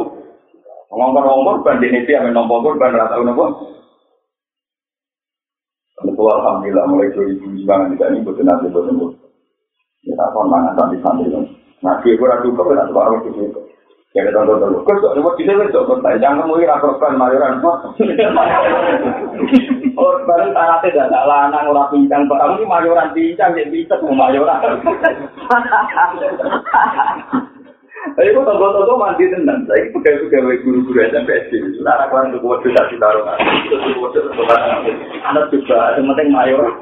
Ngongkor 0.96 1.24
ngongkor, 1.28 1.56
ban 1.68 1.78
dia 1.84 2.00
dia 2.08 2.24
amin 2.24 2.34
ngongkor, 2.34 2.80
ban 2.80 2.96
nggak 2.96 3.12
tahu 3.12 3.22
nopo. 3.28 3.46
Tentu 5.98 6.24
alhamdulillah 6.30 6.86
mulai 6.94 7.10
dari 7.10 7.36
bangan 7.66 7.98
tidak 7.98 8.10
ini 8.14 8.22
betul 8.22 8.46
nanti 8.46 8.70
betul. 10.08 10.16
Ya, 10.16 10.24
tak 10.24 10.32
kontangan 10.32 10.74
santai-santai. 10.80 11.44
Nah, 11.84 12.00
dia 12.02 12.18
kurang 12.18 12.42
juga, 12.42 12.62
tidak 12.72 12.88
sebarang 12.90 13.22
itu. 13.28 13.62
Jadi 14.16 14.34
tonton 14.34 14.58
dulu. 14.58 14.82
Kau 14.82 14.98
sok 14.98 15.14
nyebut 15.20 15.36
bisa 15.38 15.54
kan 15.54 15.70
sok 15.70 15.86
kontai. 15.94 16.18
Jangan 16.18 16.48
mungkin 16.48 16.72
akorban 16.72 17.20
mayoran. 17.20 17.62
Korban 19.98 20.56
tanah 20.58 20.80
tidak 20.82 21.12
ada 21.12 21.22
lanang 21.28 21.70
orang 21.70 21.92
pincang. 21.94 22.26
Kamu 22.26 22.58
ini 22.58 22.66
mayoran 22.66 23.14
pincang, 23.14 23.54
jadi 23.54 23.70
bisa 23.70 24.00
mau 24.02 24.16
mayoran. 24.16 24.80
Tapi 27.98 28.34
kok 28.34 28.46
tonton-tonton 28.46 28.98
mandi 28.98 29.30
tenang. 29.30 29.66
Saya 29.66 29.90
itu 29.90 29.98
pegawai 30.00 30.62
guru-guru 30.64 31.00
SMP. 31.10 31.30
Lara 31.82 32.10
kan 32.10 32.30
untuk 32.30 32.46
waktu 32.46 32.74
tak 32.74 32.90
ditaruh. 32.94 33.26
Anak 35.28 35.50
juga, 35.54 35.98
yang 35.98 36.10
penting 36.14 36.30
mayor. 36.34 36.66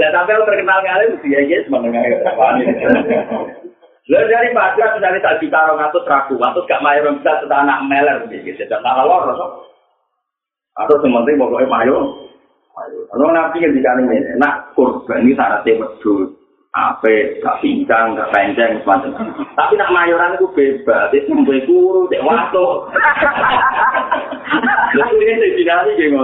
Ya 0.00 0.08
sampai 0.10 0.38
terkenal 0.48 0.80
kali, 0.80 1.12
dia 1.22 1.44
aja 1.44 1.56
semenengah. 1.68 2.02
Lalu 4.04 4.26
dari 4.28 4.48
Padra 4.52 4.96
misalnya 4.96 5.20
tak 5.24 5.38
juta 5.40 5.58
orang 5.64 5.88
atau 5.88 6.04
ragu, 6.04 6.36
atau 6.36 6.64
gak 6.68 6.82
mayor 6.84 7.08
bisa 7.16 7.40
setelah 7.40 7.64
anak 7.64 7.80
meler 7.88 8.16
gitu, 8.28 8.64
dan 8.68 8.84
malah 8.84 9.04
lor, 9.04 9.32
atau 10.76 10.94
sementing 11.00 11.40
pokoknya 11.40 11.68
mayor. 11.68 12.02
Kalau 12.74 13.30
nabi 13.32 13.64
yang 13.64 13.72
dikali 13.72 14.02
ini, 14.04 14.34
nak 14.36 14.74
kurban 14.74 15.24
ini 15.24 15.32
syaratnya 15.38 15.78
wedus, 15.78 16.36
apa, 16.74 17.38
gak 17.38 17.62
pincang, 17.62 18.18
gak 18.18 18.34
panjang, 18.34 18.82
semacam. 18.82 19.14
Tapi 19.54 19.78
nak 19.78 19.94
mayoran 19.94 20.34
itu 20.34 20.50
bebas, 20.58 21.06
itu 21.14 21.30
sampai 21.30 21.62
guru, 21.70 22.10
cek 22.10 22.26
waktu. 22.26 22.66
Lalu 24.98 25.16
ini 25.22 25.34
saya 25.38 25.50
dikali 25.54 25.92
gitu. 26.02 26.18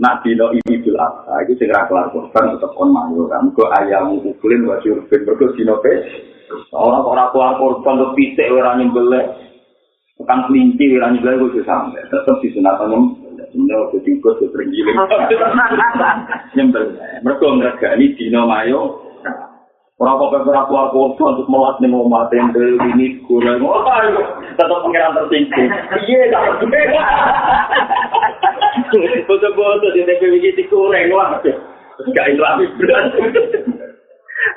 Nak 0.00 0.24
dino 0.24 0.48
ini 0.56 0.80
bil 0.80 0.96
asa, 0.96 1.44
itu 1.44 1.60
segera 1.60 1.84
kelar 1.90 2.08
kurban 2.08 2.56
tetap 2.56 2.72
on 2.80 2.88
mayoran. 2.88 3.52
Kok 3.52 3.72
ayam 3.84 4.16
mukulin, 4.24 4.64
wajur 4.64 5.04
bin, 5.12 5.20
berkut 5.28 5.52
dino 5.60 5.76
pes. 5.84 6.08
Orang 6.72 7.04
orang 7.04 7.28
tua 7.36 7.60
korban 7.60 8.00
tuh 8.00 8.14
pisek 8.16 8.48
orang 8.48 8.80
nyembelih, 8.80 9.28
kan 10.24 10.48
kelinci 10.48 10.96
orang 10.96 11.20
nyembelih 11.20 11.52
gue 11.52 11.66
sampai. 11.68 12.00
Tetap 12.08 12.40
di 12.40 12.48
sunatan 12.56 12.96
sebenarnya 13.52 13.76
waktu 13.84 13.98
tikus 14.08 14.40
tuh 14.40 14.48
tergiling. 14.56 14.96
Nyembelih. 16.56 16.96
Mereka 17.26 17.46
mereka 17.58 17.86
ini 17.98 18.16
dino 18.16 18.48
mayo. 18.48 19.07
Orang 19.98 20.14
kok 20.14 20.30
orang 20.46 20.70
tua 20.70 20.94
korban 20.94 21.34
untuk 21.34 21.50
melat 21.50 21.82
mau 21.90 22.06
mati 22.06 22.38
yang 22.38 22.54
ini 22.54 23.18
kurang. 23.26 23.58
Oh, 23.66 23.82
tetap 24.54 24.78
pengiran 24.86 25.18
tersinggung. 25.18 25.66
Iya, 26.06 26.30
tak 26.30 26.54
Foto-foto 29.26 29.86
di 29.90 30.06
TPW 30.06 30.38
ini 30.38 30.62
kurang 30.70 31.10
lah. 31.10 31.42
Gak 32.14 32.30
islami 32.30 32.70
berat. 32.78 33.10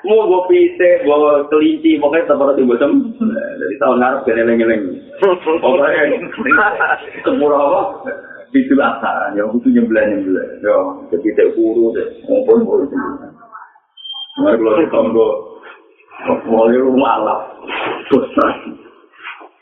mau 0.06 0.30
gue 0.30 0.42
pite, 0.46 1.02
gue 1.02 1.34
kelinci, 1.50 1.98
pokoknya 1.98 2.30
tetap 2.30 2.38
harus 2.38 2.62
bosem. 2.62 2.92
Dari 3.18 3.76
tahun 3.82 3.98
ngarep 3.98 4.22
gak 4.22 4.36
neleng-neleng. 4.38 4.84
Pokoknya 5.58 6.22
semurah 7.26 7.62
apa? 7.66 7.82
Itu 8.54 8.78
lah, 8.78 9.00
ya 9.34 9.42
itu 9.48 9.68
nyembelah-nyembelah. 9.74 10.48
Ya, 10.62 10.76
jadi 11.10 11.28
tak 11.34 11.48
buru 11.58 11.98
deh, 11.98 12.08
ngumpul-ngumpul. 12.30 12.86
Kalau 14.32 14.80
di 14.80 14.88
tahun 14.88 15.12
gue, 15.12 15.32
mulai 16.48 16.80
rumah 16.80 17.16
lah, 17.20 17.40
bosan. 18.08 18.80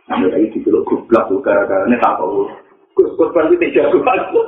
Ambil 0.09 0.29
lagi 0.29 0.53
di 0.53 0.59
kilo 0.61 0.85
gublak, 0.85 1.29
gara-gara 1.41 1.85
ini 1.89 1.97
tak 1.97 2.17
tahu. 2.17 2.45
Itu 2.99 3.23
tidak 3.31 3.71
jago 3.73 3.97
aku. 4.03 4.39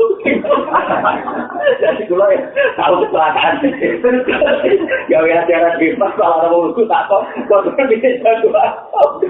Jadi 1.82 2.04
kalau 2.10 2.28
ya, 2.30 2.40
tahu 2.76 2.94
kecelakaan. 3.08 3.54
Gawe 5.08 5.30
acara 5.42 5.70
bebas, 5.80 6.12
kalau 6.20 6.36
ada 6.38 6.48
mulutku 6.52 6.84
tak 6.86 7.08
tahu. 7.08 7.24
Korban 7.48 7.90
itu 7.90 8.22
jago 8.22 8.50
aku. 8.54 9.26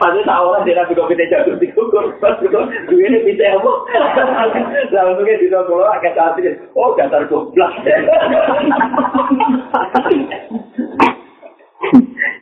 Pasti 0.00 0.20
tahu 0.24 0.44
orang 0.52 0.64
dia 0.68 0.76
nabi 0.76 0.92
kopi 0.92 1.16
jago 1.16 1.56
di 1.56 1.68
korban 1.72 2.34
itu. 2.44 2.60
Dua 2.88 3.04
ini 3.08 3.18
bisa 3.24 3.56
apa? 3.56 3.72
Langsungnya 4.92 5.40
di 5.40 5.48
dalam 5.48 5.68
pulau 5.68 5.88
agak 5.88 6.16
cantik. 6.16 6.56
Oh, 6.76 6.92
dasar 6.96 7.24
goblok. 7.28 7.72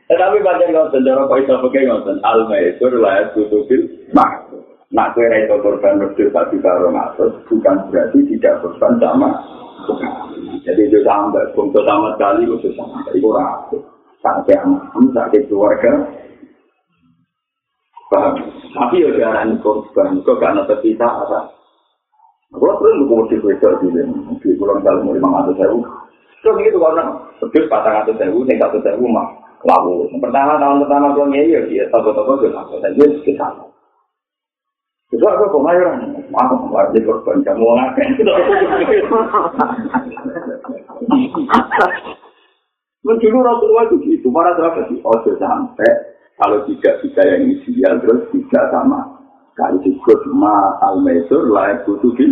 Tetapi 0.08 0.36
banyak 0.40 0.72
ngotot, 0.72 1.04
cara 1.04 1.28
kau 1.28 1.38
itu 1.38 1.52
pakai 1.52 1.86
ngotot. 1.86 2.16
Al-Maisur 2.24 2.92
layar 2.96 3.30
tutubil 3.36 3.86
makhluk. 4.10 4.64
Nak 4.88 5.12
kue 5.12 5.28
itu 5.28 5.52
korban 5.60 6.00
berdua 6.00 6.32
satu 6.32 6.56
karo 6.64 6.88
ngatus, 6.88 7.44
bukan 7.44 7.76
berarti 7.92 8.24
tidak 8.32 8.64
korban 8.64 8.96
sama. 8.96 9.30
Jadi 10.64 10.88
itu 10.88 11.04
sampai, 11.04 11.52
untuk 11.52 11.84
sama 11.84 12.16
sekali 12.16 12.48
itu 12.48 12.72
itu 13.12 13.28
ragu. 13.28 13.78
Sampai 14.24 14.56
anak, 14.56 14.88
sampai 15.12 15.44
keluarga. 15.44 15.92
Tapi 18.08 19.04
ya 19.04 19.10
jarang 19.20 19.60
korban, 19.60 20.24
kok 20.24 20.40
gak 20.40 20.56
ada 20.56 20.64
terpisah 20.64 21.28
apa. 21.28 21.52
Kalau 22.48 22.80
perlu 22.80 23.04
nunggu 23.04 23.28
di 23.28 23.36
kuetor 23.44 23.76
di 23.84 23.92
sini, 23.92 24.32
di 24.40 24.56
pulau 24.56 24.80
dalam 24.80 25.04
lima 25.04 25.44
ratus 25.44 25.60
ribu. 25.60 25.84
Terus 26.40 26.56
gitu 26.64 26.80
karena 26.80 27.04
berdua 27.36 27.68
patang 27.68 27.94
ratus 28.00 28.16
ribu, 28.16 28.48
nih 28.48 28.56
satu 28.56 28.80
ribu 28.80 29.04
mah 29.12 29.28
lalu. 29.68 30.08
Pertama 30.16 30.56
tahun 30.56 30.80
pertama 30.88 31.12
gue 31.12 31.26
ngeyo, 31.28 31.60
dia 31.68 31.84
toko-toko 31.92 32.40
juga, 32.40 32.64
dan 32.80 32.96
dia 32.96 33.12
sekitar. 33.20 33.52
Itu 35.12 35.24
aku 35.28 35.60
pemayoran. 35.60 36.24
Aku 36.32 36.72
wajib 36.72 37.04
korban 37.04 37.44
kamu 37.44 37.64
ngakak. 37.76 38.08
Dulu 43.08 43.38
Rasulullah 43.40 43.84
itu 43.88 43.96
gitu. 44.04 44.28
Para 44.32 44.52
sahabat 44.56 44.88
itu, 44.92 45.00
oh 45.04 45.16
sampai 45.40 46.07
kalau 46.38 46.62
tidak 46.70 47.02
bisa 47.02 47.20
yang 47.26 47.50
ideal 47.50 47.94
terus 47.98 48.30
tidak 48.30 48.64
sama. 48.70 49.18
Kali 49.58 49.82
disebut 49.82 50.22
ma 50.38 50.78
al-maisur 50.86 51.50
layak 51.50 51.82
butuh 51.82 52.14
di 52.14 52.30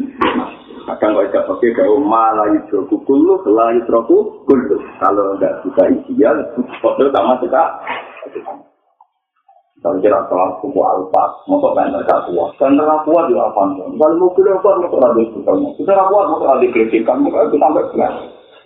Kadang 0.87 1.19
kalau 1.19 1.27
tidak 1.27 1.47
pakai 1.51 1.75
kalau 1.75 1.99
ma 1.99 2.31
layu 2.39 2.63
troku 2.71 3.03
kulu, 3.03 3.43
layu 3.51 3.83
troku 3.91 4.47
kulu. 4.47 4.79
Kalau 5.03 5.35
tidak 5.35 5.59
bisa 5.67 5.83
ideal, 5.91 6.39
foto 6.79 7.11
sama 7.11 7.35
kita. 7.43 7.63
Kalau 9.83 9.99
kira 9.99 10.23
kelas 10.31 10.63
kuku 10.63 10.79
alfa, 10.79 11.25
motor 11.51 11.75
main 11.75 11.91
mereka 11.91 12.31
kuat. 12.31 12.55
Dan 12.63 12.79
mereka 12.79 13.03
kuat 13.03 13.27
juga 13.27 13.51
apa? 13.51 13.63
Kalau 13.75 14.15
mau 14.19 14.31
kuliah 14.35 14.57
kuat, 14.63 14.79
motor 14.79 15.03
ada 15.03 15.21
itu 15.21 15.39
kamu. 15.43 15.69
Kita 15.75 16.07
kuat, 16.07 16.27
motor 16.31 16.49
ada 16.55 16.67
kritikan, 16.71 17.19
motor 17.23 17.51
itu 17.51 17.59
sampai 17.59 17.87
kelas. 17.91 18.15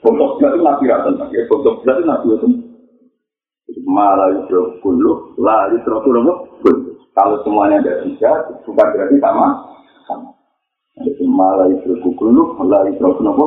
Untuk 0.05 0.31
itu 0.41 0.59
nabi 0.61 0.85
rata 0.89 1.11
ya. 1.33 1.43
Untuk 1.49 1.81
itu 1.81 2.05
nabi. 2.05 2.70
Malah 3.87 4.35
itu 4.35 4.83
kulu, 4.83 5.39
lah 5.39 5.71
itu 5.71 5.83
terus 5.87 6.79
Kalau 7.11 7.43
semuanya 7.43 7.83
ada 7.83 8.07
tiga, 8.07 8.33
bukan 8.67 8.87
berarti 8.95 9.17
sama. 9.19 9.49
Sama. 10.07 10.31
Malah 11.27 11.67
itu 11.71 11.95
kulu, 12.03 12.59
lah 12.67 12.87
itu 12.87 12.99
terus 12.99 13.19
nopo. 13.23 13.47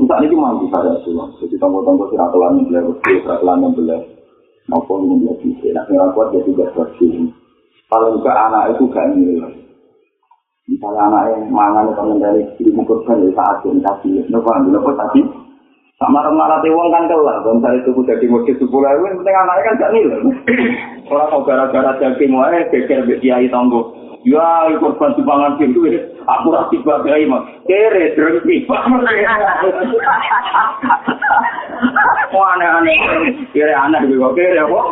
Untuk 0.00 0.16
ini 0.24 0.32
mampu 0.32 0.64
saya 0.72 0.96
tuh. 1.04 1.12
Jadi 1.44 1.60
tonggo-tonggo 1.60 2.08
siratulan 2.08 2.56
yang 2.56 2.64
beliau, 2.72 2.96
siratulan 3.04 3.60
yang 3.60 3.72
beliau. 3.76 4.00
maupun 4.70 5.02
menjadi 5.02 5.74
enak 5.74 5.90
yang 5.90 6.14
kuat 6.14 6.30
jadi 6.30 6.46
gak 6.54 6.72
bersih. 6.78 7.26
Kalau 7.90 8.14
juga 8.14 8.32
anak 8.38 8.78
itu 8.78 8.86
gak 8.86 9.18
nilai. 9.18 9.50
Misalnya 10.70 11.02
anak 11.10 11.24
yang 11.34 11.42
mangan 11.50 11.90
itu 11.90 11.98
mengendali 11.98 12.42
diri 12.54 12.70
mengkurban 12.70 13.26
ya 13.26 13.30
saat 13.34 13.66
ini 13.66 13.82
tadi. 13.82 14.10
Nopo 14.30 14.48
ambil 14.54 14.78
nopo 14.78 14.90
tadi. 14.94 15.20
Sama 16.00 16.24
remalah 16.24 16.64
wong 16.64 16.88
kan 16.96 17.12
kelar. 17.12 17.44
Dan 17.44 17.60
saya 17.60 17.76
itu 17.84 17.92
jadi 18.08 18.24
motif 18.24 18.56
sepuluh 18.56 18.88
ribu. 18.88 19.04
Yang 19.12 19.20
penting 19.20 19.36
anaknya 19.36 19.68
kan 19.68 19.76
gak 19.76 19.92
nilai. 19.92 20.20
Orang 21.12 21.28
mau 21.28 21.44
gara-gara 21.44 21.92
daging 22.00 22.32
wae 22.32 22.64
beker 22.72 23.04
kiai 23.20 23.52
tonggo. 23.52 23.92
Ya, 24.24 24.68
korban 24.80 25.12
di 25.16 25.24
pangan 25.24 25.60
itu 25.60 25.80
aku 26.24 26.52
rasa 26.56 26.72
sebagai 26.72 27.28
mah 27.28 27.44
kere 27.68 28.16
drengki. 28.16 28.64
Wah 32.32 32.48
aneh-aneh, 32.56 32.96
kere 33.52 33.76
aneh 33.76 34.00
juga 34.08 34.32
kere 34.32 34.64
kok. 34.64 34.86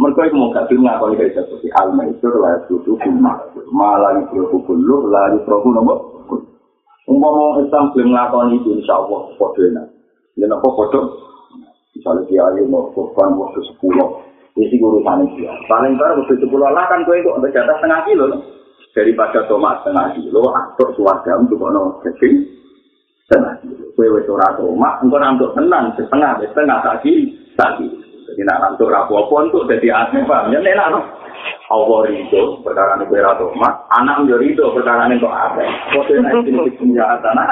Mereka 0.00 0.20
itu 0.28 0.36
mau 0.36 0.52
kasih 0.52 0.76
nggak 0.80 0.96
kalau 0.96 1.12
kita 1.16 1.44
seperti 1.44 1.68
alma 1.76 2.08
itu 2.08 2.28
lah 2.40 2.56
itu 2.68 2.80
cuma 2.84 3.36
malah 3.68 4.16
itu 4.16 4.44
kulu 4.48 5.08
lah 5.08 5.32
itu 5.32 5.44
prohu 5.44 5.72
nopo. 5.72 6.09
Umpama 7.10 7.58
Islam 7.58 7.90
belum 7.90 8.14
ngakon 8.14 8.54
itu 8.54 8.78
insya 8.78 8.94
Allah 8.94 9.34
enak. 9.34 9.86
Dan 10.38 10.54
apa 10.54 10.68
foto? 10.70 11.00
Misalnya 11.90 12.22
dia 12.30 12.46
ayo 12.54 12.62
mau 12.70 12.86
korban 12.94 13.34
waktu 13.34 13.66
sepuluh, 13.66 14.22
isi 14.54 14.78
urusan 14.78 15.26
dia. 15.34 15.50
Paling 15.66 15.98
baru 15.98 16.22
waktu 16.22 16.38
sepuluh 16.38 16.70
lah 16.70 16.86
kan 16.86 17.02
kue 17.02 17.18
itu 17.18 17.34
untuk 17.34 17.50
jatah 17.50 17.76
setengah 17.82 18.00
kilo. 18.06 18.26
daripada 18.90 19.46
tomat 19.46 19.86
setengah 19.86 20.18
kilo, 20.18 20.50
atur 20.50 20.90
suarga 20.98 21.38
untuk 21.38 21.62
ono 21.62 22.02
daging 22.02 22.42
setengah 23.26 23.54
kilo. 23.62 23.86
Kue 23.94 24.06
wes 24.10 24.26
ora 24.26 24.50
tomat, 24.58 24.98
engkau 25.06 25.22
nantuk 25.22 25.54
tenang 25.54 25.94
setengah, 25.94 26.42
setengah 26.42 26.78
kaki, 26.82 27.14
kaki. 27.54 27.86
Jadi 28.30 28.42
nak 28.46 28.58
nantuk 28.62 28.90
rapopo 28.90 29.42
untuk 29.42 29.66
jadi 29.70 30.06
asli 30.06 30.26
paham 30.26 30.54
ya 30.54 30.58
enak 30.58 30.88
no. 30.94 31.00
Allah 31.70 31.98
rindu 32.10 32.58
perkara 32.66 32.98
ini 32.98 33.06
kue 33.06 33.22
tomat, 33.22 33.86
anak 33.94 34.26
menjadi 34.26 34.42
rindu 34.42 34.74
perkara 34.74 35.06
ini 35.06 35.22
kok 35.22 35.30
apa? 35.30 35.62
Tuh 35.94 36.18
naik 36.18 36.42
sini 36.42 36.66
ke 36.66 36.70
senjata, 36.82 37.30
nah, 37.30 37.46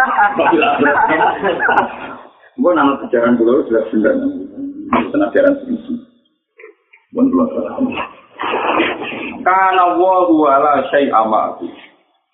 Gue 2.59 2.75
nama 2.75 2.99
sejarah 3.07 3.39
dulu 3.39 3.63
sudah 3.71 3.87
sudah 3.95 4.13
tenang 5.15 5.31
sejarah 5.31 5.55
sini. 5.63 5.95
Bukan 7.15 7.31
dulu 7.31 7.47
Kana 9.47 9.95
wa 9.95 10.27
huwa 10.27 10.53
la 10.59 10.75
syai'a 10.91 11.23
ma'hu. 11.23 11.71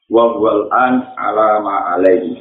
Wa 0.09 0.25
huwal 0.33 0.65
an 0.73 1.05
ala 1.21 1.61
ma 1.61 2.01
alaihi 2.01 2.41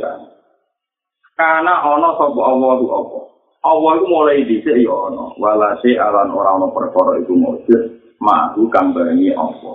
Kana 1.36 1.84
ana 1.84 2.16
sapa 2.16 2.40
Allah 2.40 2.72
ku 2.80 2.88
apa? 2.88 3.20
Allah 3.64 3.92
iku 4.00 4.06
mulai 4.08 4.48
dhisik 4.48 4.80
ya 4.80 4.96
ana. 5.12 5.36
Wala 5.36 5.76
syai'a 5.84 6.08
lan 6.08 6.32
ora 6.32 6.56
ana 6.56 6.72
perkara 6.72 7.20
iku 7.20 7.36
mujud 7.36 8.03
ma'hu 8.24 8.72
barani 8.72 9.36
apa. 9.36 9.72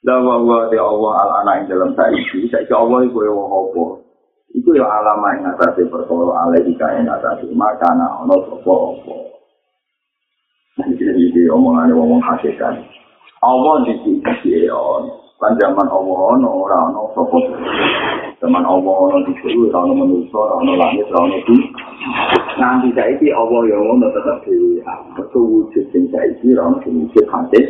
La 0.00 0.16
wa 0.16 0.64
de 0.72 0.80
Allah 0.80 1.12
al 1.20 1.30
ana 1.44 1.52
ing 1.60 1.68
dalam 1.68 1.92
saiki. 1.92 2.48
Saiki 2.48 2.72
Allah 2.72 3.04
iku 3.04 3.20
ya 3.20 3.32
apa? 3.36 3.84
Iku 4.56 4.70
ya 4.72 4.88
alama 4.88 5.36
ing 5.36 5.44
atase 5.44 5.84
perkara 5.92 6.48
alaihi 6.48 6.72
kae 6.80 7.04
ing 7.04 7.08
atase 7.12 7.44
makana 7.52 8.24
ana 8.24 8.34
sapa 8.48 8.72
apa. 8.72 9.14
Iki 10.96 11.52
omongane 11.52 11.92
wong 11.92 12.24
hakikat. 12.24 12.80
Allah 13.44 13.74
di 13.84 13.92
sisi 14.00 14.72
on. 14.72 15.04
Kan 15.40 15.56
zaman 15.60 15.88
Allah 15.88 16.18
ono 16.36 16.48
ora 16.48 16.76
ono 16.88 17.12
sapa. 17.12 17.36
Zaman 18.40 18.64
Allah 18.64 18.94
ono 19.04 19.20
sisi 19.28 19.52
ora 19.52 19.84
ono 19.84 19.92
manusa, 20.00 20.32
ora 20.32 20.64
ono 20.64 20.72
langit, 20.80 21.04
ora 21.12 21.28
ono. 21.28 21.36
Nanti 22.60 22.92
saiki 22.92 23.32
Allah 23.32 23.60
yang 23.72 23.88
ngono 23.88 24.12
tetep 24.12 24.36
dhewe. 24.44 24.84
Betul 25.16 25.44
wujud 25.48 25.84
sing 25.88 26.04
saiki 26.12 26.52
ora 26.52 26.68
ono 26.68 26.76
sing 26.84 26.92
wujud 27.00 27.24
hadis. 27.32 27.68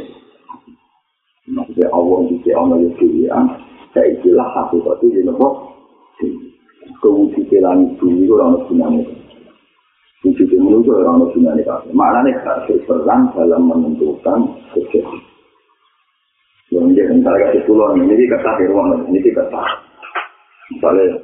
Maksudnya 1.46 1.86
Allah 1.94 2.18
sisi 2.26 2.50
ono 2.50 2.74
ya 2.82 2.90
dhewe. 2.98 3.30
Saiki 3.94 4.30
lah 4.34 4.50
hakikat 4.50 4.98
iki 5.06 5.22
nopo? 5.22 5.70
Kewujudan 7.00 7.62
langit 7.62 7.90
bumi 8.02 8.26
ora 8.26 8.50
ono 8.50 8.58
gunane. 8.66 9.06
Wujud 10.26 10.50
manusia 10.58 10.98
ora 10.98 11.14
ono 11.14 11.30
gunane. 11.30 11.62
Maknane 11.94 12.30
gak 12.42 12.66
serang 12.66 13.30
dalam 13.38 13.70
menentukan 13.70 14.42
kejadian. 14.74 15.30
yang 16.70 16.86
dia 16.94 17.02
misalnya 17.10 17.50
kasih 17.50 17.66
pulau 17.66 17.98
ini 17.98 18.30
kata 18.30 18.50
di 18.62 18.64
ruang 18.70 18.94
ini 19.10 19.18
kata 19.34 19.62
misalnya 20.70 21.18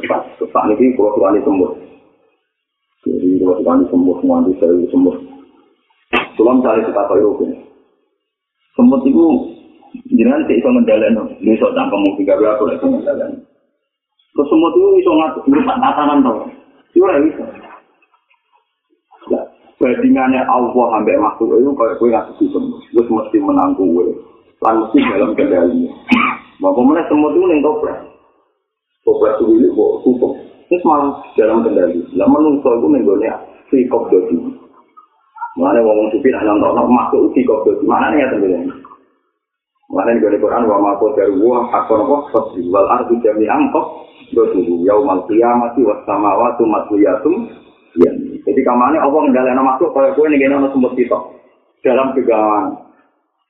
tepat 0.00 0.20
tepat 0.40 0.64
ini 0.72 0.96
kalau 0.96 1.12
tuan 1.20 1.36
jadi 1.36 1.52
kalau 3.46 3.62
tuan 3.62 3.86
sembuh 3.86 4.18
nanti 4.26 4.52
saya 4.58 4.74
sembuh 4.90 5.16
tuan 6.34 6.58
cari 6.66 6.82
kita 6.82 7.02
tahu 7.06 7.18
itu 7.22 7.46
sembuh 8.74 9.00
itu 9.06 9.24
jangan 10.18 10.42
tidak 10.50 10.58
bisa 10.58 10.70
menjalan 10.74 11.14
bisa 11.38 11.66
tanpa 11.78 11.94
mungkin 11.94 12.26
gak 12.26 12.38
berapa 12.42 12.62
lagi 12.66 12.86
menjalan 12.90 13.30
terus 14.34 14.48
sembuh 14.50 14.70
itu 14.74 14.88
bisa 14.98 15.10
ngatur 15.14 15.42
berupa 15.46 15.74
tatanan 15.78 16.18
tau 16.26 16.42
itu 16.90 17.06
bisa 17.06 17.44
bandingannya 19.76 20.42
Allah 20.48 20.72
sampai 20.72 21.20
makhluk 21.20 21.60
itu 21.62 21.70
kalau 21.76 21.94
gue 22.02 22.08
ngasih 22.10 22.48
sembuh 22.50 22.80
gue 22.90 23.04
mesti 23.06 23.36
menanggung 23.38 23.94
gue 23.94 24.06
lan 24.64 24.74
mesti 24.80 24.98
dalam 25.04 25.36
kendali. 25.36 25.84
Bapak 26.56 26.80
mana 26.80 27.04
semua 27.12 27.28
itu 27.36 27.44
yang 27.44 27.60
toprak. 27.60 27.98
Toprak 29.04 29.36
itu 29.36 29.44
ini 29.60 29.68
kok 29.68 29.92
tutup. 30.00 30.32
Ini 30.66 30.76
semua 30.82 31.22
dalam 31.38 31.62
kendali. 31.62 32.02
Lah 32.18 32.26
menungso 32.26 32.66
itu 32.66 32.86
nenggolnya 32.90 33.38
sikop 33.70 34.10
dodi. 34.10 34.34
Mana 35.56 35.80
ngomong 35.80 36.12
supir 36.12 36.34
hanya 36.36 36.58
untuk 36.58 36.74
nak 36.74 36.90
masuk 36.90 37.30
sikop 37.38 37.62
dodi. 37.62 37.86
Mana 37.86 38.10
nih 38.10 38.26
ya 38.26 38.34
teman 38.34 38.74
Mana 39.86 40.10
nih 40.18 40.42
Quran 40.42 40.66
wa 40.66 40.82
ma 40.82 40.98
dari 41.14 41.30
buah 41.38 41.70
akon 41.70 42.02
kok 42.10 42.22
fasri 42.34 42.66
wal 42.66 42.90
ardu 42.90 43.14
jami 43.22 43.46
angkok 43.46 44.10
dodu 44.34 44.58
yaumal 44.82 45.22
qiyamati 45.30 45.86
was 45.86 46.02
samawati 46.02 46.66
matliyatum 46.66 47.46
ya. 48.02 48.10
Jadi 48.42 48.60
kamane 48.66 48.98
Allah 48.98 49.20
ngendalekno 49.22 49.62
makhluk 49.62 49.94
kaya 49.94 50.10
kowe 50.18 50.26
ning 50.26 50.42
kene 50.42 50.58
ana 50.58 50.74
sumber 50.74 50.90
kita 50.98 51.18
dalam 51.86 52.10
kegawaan 52.18 52.86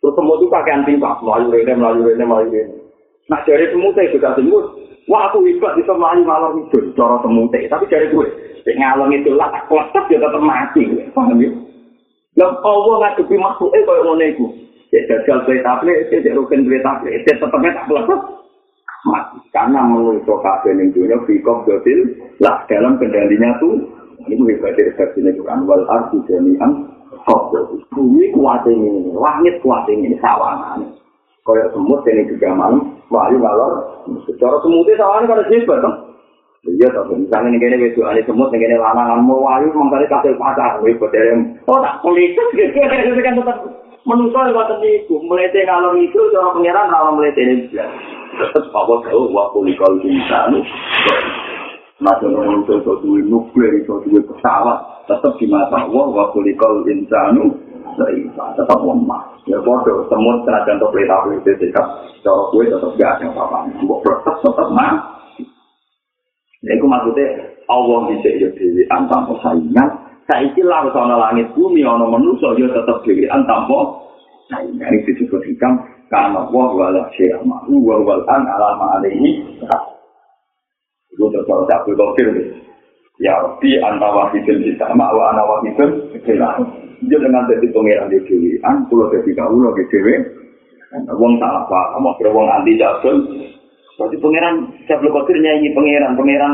Terus 0.06 0.12
semua 0.12 0.36
itu 0.36 0.46
pakaian 0.52 0.84
tingkat, 0.84 1.18
melayu 1.24 1.50
rene, 1.50 1.72
melayu 1.72 2.00
rene, 2.04 2.24
melayu 2.28 2.48
rene. 2.52 2.85
Nah 3.26 3.40
dari 3.42 3.66
semutnya 3.74 4.12
juga 4.14 4.38
semut, 4.38 4.64
wah 5.10 5.30
aku 5.30 5.42
hebat 5.46 5.74
bisa 5.78 5.92
melayu 5.94 6.22
ngalor 6.22 6.52
itu, 6.62 6.78
cara 6.94 7.18
semutnya. 7.22 7.66
Tapi 7.66 7.90
dari 7.90 8.06
gue, 8.14 8.26
ngalor 8.62 9.10
itu 9.10 9.30
lah, 9.34 9.50
tak 9.50 9.66
kuat 9.66 9.90
dia 10.06 10.18
tetap 10.18 10.42
mati. 10.42 10.84
Paham 11.10 11.42
ya? 11.42 11.50
Lah 12.36 12.52
Allah 12.62 12.94
ngadepi 13.02 13.34
makhluknya 13.34 13.86
kayak 13.88 14.02
ngono 14.04 14.24
iku. 14.28 14.46
Ya 14.94 15.00
jajal 15.10 15.42
duwe 15.42 15.58
tablet, 15.66 16.06
ya 16.12 16.30
rugen 16.36 16.62
duwe 16.62 16.78
tablet, 16.84 17.26
ya 17.26 17.34
tetep 17.34 17.50
tak 17.50 17.86
kuat. 17.90 18.06
Mati. 19.06 19.38
Karena 19.54 19.86
menurut 19.86 20.26
kabeh 20.26 20.72
ning 20.74 20.90
dunia 20.90 21.18
fikop 21.30 21.62
dotil 21.62 22.10
lah 22.42 22.66
dalam 22.66 22.98
kendalinya 22.98 23.54
tuh 23.62 23.78
ini 24.26 24.42
hebat 24.50 24.74
dari 24.74 24.90
versinya 24.98 25.30
Quran 25.38 25.62
wal 25.62 25.86
ardi 25.86 26.18
jami'an 26.26 26.90
bumi 27.94 28.34
kuat 28.34 28.66
ini, 28.66 29.14
langit 29.14 29.62
kuat 29.62 29.86
ini, 29.86 30.18
sawangan. 30.18 30.82
Kaya 31.46 31.70
semut 31.70 32.02
ini 32.10 32.26
juga 32.26 32.50
malam, 32.50 32.98
wahyu 33.06 33.38
malor. 33.38 34.02
Secara 34.26 34.58
semutnya 34.66 34.98
sawangan 34.98 35.30
kan 35.30 35.46
hebat, 35.46 35.78
kan? 35.78 35.94
Iya, 36.66 36.90
tapi 36.90 37.22
misalnya 37.22 37.54
ini 37.54 37.62
kene 37.62 37.76
wedo 37.78 38.02
ane 38.02 38.26
semut 38.26 38.50
ini 38.50 38.66
kene 38.66 38.82
lanangan 38.82 39.22
mau 39.22 39.38
wahyu 39.38 39.70
mangkane 39.70 40.10
kasih 40.10 40.34
pacar, 40.34 40.82
hebat 40.82 41.10
dari 41.14 41.38
oh 41.70 41.78
tak 41.78 42.02
politis 42.02 42.50
gitu. 42.58 42.74
Kan 43.22 43.38
tetap 43.38 43.62
menungso 44.02 44.38
ya 44.42 44.50
waktu 44.50 45.02
itu 45.02 45.14
melete 45.22 45.62
ngalor 45.66 45.94
itu 45.98 46.18
cara 46.34 46.54
pangeran 46.54 46.90
rawa 46.90 47.10
melete 47.14 47.42
ini 47.42 47.54
tetap 47.70 48.70
apa 48.70 48.94
tahu 49.06 49.30
wa 49.34 49.50
kulikal 49.50 49.98
insanu 50.02 50.62
Masa 51.96 52.28
manusia 52.28 52.76
itu 52.76 52.92
duwe 53.00 53.24
nuklir, 53.24 53.72
itu 53.80 53.88
duwe 54.04 54.20
pesawat, 54.28 55.08
tetap 55.08 55.32
di 55.40 55.48
mata 55.48 55.80
Allah, 55.80 56.04
wa 56.12 56.28
kulikal 56.28 56.84
insanu, 56.84 57.56
seifa, 57.96 58.44
tetap 58.54 58.80
lemah. 58.84 59.36
Ya 59.48 59.58
bodoh, 59.64 60.04
semut 60.06 60.44
senajan 60.44 60.78
untuk 60.78 60.92
pelita 60.92 61.16
pelita 61.24 61.52
sikap, 61.58 61.86
cara 62.20 62.42
gue 62.52 62.68
tetap 62.68 62.90
gak 62.98 63.12
ada 63.18 63.26
apa-apa. 63.32 63.58
Mbok 63.80 64.00
protes 64.04 64.36
tetap 64.44 64.68
mah. 64.70 64.94
Ya 66.64 66.72
itu 66.74 66.86
maksudnya, 66.88 67.56
Allah 67.70 67.98
bisa 68.10 68.28
ya 68.42 68.48
dewi 68.54 68.82
antam 68.90 69.30
persaingan, 69.30 69.88
saiki 70.26 70.66
lah 70.66 70.88
sana 70.90 71.14
langit 71.14 71.46
bumi, 71.54 71.86
ono 71.86 72.10
manusia 72.10 72.58
ya 72.58 72.66
tetap 72.70 73.06
dewi 73.06 73.26
antam 73.30 73.70
persaingan. 73.70 74.90
Ini 74.90 75.06
disebut 75.06 75.42
hikam, 75.46 75.78
karena 76.10 76.46
Allah 76.46 76.68
wala 76.74 77.02
syiramahu, 77.14 77.82
wa 77.82 78.02
walan 78.02 78.42
alama 78.46 78.98
alaihi, 78.98 79.42
Itu 81.10 81.32
kalau 81.32 81.64
saya 81.64 81.80
berpikir, 81.86 82.60
ya 83.22 83.34
Rabbi 83.40 83.70
anta 83.80 84.08
wahidun 84.10 84.58
kita, 84.62 84.86
wa 84.92 85.24
ana 85.32 85.42
wahidun 85.46 85.90
kita. 86.22 86.50
Dia 87.06 87.18
dengan 87.22 87.46
jadi 87.46 87.66
pengiran 87.70 88.10
di 88.10 88.18
Dewi, 88.26 88.58
an 88.66 88.90
pulau 88.90 89.10
jadi 89.14 89.30
kaulo 89.38 89.70
di 89.78 89.84
Dewi, 89.90 90.14
wong 91.06 91.38
salah 91.38 91.62
pak, 91.70 91.98
mau 92.02 92.14
kira 92.18 92.34
wong 92.34 92.50
anti 92.50 92.74
jatuh. 92.74 93.14
Berarti 93.96 94.16
pangeran 94.20 94.54
saya 94.84 95.00
berpikir 95.00 95.40
nyanyi 95.40 95.72
pangeran, 95.72 96.12
pangeran, 96.18 96.52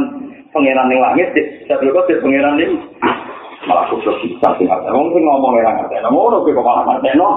pangeran 0.54 0.92
yang 0.92 1.02
langit, 1.02 1.28
saya 1.66 1.80
berpikir 1.80 2.20
pangeran 2.20 2.54
ini 2.60 2.76
malah 3.62 3.86
khusus 3.94 4.14
kita 4.26 4.48
sih 4.58 4.66
nggak 4.66 4.90
Wong 4.90 5.14
sih 5.14 5.22
ngomong 5.22 5.56
yang 5.58 5.74
nggak 5.78 5.90
tahu, 5.90 6.12
ngomong 6.12 6.44
kok 6.44 6.64
malah 6.64 6.82
nggak 6.86 7.16
tahu. 7.16 7.30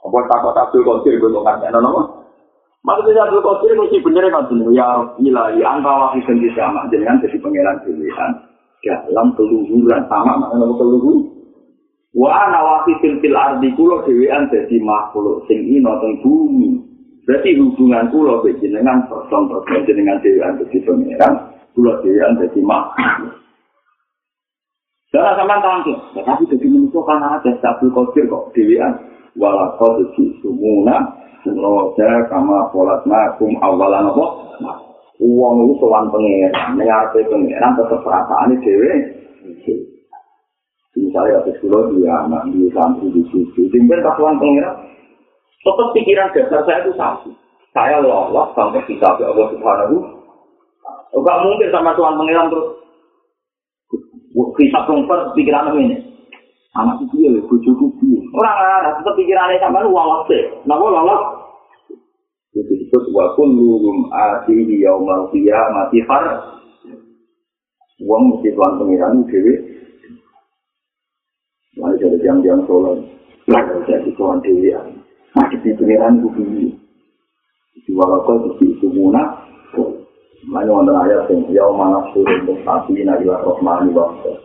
Apa 0.00 0.18
takut 0.32 0.52
takut 0.56 0.80
konsil 0.80 1.14
gue 1.20 1.28
nggak 1.28 1.60
tahu, 1.60 1.78
nopo. 1.78 2.02
Maksudnya 2.80 3.28
Abdul 3.28 3.44
Qadir 3.44 3.76
mesti 3.76 4.00
bener 4.00 4.24
kan 4.32 4.48
bener 4.48 4.72
ya 4.72 5.04
ilahi 5.20 5.60
angka 5.60 5.92
wakil 5.92 6.24
sendiri 6.24 6.56
sama 6.56 6.88
dengan 6.88 7.20
jadi 7.20 7.36
pangeran 7.36 7.76
pilihan 7.84 8.30
dalam 8.80 9.36
keluhuran 9.36 10.00
sama 10.08 10.40
mana 10.40 10.64
keluhur 10.80 11.39
wa 12.14 12.30
ana 12.30 12.58
wakil 12.60 12.96
fil 12.98 13.36
ardi 13.36 13.68
kulo 13.78 14.02
dewean 14.02 14.50
jadi 14.50 14.76
makhluk 14.82 15.46
sing 15.46 15.62
ino 15.70 15.94
teng 16.02 16.18
bumi 16.22 16.80
berarti 17.26 17.54
hubungan 17.58 18.10
kulo 18.10 18.42
dengan 18.58 19.06
person 19.06 19.46
person 19.46 19.86
jenengan 19.86 20.18
dewean 20.24 20.58
jadi 20.58 20.76
pangeran 20.82 21.32
kulo 21.76 21.92
dewean 22.02 22.38
jadi 22.38 22.60
makhluk 22.62 23.34
Jangan 25.10 25.42
sama 25.42 25.58
tangki, 25.58 25.90
tetapi 26.14 26.46
jadi 26.46 26.70
manusia 26.70 27.02
karena 27.02 27.34
ada 27.34 27.50
Abdul 27.50 27.90
Qadir 27.90 28.30
kok 28.30 28.54
dewean 28.54 28.94
walakau 29.34 29.98
jadi 29.98 30.22
sumuna 30.38 31.20
Roja 31.40 32.28
kama 32.28 32.68
polat 32.68 33.00
makum 33.08 33.56
awalan 33.64 34.12
apa? 34.12 34.26
Uang 35.20 35.68
itu 35.68 35.74
soal 35.80 36.08
pengeran, 36.12 36.76
mengarpe 36.76 37.24
pengeran 37.28 37.76
tetap 37.76 38.00
perasaan 38.04 38.56
ini 38.56 38.64
dewe. 38.64 38.92
Misalnya 40.98 41.38
habis 41.38 41.54
kulo 41.62 41.94
dia 41.94 42.26
anak 42.26 42.50
di 42.50 42.66
santri 42.74 43.14
di 43.14 43.22
situ, 43.30 43.62
tinggal 43.70 44.02
tak 44.02 44.18
uang 44.18 44.42
pengeran. 44.42 44.90
Tetap 45.60 45.88
pikiran 45.94 46.32
dasar 46.34 46.60
saya 46.66 46.80
itu 46.82 46.92
satu. 46.96 47.30
saya 47.70 48.02
lolos 48.02 48.50
sampai 48.58 48.82
kita 48.90 49.06
ke 49.14 49.22
Allah 49.22 49.46
Subhanahu. 49.54 49.96
Enggak 51.10 51.38
mungkin 51.42 51.68
sama 51.70 51.94
Tuhan 51.94 52.18
Pangeran 52.18 52.50
terus 52.50 52.66
kita 54.58 54.80
kompor 54.86 55.34
pikiran 55.34 55.74
ini. 55.78 55.98
Anak 56.78 57.02
itu 57.02 57.26
ya, 57.26 57.30
bujuku 57.50 57.86
piye. 57.98 58.18
Orang 58.30 58.54
arah 58.54 58.94
tetap 58.98 59.14
pikirannya 59.18 59.58
sama 59.58 59.82
lu 59.82 59.90
lolos 59.90 60.26
deh. 60.30 60.42
Napa 60.70 60.86
lolos? 60.86 61.22
Itu 62.54 62.62
disebut 62.78 63.10
wa 63.10 63.34
kulluhum 63.34 64.06
atihi 64.10 64.86
yaumal 64.86 65.30
qiyamati 65.34 65.98
far. 66.06 66.26
Wong 68.06 68.22
mesti 68.38 68.54
Tuhan 68.54 68.78
Pangeran 68.78 69.26
dhewe. 69.26 69.54
Jam-jam 72.30 72.62
sholat. 72.70 73.02
Lalu 73.50 73.82
jadi 73.90 74.10
Tuhan 74.14 74.38
dhewe. 74.46 74.70
Masih 75.34 75.58
di 75.66 75.74
Pangeran 75.74 76.22
itu 76.22 76.70
di 77.86 77.90
walakal 77.90 78.54
di 78.54 78.70
itu 78.70 78.86
munah 78.86 79.50
Mana 80.46 80.72
wonten 80.72 80.96
ayat 80.96 81.28
yang 81.28 81.44
ya 81.52 81.68
mana 81.68 82.00
suruh 82.16 82.32
untuk 82.40 82.56
tapi 82.64 83.04
nabi 83.04 83.28
rohmani 83.28 83.92
waktu. 83.92 84.40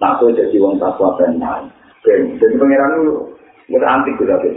Nah, 0.00 0.16
aku 0.16 0.32
jadi 0.32 0.56
wong 0.56 0.80
takwa 0.80 1.20
benar. 1.20 1.68
Jadi 2.00 2.56
pangeran 2.56 2.96
itu 2.96 3.12
nggak 3.68 3.92
antik 3.92 4.16
juga 4.16 4.40
deh. 4.40 4.56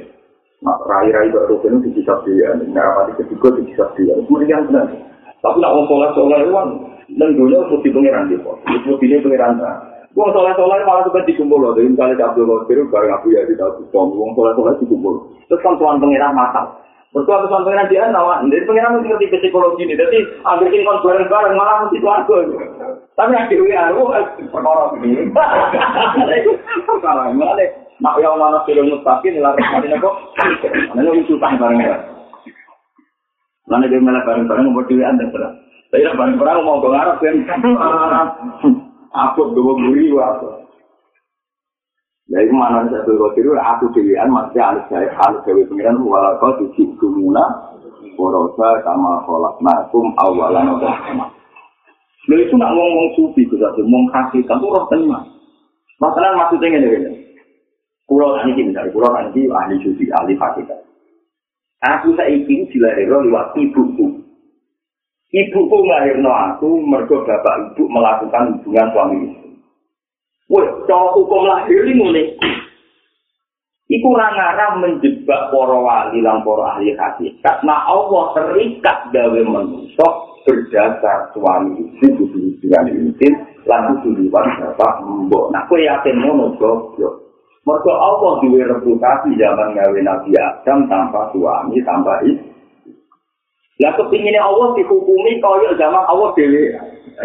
Nah, 0.63 0.79
rai-rai 0.87 1.27
baru 1.27 1.59
itu 1.59 1.75
dikisah 1.91 2.23
dia, 2.23 2.55
nggak 2.55 2.87
apa 2.87 3.01
di 3.11 3.13
ketiga 3.19 3.51
dikisah 3.59 3.89
dia. 3.99 4.15
Kemudian 4.23 4.71
benar. 4.71 4.87
Tapi 5.43 5.57
nak 5.59 5.73
wong 5.75 5.85
soleh 5.91 6.09
soleh 6.15 6.39
itu 6.39 6.51
kan, 6.55 6.67
dan 7.19 7.29
dulu 7.35 7.57
mesti 7.67 7.89
pangeran 7.91 8.31
gitu. 8.31 8.51
Itu 8.71 8.91
pilih 8.95 9.19
pangeran 9.27 9.59
lah. 9.59 9.90
Wong 10.11 10.29
soleh 10.35 10.51
soleh 10.59 10.83
malah 10.83 11.07
tuh 11.07 11.23
dikumpul 11.23 11.59
loh. 11.59 11.71
Dari 11.71 11.87
misalnya 11.87 12.27
Abdul 12.27 12.67
Qadir 12.67 12.83
bareng 12.91 13.15
aku 13.15 13.31
ya 13.31 13.47
di 13.47 13.55
tahu 13.55 13.87
Wong 13.95 14.35
soleh 14.35 14.51
soleh 14.59 14.75
dikumpul. 14.83 15.31
Terus 15.47 15.63
kan 15.63 15.79
tuan 15.79 15.99
pangeran 16.03 16.35
masak. 16.35 16.81
Berkuat 17.11 17.43
pesan 17.43 17.67
pengiran 17.67 17.91
dia 17.91 18.07
nawa, 18.07 18.39
jadi 18.47 18.63
pengiran 18.63 18.95
mesti 18.95 19.11
ngerti 19.11 19.35
psikologi 19.35 19.83
ini. 19.83 19.99
Jadi 19.99 20.23
ambil 20.47 20.71
kon 20.71 21.03
bareng-bareng 21.03 21.59
malah 21.59 21.83
mesti 21.83 21.99
keluarga. 21.99 22.39
Tapi 23.19 23.35
yang 23.35 23.51
dewi 23.51 23.75
aku 23.75 24.03
perkara 24.47 24.95
ini. 25.03 25.27
Kalau 27.03 27.35
malah 27.35 27.59
deh, 27.59 27.67
nak 27.99 28.15
yang 28.15 28.39
mana 28.39 28.63
film 28.63 28.95
mustaqim 28.95 29.35
nilai 29.35 29.59
kemarin 29.59 29.99
aku, 29.99 30.09
mana 30.95 31.11
lu 31.11 31.19
utang 31.27 31.59
bareng 31.59 31.83
ya. 31.83 31.99
Mana 33.67 33.91
dia 33.91 33.99
malah 33.99 34.23
bareng-bareng 34.23 34.71
mau 34.71 34.87
dewi 34.87 35.03
anda 35.03 35.27
terus. 35.27 35.51
Tapi 35.91 36.07
bareng-bareng 36.15 36.63
mau 36.63 36.79
ngarap 36.79 37.19
kan. 37.19 37.35
Aku 39.11 39.51
dua 39.51 39.75
buri 39.75 40.07
waktu. 40.15 40.61
Jadi 42.31 42.47
mana 42.55 42.87
satu 42.87 43.11
kau 43.19 43.35
tidur, 43.35 43.59
aku 43.59 43.91
dewian 43.91 44.31
masih 44.31 44.63
alih 44.63 44.87
saya 44.87 45.11
alih 45.27 45.43
dewi 45.43 45.67
pengiran 45.67 45.99
walau 45.99 46.39
kau 46.39 46.55
tujuh 46.63 46.87
gumuna 46.95 47.43
borosa 48.15 48.79
sama 48.87 49.19
kolak 49.27 49.59
nakum 49.59 50.15
awalan 50.15 50.79
atau 50.79 50.95
sama. 51.03 51.27
Lo 52.31 52.35
itu 52.39 52.55
nak 52.55 52.71
ngomong 52.71 53.19
sufi 53.19 53.43
itu 53.43 53.59
satu, 53.59 53.83
ngomong 53.83 54.07
kasih 54.15 54.47
kamu 54.47 54.63
roh 54.63 54.87
tenang. 54.87 55.27
Masalah 55.99 56.31
maksudnya 56.37 56.79
ini, 56.79 57.19
pulau 58.07 58.39
ini 58.47 58.71
misalnya 58.71 58.93
pulau 58.95 59.11
ini 59.11 59.51
ahli 59.51 59.75
sufi 59.83 60.07
ahli 60.07 60.37
hakikat. 60.39 60.79
Aku 61.81 62.13
saiki 62.15 62.69
dilahirno 62.71 63.27
lewat 63.27 63.57
ibuku. 63.59 64.21
Ibuku 65.31 65.75
nglahirno 65.87 66.27
aku 66.27 66.83
mergo 66.83 67.23
bapak 67.23 67.71
ibu 67.71 67.87
melakukan 67.87 68.59
hubungan 68.59 68.87
suami 68.91 69.15
istri. 69.31 69.51
Wah, 70.51 70.67
cara 70.83 71.07
hukum 71.15 71.47
lahir 71.47 71.87
ini 71.87 71.93
mulai. 71.95 72.25
Iku 73.87 74.07
ngarang 74.11 74.83
menjebak 74.83 75.51
para 75.51 75.77
wali 75.79 76.19
lan 76.19 76.43
para 76.43 76.75
ahli 76.75 76.91
hakikat. 76.99 77.63
Nah 77.63 77.87
Allah 77.87 78.35
terikat 78.35 79.11
gawe 79.15 79.41
manusia 79.47 80.07
berdasar 80.43 81.31
suami 81.31 81.79
istri 81.79 82.11
kudu 82.19 82.59
dengan 82.59 82.91
intim 82.91 83.31
lan 83.63 84.03
liwat 84.03 84.47
bapak 84.59 84.99
mbok. 85.07 85.55
Nah 85.55 85.63
kowe 85.71 85.79
yakin 85.79 86.23
ngono 86.27 86.59
goblok. 86.59 87.23
Mergo 87.63 87.93
Allah 87.95 88.31
duwe 88.43 88.67
reputasi 88.67 89.31
zaman 89.39 89.79
gawe 89.79 89.99
Nabi 90.03 90.31
Adam 90.35 90.91
tanpa 90.91 91.31
suami 91.31 91.79
tanpa 91.87 92.19
istri. 92.27 92.50
Lah 93.81 93.97
kepingine 93.97 94.37
Allah 94.37 94.77
dihukumi 94.77 95.41
kaya 95.41 95.73
zaman 95.73 96.05
Allah 96.05 96.29
dhewe. 96.37 96.69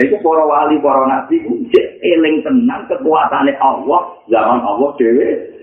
Itu 0.01 0.17
para 0.25 0.45
wali, 0.45 0.81
para 0.81 1.05
nabi, 1.05 1.41
cek 1.73 1.87
eling 2.01 2.41
tenang 2.45 2.89
kekuatannya 2.89 3.57
Allah, 3.61 4.01
zaman 4.33 4.61
Allah 4.65 4.91
dewe. 4.97 5.57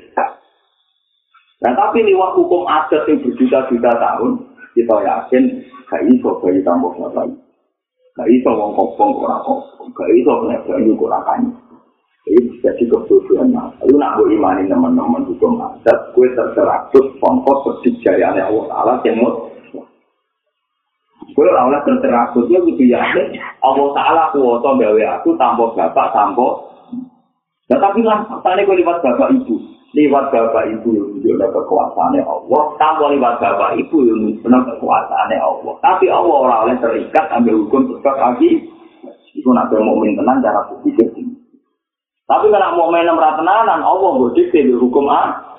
Nah, 1.63 1.71
tapi 1.79 2.03
lewat 2.03 2.35
hukum 2.35 2.67
adat 2.67 3.07
yang 3.07 3.23
berjuta-juta 3.23 3.91
tahun, 3.95 4.31
kita 4.75 4.95
yakin 4.99 5.43
gak 5.87 6.03
iso 6.11 6.29
bayi 6.43 6.59
tambah 6.59 6.91
bayi. 7.15 7.31
Gak 8.19 8.27
iso 8.27 8.51
wong 8.51 8.75
kopong 8.75 9.23
ora 9.23 9.39
kopong, 9.47 9.87
gak 9.95 10.11
iso 10.11 10.31
kena 10.43 10.59
bayi 10.67 10.91
ora 10.91 11.23
kanyi. 11.23 11.55
Ini 12.23 12.59
jadi 12.63 12.83
kebutuhan 12.87 13.51
Lalu 13.51 13.95
nak 13.99 14.15
gue 14.15 14.31
imani 14.31 14.67
teman-teman 14.67 15.27
hukum 15.27 15.59
adat, 15.59 16.15
gue 16.15 16.27
terserah 16.35 16.87
terus 16.91 17.15
pongkos 17.19 17.83
perjalanan 17.83 18.47
Allah 18.47 18.65
Ta'ala 18.71 18.93
yang 19.07 19.23
Gue 21.33 21.49
ora 21.49 21.81
terserah 21.81 22.29
aku 22.29 22.45
dia 22.45 22.61
kudu 22.61 22.85
yakin 22.85 23.41
Allah 23.65 23.87
Taala 23.97 24.23
kuwasa 24.29 24.69
gawe 24.77 25.03
aku 25.17 25.33
tanpa 25.35 25.65
bapak 25.73 26.13
tanpa 26.13 26.73
Nah, 27.63 27.79
tapi 27.79 28.03
lah, 28.03 28.27
tadi 28.43 28.67
gue 28.67 28.75
lewat 28.83 28.99
bapak 28.99 29.33
ibu. 29.39 29.55
Lewat 29.95 30.35
bapak 30.35 30.67
ibu 30.67 30.89
yang 30.93 31.07
menunjukkan 31.15 31.49
kekuasaannya 31.57 32.21
Allah. 32.27 32.63
Tanpa 32.75 33.07
lewat 33.07 33.35
bapak 33.39 33.71
ibu 33.79 33.97
yang 34.03 34.19
menunjukkan 34.19 34.61
kekuasaannya 34.77 35.37
Allah. 35.39 35.73
Tapi 35.79 36.05
Allah 36.11 36.37
orang 36.43 36.61
oleh 36.67 36.77
terikat 36.83 37.25
ambil 37.31 37.63
hukum 37.65 37.81
sebab 37.97 38.15
lagi. 38.19 38.67
Itu 39.33 39.49
nak 39.49 39.71
mau 39.73 39.97
main 39.97 40.13
tenang 40.13 40.43
cara 40.43 40.61
berpikir. 40.69 41.07
Tapi 42.23 42.45
kalau 42.53 42.77
mau 42.77 42.93
main 42.93 43.09
tenanan, 43.09 43.81
Allah 43.81 44.11
berdikte 44.21 44.59
di 44.61 44.73
hukum 44.75 45.09
A. 45.09 45.52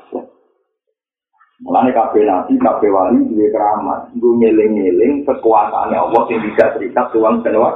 Mulane 1.64 1.96
kabeh 1.96 2.28
nabi, 2.28 2.60
kabeh 2.60 2.92
wali 2.92 3.24
duwe 3.24 3.48
keramat. 3.48 4.12
Iku 4.12 4.36
ngeling-ngeling 4.36 5.24
kekuasaane 5.24 5.96
Allah 5.96 6.20
sing 6.28 6.36
tidak 6.44 6.76
cerita 6.76 7.08
tuang 7.08 7.40
senwa. 7.40 7.72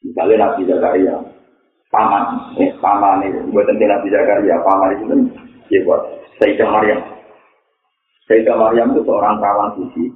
Misalnya 0.00 0.48
Nabi 0.48 0.66
Zakaria, 0.66 1.14
paman, 1.92 2.56
eh 2.58 2.72
paman 2.82 3.22
ini, 3.22 3.52
buat 3.54 3.68
nanti 3.70 3.86
Nabi 3.86 4.08
Zakaria, 4.10 4.58
paman 4.66 4.98
itu 4.98 5.14
ya 5.70 5.78
buat 5.86 6.02
Sayyidah 6.42 6.66
Maryam. 6.66 7.00
Sayyidah 8.26 8.56
Maryam 8.58 8.96
itu 8.96 9.06
seorang 9.06 9.38
perawan 9.38 9.70
suci, 9.78 10.10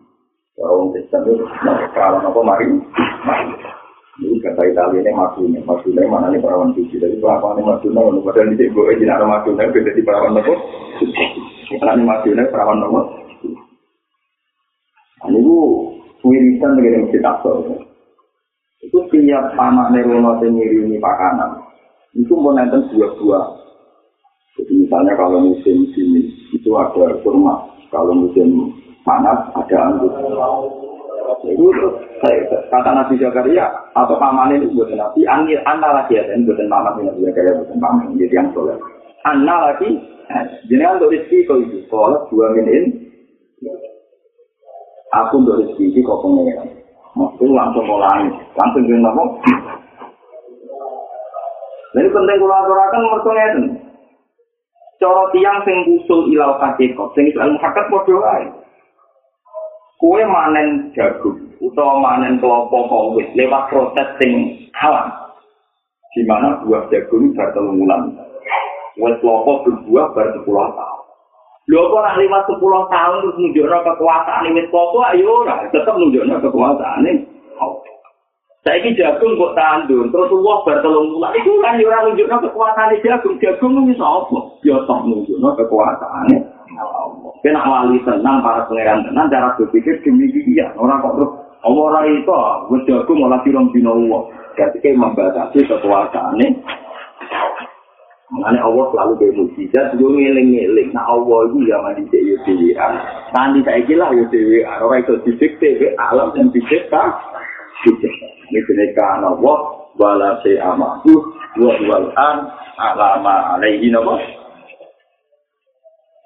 orang 0.59 0.91
Kristen 0.91 1.23
itu 1.23 1.45
perawan 1.95 2.27
apa 2.27 2.41
Mari? 2.43 2.67
Mari. 3.23 3.47
Ini 4.27 4.41
kata 4.43 4.63
Italia 4.67 5.05
ini 5.05 5.13
Maduna, 5.15 5.61
Maduna 5.63 6.03
mana 6.09 6.27
nih 6.35 6.43
perawan 6.43 6.75
suci, 6.75 6.99
tapi 6.99 7.23
perawan 7.23 7.61
ini 7.61 7.69
Maduna, 7.71 8.01
padahal 8.27 8.51
di 8.51 8.57
sini 8.59 8.75
gue 8.75 8.91
izin 8.97 9.13
ada 9.13 9.23
Maduna, 9.23 9.71
beda 9.71 9.93
perawan 11.79 12.03
apa? 12.03 12.09
Karena 12.09 12.09
Madinah 12.09 12.47
perawan 12.53 12.79
nomor. 12.81 13.05
Ini 15.27 15.41
bu 15.43 15.59
wirisan 16.23 16.77
dengan 16.77 17.09
masjid 17.09 17.23
Aqsa. 17.25 17.51
Itu 18.85 18.99
tiap 19.11 19.57
anak 19.57 19.91
nerono 19.91 20.39
sendiri 20.39 20.85
ini 20.85 21.01
pakanan. 21.01 21.59
Itu 22.15 22.37
mau 22.37 22.55
nonton 22.55 22.87
dua-dua. 22.93 23.41
Jadi 24.57 24.73
misalnya 24.87 25.13
kalau 25.19 25.43
musim 25.43 25.89
sini 25.93 26.33
itu 26.53 26.71
ada 26.77 27.17
kurma. 27.25 27.67
Kalau 27.93 28.13
musim 28.13 28.73
panas 29.03 29.51
ada 29.57 29.77
anggur. 29.91 30.13
Itu 31.47 31.89
saya 32.23 32.49
kata 32.73 32.91
Nabi 32.93 33.21
Zakaria 33.21 33.69
atau 33.93 34.17
paman 34.17 34.57
ini 34.57 34.73
buat 34.73 34.89
Nabi. 34.93 35.29
Anil 35.29 35.61
anda 35.69 35.93
lagi 35.93 36.17
ya, 36.17 36.25
dan 36.25 36.49
buat 36.49 36.61
ini 36.61 36.71
Nabi 36.73 37.21
Zakaria 37.27 37.59
buat 37.61 37.69
paman. 37.77 38.17
Jadi 38.17 38.37
yang 38.37 38.49
soleh. 38.53 38.77
Anda 39.27 39.55
lagi 39.71 39.91
Jadi 40.67 40.83
untuk 40.83 41.15
rezeki 41.15 41.47
kau 41.47 41.63
itu, 41.63 41.87
kalau 41.87 42.27
dua 42.27 42.51
minin, 42.59 42.99
aku 45.15 45.39
untuk 45.39 45.63
rezeki 45.63 45.95
ini 45.95 46.01
kau 46.03 46.19
pengen. 46.19 46.83
Maksudnya 47.15 47.55
langsung 47.55 47.87
mulai, 47.87 48.27
langsung 48.59 48.83
jadi 48.91 49.07
apa? 49.07 49.23
Jadi 51.97 52.09
penting 52.11 52.37
kalau 52.43 52.57
aturakan 52.59 53.07
mertuanya 53.09 53.45
itu. 53.55 53.63
Cara 54.99 55.23
tiang 55.31 55.59
sing 55.63 55.79
usul 55.95 56.29
ilau 56.35 56.59
kok, 56.59 56.77
sing 57.15 57.25
isu 57.31 57.39
ilmu 57.39 57.63
hakat 57.63 57.87
bodoh 57.89 58.21
aja. 58.27 58.51
Kue 59.97 60.21
manen 60.29 60.93
jagung, 60.93 61.41
atau 61.57 62.01
manen 62.03 62.37
kelompok 62.37 62.85
kowit, 62.91 63.33
lewat 63.33 63.73
proses 63.73 64.09
sing 64.21 64.33
alam. 64.77 65.09
Di 66.13 66.25
mana 66.29 66.61
buah 66.65 66.85
jagung 66.93 67.33
bertelung 67.33 67.81
bulan. 67.81 68.26
Wes 68.97 69.17
lopo 69.21 69.63
berbuah 69.65 70.17
bar 70.17 70.27
10 70.33 70.45
tahun. 70.45 71.05
Lho 71.67 71.83
kok 71.91 72.03
nak 72.03 72.19
lima 72.21 72.39
10 72.49 72.63
tahun 72.63 73.17
terus 73.23 73.37
nunjukno 73.37 73.79
kekuasaan 73.85 74.55
wis 74.57 74.69
lopo 74.73 74.99
ayo 75.13 75.45
ora 75.45 75.67
tetep 75.69 75.95
nunjukno 75.97 76.35
kekuasaane. 76.41 77.13
Saiki 78.67 78.99
jagung 78.99 79.39
kok 79.39 79.55
tandur 79.55 80.11
terus 80.11 80.33
uwah 80.33 80.65
bar 80.65 80.81
3 80.81 80.89
bulan 80.89 81.37
iku 81.37 81.53
kan 81.61 81.79
ora 81.79 81.99
nunjukno 82.09 82.37
kekuasaane 82.49 82.95
jagung. 83.05 83.37
Jagung 83.37 83.73
ku 83.77 83.81
iso 83.93 84.05
apa? 84.05 84.39
Yo 84.65 84.77
tok 84.89 85.05
nunjukno 85.05 85.49
kekuasaane. 85.61 86.37
Kena 87.41 87.63
wali 87.63 88.03
tenang, 88.03 88.43
para 88.43 88.67
pangeran 88.67 89.07
tenang, 89.07 89.31
cara 89.31 89.55
berpikir 89.55 90.03
demikian. 90.03 90.75
Orang 90.77 90.99
kok 90.99 91.15
terus, 91.15 91.31
Allah 91.63 91.85
ora 91.89 92.01
itu, 92.11 92.41
gue 92.69 92.81
jago 92.91 93.13
malah 93.15 93.41
firong 93.47 93.71
dino 93.71 93.95
Allah. 93.95 94.23
Jadi 94.57 94.83
kayak 94.83 94.99
membatasi 94.99 95.63
kekuasaan 95.69 96.43
ini. 96.43 96.59
Mengenai 98.27 98.59
Allah 98.59 98.91
selalu 98.91 99.13
kayak 99.23 99.37
mujizat, 99.39 99.87
gue 99.95 100.11
ngiling-ngiling. 100.11 100.91
Nah 100.91 101.07
Allah 101.07 101.47
itu 101.47 101.63
zaman 101.71 101.95
di 101.95 102.05
CIDWA. 102.11 102.87
Nanti 103.31 103.63
saya 103.63 103.81
kira 103.87 104.11
ya 104.11 104.25
CIDWA. 104.27 104.73
Orang 104.83 105.07
itu 105.07 105.15
didikte, 105.23 105.95
alam 105.95 106.35
yang 106.35 106.51
didikta. 106.51 107.03
Didikta. 107.87 108.27
Ini 108.51 108.59
jeniskan 108.67 109.23
Allah, 109.23 109.59
wala 109.95 110.43
se'amahu, 110.43 111.13
wa 111.63 111.73
wal'an, 111.87 112.37
alama 112.83 113.55
alaihi 113.55 113.95
nama. 113.95 114.19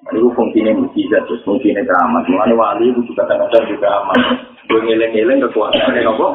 Itu 0.09 0.33
fungsinya 0.33 0.81
mujizat, 0.81 1.21
terus 1.29 1.45
fungsinya 1.45 1.85
keramat. 1.85 2.25
Mengenai 2.25 2.57
wali 2.57 2.89
itu 2.89 3.05
juga 3.13 3.29
kadang-kadang 3.29 3.69
juga 3.69 3.87
amat. 4.01 4.19
Gue 4.65 4.81
ngiling-ngiling 4.89 5.37
kekuasaan 5.45 5.93
ini 5.93 6.09
apa? 6.09 6.27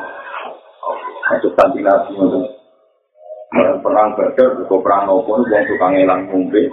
Itu 1.42 1.50
kanti 1.58 1.82
nabi 1.82 2.14
itu. 2.14 2.55
Perang 3.56 4.08
badar, 4.18 4.48
juga 4.60 4.76
perang 4.82 5.02
nopo, 5.08 5.40
yang 5.48 5.64
tukang 5.64 5.96
ngilang 5.96 6.28
ngumpe. 6.28 6.68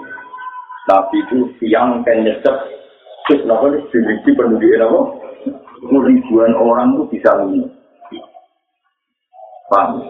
Tapi 0.84 1.15
itu 1.23 1.47
siang 1.61 2.03
kan 2.03 2.19
nyesek. 2.19 2.57
Terus 3.23 3.47
kenapa 3.47 3.71
nih, 3.71 3.81
dimiliki 3.91 4.31
pendidikan 4.36 4.88
apa? 4.91 5.01
Ribuan 5.84 6.53
orang 6.59 6.99
itu 6.99 7.03
bisa 7.15 7.31
ngumpe. 7.39 7.71
Paham? 9.71 10.03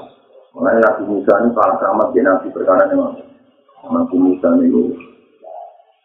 Mengenai 0.54 0.86
Nabi 0.86 1.04
Musa 1.10 1.34
ini 1.42 1.50
kalah 1.58 1.76
keramat 1.82 2.08
di 2.14 2.20
Nabi 2.22 2.48
perkara 2.54 2.86
ini. 2.86 3.26
Nabi 3.90 4.16
Musa 4.22 4.48
ini 4.62 4.70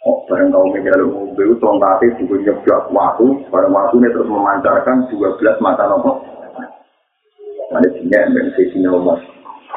Oh, 0.07 0.23
barang 0.31 0.55
kaum 0.55 0.71
mikir 0.71 0.95
lu 0.95 1.11
ngombe 1.11 1.43
itu 1.43 1.59
tongkatnya 1.59 2.15
juga 2.23 2.39
nyebjak 2.39 2.87
waktu, 2.95 3.35
barang 3.51 3.75
waktu 3.75 3.95
ini 3.99 4.09
terus 4.15 4.31
memancarkan 4.31 5.11
12 5.11 5.59
mata 5.59 5.91
nopo. 5.91 6.23
Ada 7.75 7.89
sinyal 7.99 8.31
yang 8.31 8.49
saya 8.55 8.65
sinyal 8.73 9.19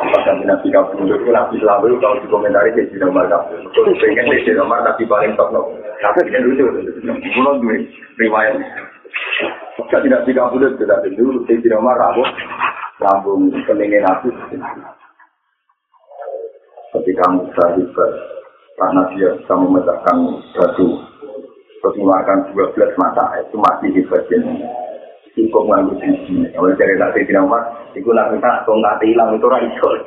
Apakah 0.02 0.34
nabi 0.42 0.74
kamu 0.74 1.06
itu 1.06 1.30
nabi 1.30 1.56
selalu 1.62 2.02
kalau 2.02 2.18
dikomentari 2.26 2.74
saya 2.74 2.90
sinyal 2.90 3.14
mas 3.14 3.30
kamu. 3.30 3.70
Pengen 4.02 4.26
saya 4.26 4.42
sinyal 4.42 4.66
mas 4.66 4.82
tapi 4.82 5.06
paling 5.06 5.38
top 5.38 5.54
nopo. 5.54 5.78
Tapi 6.02 6.26
tidak 6.26 6.42
lucu, 6.50 6.66
mulai 7.38 7.62
gue 7.62 7.76
riwayat. 8.18 8.58
Apakah 9.78 10.00
tidak 10.02 10.26
kamu 10.26 10.50
mundur 10.58 10.72
tidak 10.82 11.06
dulu 11.14 11.46
saya 11.46 11.58
sinyal 11.62 11.82
mas 11.86 12.00
rambut, 12.02 12.30
lambung 12.98 13.42
keningin 13.70 14.10
aku. 14.10 14.30
Ketika 16.92 17.24
Musa 17.32 17.66
hebat, 17.80 18.12
karena 18.76 19.02
dia 19.16 19.30
bisa 19.38 19.54
memecahkan 19.56 20.18
batu 20.58 21.00
terus 21.82 21.98
mengeluarkan 21.98 22.54
12 22.54 23.02
mata 23.02 23.26
itu 23.42 23.58
masih 23.58 23.90
hebatnya 23.98 24.40
cukup 25.36 25.64
nganggur 25.68 25.96
sisi 26.04 26.44
kalau 26.52 26.76
dari 26.76 26.96
nanti 27.00 27.24
tidak 27.24 27.48
mas 27.48 27.64
itu 27.96 28.12
nanti 28.12 28.36
tak 28.44 28.68
atau 28.68 28.76
nggak 28.76 29.00
hilang 29.04 29.32
itu 29.36 29.48
orang 29.48 29.64
itu 29.64 29.88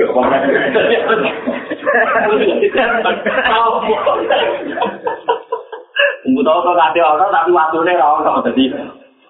Tunggu 6.24 6.40
tahu 6.40 6.58
kok 6.64 6.74
nggak 6.74 6.96
orang 7.04 7.30
tapi 7.30 7.50
waktunya 7.52 8.00
orang 8.00 8.44
jadi 8.48 8.64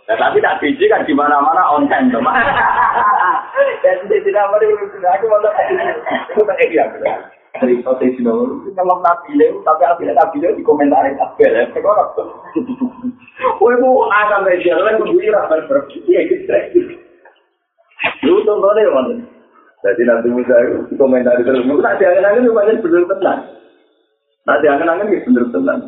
Ya, 0.04 0.20
tapi 0.20 0.36
tak 0.36 0.60
biji 0.60 0.84
kan 0.84 1.00
di 1.08 1.16
mana-mana 1.16 1.64
on 1.72 1.88
time, 1.88 2.12
teman. 2.12 2.36
Dan 3.80 4.04
tidak 4.04 4.52
mau 4.52 4.60
diurus, 4.60 4.92
aku 5.00 5.24
mau 5.32 5.40
itu 5.40 6.44
tak 6.44 6.60
iya, 6.68 6.84
cerita 7.62 7.90
saya 7.94 8.10
sudah 8.18 8.66
memang 8.74 8.98
nabi 8.98 9.38
itu 9.38 9.58
tapi 9.62 9.82
akhirnya 9.86 10.18
nabi 10.18 10.36
itu 10.42 10.58
dikomentari 10.58 11.14
tabel 11.14 11.52
ya 11.54 11.64
sekarang 11.70 12.10
Woi 13.62 13.74
mau 13.78 14.06
ada 14.10 14.42
media 14.42 14.78
lain 14.78 14.98
tuh 14.98 15.10
gue 15.14 15.30
rasa 15.30 15.62
berpikir 15.70 16.26
gitu 16.26 16.94
lu 18.26 18.42
tuh 18.42 18.58
ada 18.58 18.90
mana 18.90 19.14
jadi 19.84 20.00
nanti 20.08 20.32
itu 20.32 20.96
dikomentari 20.96 21.44
terus. 21.44 21.68
Mungkin 21.68 21.84
nanti 21.84 22.08
angen-angen 22.08 22.56
banyak 22.56 22.80
bener 22.82 23.04
tenang 23.06 23.40
nanti 24.48 24.66
angen-angen 24.66 25.12
itu 25.14 25.28
bener 25.30 25.44
tenang 25.54 25.80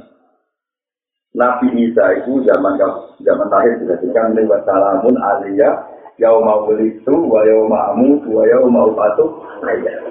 Nabi 1.37 1.69
Isa 1.83 2.05
itu 2.23 2.47
zaman 2.49 2.81
zaman 3.21 3.47
terakhir 3.51 3.83
dikatakan 3.83 4.39
lewat 4.39 4.65
salamun 4.65 5.17
aliyah 5.19 5.96
yau 6.17 6.41
mau 6.41 6.69
itu, 6.77 7.15
wa 7.29 7.41
yau 7.45 7.69
ma'amu, 7.69 8.25
wa 8.29 8.43
yau 8.49 8.69
mau. 8.69 8.93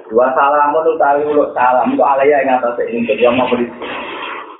Dua 0.06 0.26
salam 0.38 0.70
itu 0.74 0.92
tali 0.98 1.22
ulo 1.26 1.50
salam 1.54 1.90
itu 1.90 2.02
alaya 2.02 2.42
yang 2.46 2.62
atas 2.62 2.78
ini, 2.86 3.06
jadi 3.06 3.30
mau 3.34 3.50
beli 3.50 3.66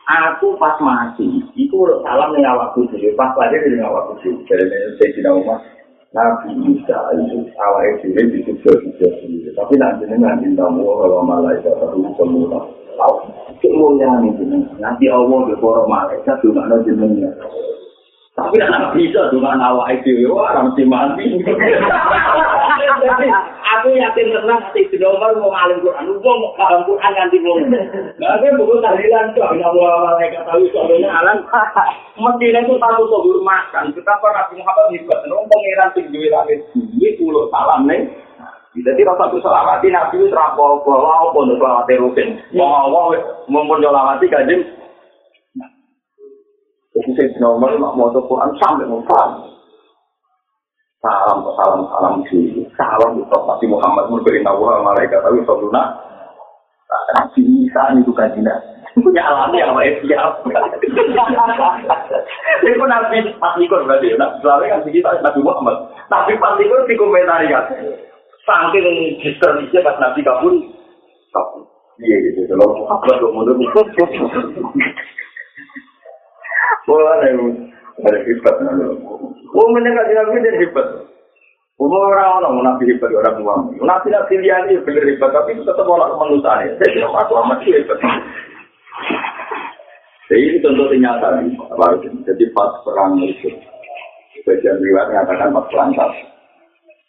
Aku 0.06 0.54
pas 0.58 0.78
mati, 0.78 1.42
itu 1.58 1.74
ulo 1.74 2.02
salam 2.06 2.30
nih 2.34 2.46
awakku 2.46 2.86
sih, 2.94 3.10
pas 3.18 3.34
lagi 3.34 3.58
di 3.62 3.78
awakku 3.82 4.18
sih. 4.22 4.34
Jadi 4.46 4.70
saya 4.98 5.10
tidak 5.14 5.34
mau 5.42 5.58
Nabi 6.14 6.48
Isa 6.72 6.98
itu 7.18 7.44
awalnya 7.60 8.00
sih 8.00 8.10
di 8.14 8.40
situ 8.40 8.72
sendiri. 8.96 9.52
Tapi 9.52 9.76
nanti 9.76 10.08
nanti 10.08 10.48
tamu 10.56 10.86
kalau 10.86 11.20
malaikat 11.20 11.76
terus 11.76 12.08
semua 12.16 12.64
tahu. 12.96 13.16
Kemuliaan 13.60 14.24
itu 14.30 14.44
nanti 14.80 15.04
Allah 15.12 15.44
berkorok 15.44 15.84
malaikat 15.84 16.40
juga 16.40 16.64
nanti. 16.72 16.94
Tapi 18.36 18.60
anak 18.60 18.92
bisa 18.92 19.32
dengan 19.32 19.64
awak 19.64 19.96
itu, 19.96 20.28
orang 20.28 20.68
mesti 20.68 20.84
mati. 20.84 21.24
Aku 23.66 23.88
yakin 23.96 24.28
tenang 24.28 24.60
hati 24.60 24.84
nomor 25.00 25.32
mau 25.40 25.48
ngalim 25.56 25.80
Quran, 25.80 26.12
mau 26.20 26.36
mau 26.36 26.52
paham 26.52 26.84
Quran 26.84 27.16
nganti 27.16 27.40
mau. 27.40 27.56
Tapi 28.20 28.46
buku 28.60 28.76
tahlilan 28.84 29.32
tuh, 29.32 29.40
nggak 29.40 29.72
mau 29.72 30.04
malaikat 30.04 30.44
tahu 30.44 30.68
soalnya 30.68 31.08
alam. 31.16 31.48
Mestinya 32.20 32.60
itu 32.60 32.76
tahu 32.76 33.02
soal 33.08 33.40
makan. 33.40 33.96
Betapa 33.96 34.28
Nabi 34.28 34.60
Muhammad 34.60 34.86
hebat, 34.92 35.20
nong 35.32 35.48
pangeran 35.48 35.90
tinggi 35.96 36.28
langit, 36.28 36.60
ini 36.76 37.16
pulau 37.16 37.48
salam 37.48 37.88
nih. 37.88 38.04
Jadi 38.76 39.00
rasa 39.08 39.32
tu 39.32 39.40
selawati 39.40 39.88
Nabi 39.88 40.20
itu 40.20 40.28
rapo 40.28 40.84
bahwa 40.84 41.32
apa 41.32 41.38
untuk 41.40 41.56
selawati 41.56 41.94
rutin. 41.96 42.36
Mau 42.52 42.68
awal 42.68 43.16
mumpun 43.48 43.80
selawati 43.80 44.28
kajian 44.28 44.60
Jadi 47.06 47.38
saya 47.38 47.38
nomor 47.38 47.70
mak 47.78 47.94
mau 47.94 48.10
Quran 48.10 48.50
sampai 48.58 48.82
mau 48.90 48.98
Salam 51.06 51.38
salam 51.54 51.86
salam 51.86 52.14
sih. 52.26 52.66
Salam 52.74 53.22
untuk 53.22 53.46
Nabi 53.46 53.70
Muhammad 53.70 54.10
memberi 54.10 54.42
nawa 54.42 54.82
malaikat 54.82 55.22
tapi 55.22 55.38
soduna. 55.46 55.94
Nabi 57.14 57.46
Isa 57.62 57.94
itu 57.94 58.10
kajian. 58.10 58.58
Punya 58.98 59.22
alami 59.22 59.62
apa 59.62 59.86
ya 59.86 59.92
siap. 60.02 60.42
Jadi 62.58 62.74
pun 62.74 62.90
Nabi 62.90 63.22
pas 63.38 63.54
ikut 63.54 63.86
berarti. 63.86 64.18
Nabi 64.18 64.42
selalu 64.42 64.66
kan 64.66 64.82
segitu 64.82 65.06
Nabi 65.06 65.40
Muhammad. 65.46 65.76
Tapi 66.10 66.34
pas 66.42 66.58
ikut 66.58 66.90
di 66.90 66.98
komentari 66.98 67.54
kan. 67.54 67.70
Saking 68.42 69.22
diskernisnya 69.22 69.86
pas 69.86 69.94
Nabi 70.02 70.26
kabur. 70.26 70.58
Iya 72.02 72.16
gitu. 72.34 72.50
Kalau 72.50 72.82
Muhammad 72.82 73.22
mundur. 73.30 73.54
Wah, 76.86 77.18
ada 77.18 78.22
hebat. 80.62 80.86
Oh. 80.94 81.06
Umur 81.76 82.08
orang 82.08 82.40
orang 82.40 82.64
nabi 82.64 82.88
hebat 82.88 83.12
orang 83.12 83.36
tua. 83.36 83.56
Nabi 83.84 84.08
nabi 84.08 84.40
dia 84.40 84.56
ini 84.64 84.80
benar 84.80 85.04
hebat, 85.04 85.30
tapi 85.32 85.60
tetap 85.60 85.84
orang 85.84 86.16
manusia. 86.16 86.72
Jadi 86.80 86.96
tidak 86.96 87.12
masuk 87.12 87.36
amat 87.44 87.60
hebat. 87.64 87.98
Jadi 90.26 90.42
ini 90.42 90.62
contoh 90.64 90.88
nyata 90.96 91.28
nih, 91.38 91.54
Jadi 92.26 92.44
pas 92.56 92.72
perang 92.82 93.14
itu, 93.22 93.52
bagian 94.42 94.80
riwayat 94.82 95.06
mengatakan 95.12 95.54
pas 95.54 95.68
perang 95.70 95.92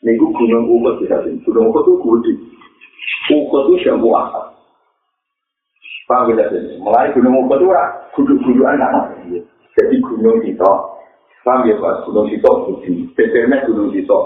Minggu 0.05 0.30
gunung 0.30 0.69
Uhud 0.69 1.01
bisa 1.01 1.17
sini. 1.25 1.41
Gunung 1.41 1.73
Uhud 1.73 1.82
itu 1.82 1.93
gede. 1.97 2.34
Uhud 3.34 3.65
itu 3.65 3.73
jambu 3.82 4.13
akar. 4.13 4.53
Paham 6.05 6.30
tidak 6.30 6.53
sih? 6.53 6.78
Mulai 6.78 7.09
gunung 7.17 7.34
Uhud 7.34 7.57
itu 7.57 7.67
guduk-gudukan 8.13 8.78
anak. 8.78 9.17
Jadi 9.78 9.95
gunung 10.01 10.41
itu, 10.41 10.71
paham 11.45 11.69
ya 11.69 11.78
Pak? 11.78 12.09
Gunung 12.09 12.28
itu 12.34 12.49
budi. 12.49 12.93
Becernya 13.13 13.61
gunung 13.69 13.93
itu. 13.93 14.19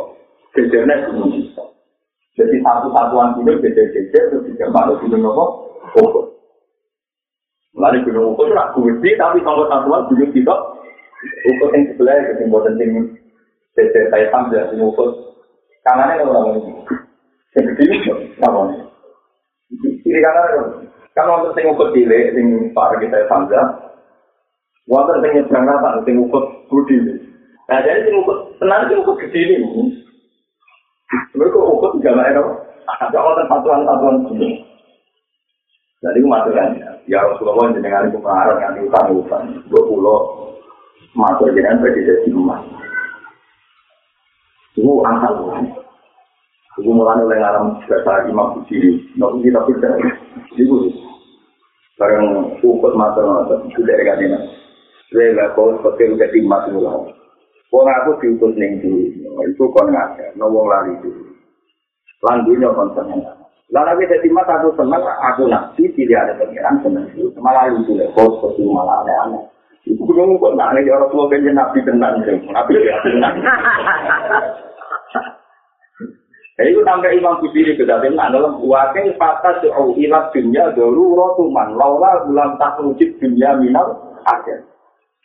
Becernya 0.55 1.11
gunung 1.11 1.35
itu. 1.35 1.63
Jadi 2.39 2.55
satu-satuan 2.63 3.35
gunung 3.35 3.59
becer-becer 3.59 4.31
itu 4.31 4.37
tidak 4.55 4.71
malu 4.71 4.95
gunung 5.03 5.27
apa? 5.27 5.45
Ukur. 5.99 6.25
Mulai 7.75 7.99
gunung 8.07 8.31
ukur 8.31 8.47
itu 8.47 8.55
aku 8.55 8.79
budi, 8.87 9.11
tapi 9.19 9.43
kalau 9.43 9.67
satuan 9.67 10.07
gunung 10.07 10.31
itu, 10.31 10.55
ukur 11.51 11.69
yang 11.75 11.83
sebelah 11.91 12.15
yang 12.15 12.47
buatan 12.47 12.79
yang 12.79 12.91
becer 13.75 14.07
kayak 14.07 14.31
sambil 14.31 14.63
yang 14.71 14.87
ukur. 14.87 15.35
Kanannya 15.83 16.23
kalau 16.23 16.31
orang 16.31 16.63
ini. 16.63 16.71
Yang 17.51 17.63
gede 17.75 17.83
itu, 17.99 18.13
namanya. 18.39 18.87
Kiri 20.07 20.19
kanan 20.23 20.87
kalau 21.11 21.43
untuk 21.43 21.59
ukur 21.75 21.91
dile, 21.91 22.31
yang 22.31 22.71
para 22.71 22.95
kita 23.03 23.27
sambil, 23.27 23.90
Wonten 24.89 25.21
sing 25.21 25.31
nyebrang 25.37 25.65
rata 25.69 26.01
sing 26.05 26.15
ukut 26.17 26.45
budi. 26.71 26.97
Nah, 27.69 27.79
jadi 27.85 28.05
sing 28.05 28.15
ukut 28.17 28.57
tenan 28.57 28.89
sing 28.89 28.97
ukut 29.01 29.19
gede 29.21 29.41
ini. 29.61 30.01
Mereka 31.37 31.59
ukut 31.59 32.01
nggak 32.01 32.17
enak. 32.33 32.47
Ada 32.89 33.17
wonten 33.21 33.49
patuan-patuan 33.49 34.25
gini. 34.31 34.71
Jadi 36.01 36.17
masuk 36.25 36.57
kan, 36.57 36.73
ya 37.05 37.21
Rasulullah 37.21 37.69
jenengan 37.77 38.09
itu 38.09 38.17
pengaruh 38.17 38.57
yang 38.57 38.73
diutang 38.73 39.21
utang, 39.21 39.45
dua 39.69 39.85
pulau, 39.85 40.49
masuk 41.13 41.53
jenengan 41.53 41.77
berarti 41.77 42.01
jadi 42.01 42.29
emas. 42.33 42.61
Itu 44.73 45.05
angka 45.05 45.29
Aku 46.79 46.87
mulai 46.87 47.19
oleh 47.19 47.37
ngaram 47.37 47.83
bahasa 47.83 48.31
Imam 48.31 48.57
Bujiri, 48.57 48.97
nggak 49.19 49.43
kita 49.43 49.59
pikir, 49.67 49.91
itu 50.55 50.75
bareng 51.99 52.57
ukut 52.63 52.95
mata 52.95 53.21
mata 53.21 53.59
itu 53.67 53.83
dari 53.83 54.01
kanina. 54.07 54.39
Saya 55.11 55.35
nggak 55.35 55.59
kau 55.59 55.75
seperti 55.75 56.07
udah 56.15 56.29
timas 56.31 56.63
mulai. 56.71 57.11
Wong 57.67 57.87
aku 57.87 58.23
diutus 58.23 58.55
ning 58.55 58.79
itu 58.79 59.63
kon 59.75 59.91
ngake, 59.91 60.39
no 60.39 60.47
wong 60.47 60.71
lari 60.71 60.95
itu. 61.03 61.11
Lan 62.23 62.47
dunya 62.47 62.71
kon 62.71 62.95
seneng. 62.95 63.19
Lan 63.75 63.91
aku 63.91 64.07
dadi 64.07 64.31
mat 64.31 64.47
aku 64.47 64.71
seneng, 64.79 65.03
aku 65.03 65.51
nabi 65.51 65.83
pilih 65.91 66.15
ada 66.15 66.31
pengiran 66.39 66.79
seneng 66.79 67.11
itu. 67.11 67.27
Malah 67.43 67.67
itu 67.75 67.91
lek 67.91 68.15
kok 68.15 68.39
seperti 68.39 68.63
malah 68.71 69.03
aneh-aneh. 69.03 69.43
Iku 69.83 69.99
kudu 69.99 70.39
kok 70.39 70.55
nak 70.55 70.79
nek 70.79 70.87
ora 70.87 71.07
tuwa 71.11 71.27
ben 71.27 71.47
nabi 71.51 71.79
tenan 71.83 72.23
sing 72.23 72.47
nabi 72.47 72.79
ya 72.79 72.95
tenan. 73.03 73.33
Jadi 76.55 76.71
itu 76.71 76.81
sampai 76.87 77.19
Imam 77.19 77.39
Busiri 77.41 77.73
ke 77.75 77.83
dalam 77.83 78.15
dalam 78.15 78.63
wakil 78.63 79.11
patah 79.19 79.59
su'u 79.59 79.97
ilat 79.97 80.31
dunia 80.31 80.71
dulu 80.71 81.19
rotuman 81.19 81.73
laula 81.75 82.21
bulan 82.27 82.55
tak 82.61 82.79
wujud 82.79 83.17
dunia 83.17 83.59
minal 83.59 83.97
akhir. 84.23 84.70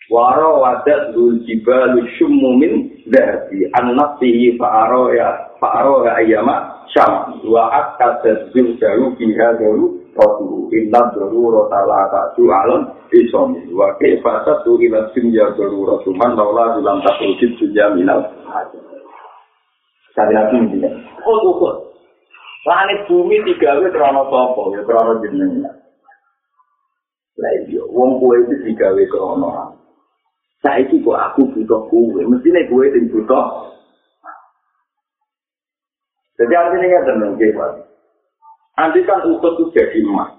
Waro 0.07 0.63
wadat 0.63 1.19
dul 1.19 1.43
jibalu 1.43 2.07
syummumin 2.15 3.03
dari 3.11 3.67
anak 3.75 4.23
sihi 4.23 4.55
fa'aro 4.55 5.11
ya 5.11 5.51
fa'aro 5.59 6.07
ya 6.07 6.23
ayyama 6.23 6.87
syam 6.95 7.43
wa 7.43 7.67
akka 7.75 8.23
tadbil 8.23 8.79
jaru 8.79 9.19
biha 9.19 9.59
dulu 9.59 10.07
rotu 10.15 10.71
inna 10.71 11.11
dulu 11.11 11.51
rotala 11.51 12.07
ta'su 12.07 12.47
alam 12.47 12.87
isom 13.11 13.59
wa 13.75 13.99
kifasat 13.99 14.63
tu 14.63 14.79
ilat 14.79 15.11
dunia 15.11 15.51
dulu 15.59 15.91
rotuman 15.91 16.39
laula 16.39 16.79
bulan 16.79 17.03
tak 17.03 17.19
wujud 17.27 17.51
dunia 17.59 17.91
minal. 17.99 18.23
Sekali 20.15 20.33
lagi 20.33 20.55
intinya. 20.55 20.91
Oh, 21.27 21.51
ukur. 21.51 21.75
Langit 22.63 23.11
bumi 23.11 23.43
digawe 23.43 23.87
krono 23.91 24.23
sopo, 24.31 24.71
ya 24.71 24.81
krono 24.87 25.19
jenengnya. 25.21 25.71
Lah 27.37 27.53
iya, 27.69 27.85
wong 27.85 28.23
kue 28.23 28.39
itu 28.43 28.55
digawe 28.71 29.03
krono. 29.13 29.77
Saiki 30.67 30.99
kok 30.99 31.15
aku 31.15 31.47
butuh 31.55 31.87
kue, 31.87 32.27
mestinya 32.27 32.59
kue 32.67 32.91
yang 32.91 33.07
butuh. 33.07 33.71
Jadi 36.43 36.53
artinya 36.59 37.07
tenang, 37.07 37.39
Pak. 37.39 37.71
Nanti 38.75 38.99
kan 39.07 39.23
ukut 39.31 39.55
itu 39.57 39.65
jadi 39.79 40.03
emas. 40.03 40.35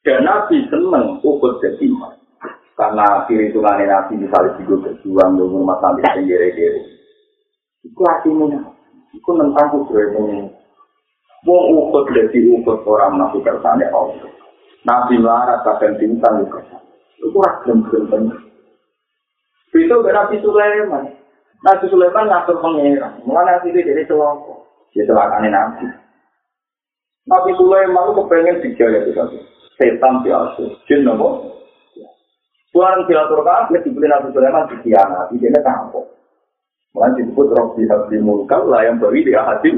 Dan 0.00 0.24
Nabi 0.24 0.64
seneng 0.72 1.20
ukut 1.20 1.60
jadi 1.60 1.84
emas. 1.84 2.16
Karena 2.80 3.28
perhitungan 3.28 3.76
Nabi 3.84 4.24
misalnya 4.24 4.56
juga 4.64 4.88
berjuang 4.88 5.36
dengan 5.36 5.52
rumah 5.52 5.76
sampai 5.84 6.24
kiri-kiri. 6.24 6.80
Itu 7.84 8.00
artinya 8.08 8.72
Iku 9.12 9.30
tentang 9.36 9.68
kudroy 9.68 10.08
ini. 10.16 10.48
Wong 11.44 11.64
ukut 11.76 12.08
dari 12.16 12.48
ukut 12.48 12.80
orang 12.88 13.20
nabi 13.20 13.44
kersane 13.44 13.84
Allah. 13.92 14.30
Nabi 14.88 15.20
melarat 15.20 15.60
bahkan 15.68 16.00
bintang 16.00 16.48
kersane. 16.48 16.88
Itu 17.20 17.36
ragam-ragam. 17.36 18.51
Itu 19.72 19.96
Nabi 20.04 20.36
Sulaiman. 20.44 21.04
Nabi 21.64 21.84
Sulaiman 21.88 22.28
ngatur 22.28 22.60
pengeran. 22.60 23.24
Mulai 23.24 23.56
nanti 23.56 23.72
dia 23.72 23.88
jadi 23.88 24.04
celoko. 24.04 24.68
Dia 24.92 25.08
celakane 25.08 25.48
Nabi. 25.48 25.88
Nabi 27.24 27.50
Sulaiman 27.56 28.04
itu 28.04 28.12
kepengen 28.20 28.60
dijaya 28.60 28.98
itu 29.00 29.12
tadi. 29.16 29.38
Setan 29.80 30.20
biasa. 30.20 30.64
Jin 30.84 31.08
nopo. 31.08 31.56
Tuhan 32.72 33.04
diatur 33.08 33.40
kabeh 33.40 33.80
dibeli 33.80 34.12
Nabi 34.12 34.28
Sulaiman 34.36 34.68
dikhianati. 34.68 35.40
Dia 35.40 35.60
tampok. 35.64 36.04
Mulai 36.92 37.16
disebut 37.16 37.56
roh 37.56 37.72
di 37.72 37.88
hati 37.88 38.20
mulkal 38.20 38.68
lah 38.68 38.84
yang 38.84 39.00
beri 39.00 39.24
dia 39.24 39.40
hati. 39.40 39.72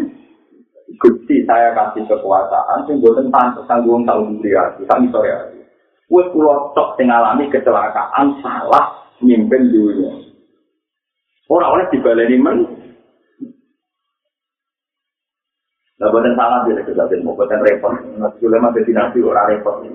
Gusti 0.99 1.47
saya 1.47 1.75
kasih 1.75 2.07
kekuasaan, 2.07 2.87
sing 2.87 3.03
buatan 3.03 3.31
pantas 3.31 3.67
tanggung 3.67 4.07
tanggung 4.07 4.39
diri 4.39 4.55
hati, 4.55 4.83
kami 4.87 5.11
sore 5.11 5.31
hati. 5.31 5.59
Wes 6.11 6.27
pulau 6.31 6.75
tok 6.75 6.95
sing 6.99 7.11
alami 7.11 7.51
kecelakaan 7.51 8.39
salah 8.43 9.04
mimpin 9.23 9.71
dunia. 9.71 10.13
Orang 11.47 11.71
oleh 11.77 11.87
dibaleni 11.93 12.37
men. 12.41 12.59
Lah 16.01 16.11
buatan 16.11 16.35
salah 16.35 16.67
dia 16.67 16.83
kejatin 16.83 17.23
mau 17.23 17.39
buatan 17.39 17.63
repot. 17.63 17.95
Nabi 18.19 18.37
Sulaiman 18.43 18.75
destinasi 18.75 19.23
orang 19.23 19.49
repot. 19.55 19.87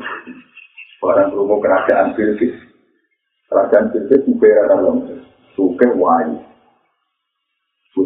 Orang 1.04 1.36
rumah 1.36 1.60
kerajaan 1.60 2.16
Bilqis. 2.16 2.56
Kerajaan 3.52 3.92
Bilqis 3.92 4.24
juga 4.24 4.72
dalam 4.72 5.04
suke 5.58 5.88
wajib. 5.98 6.50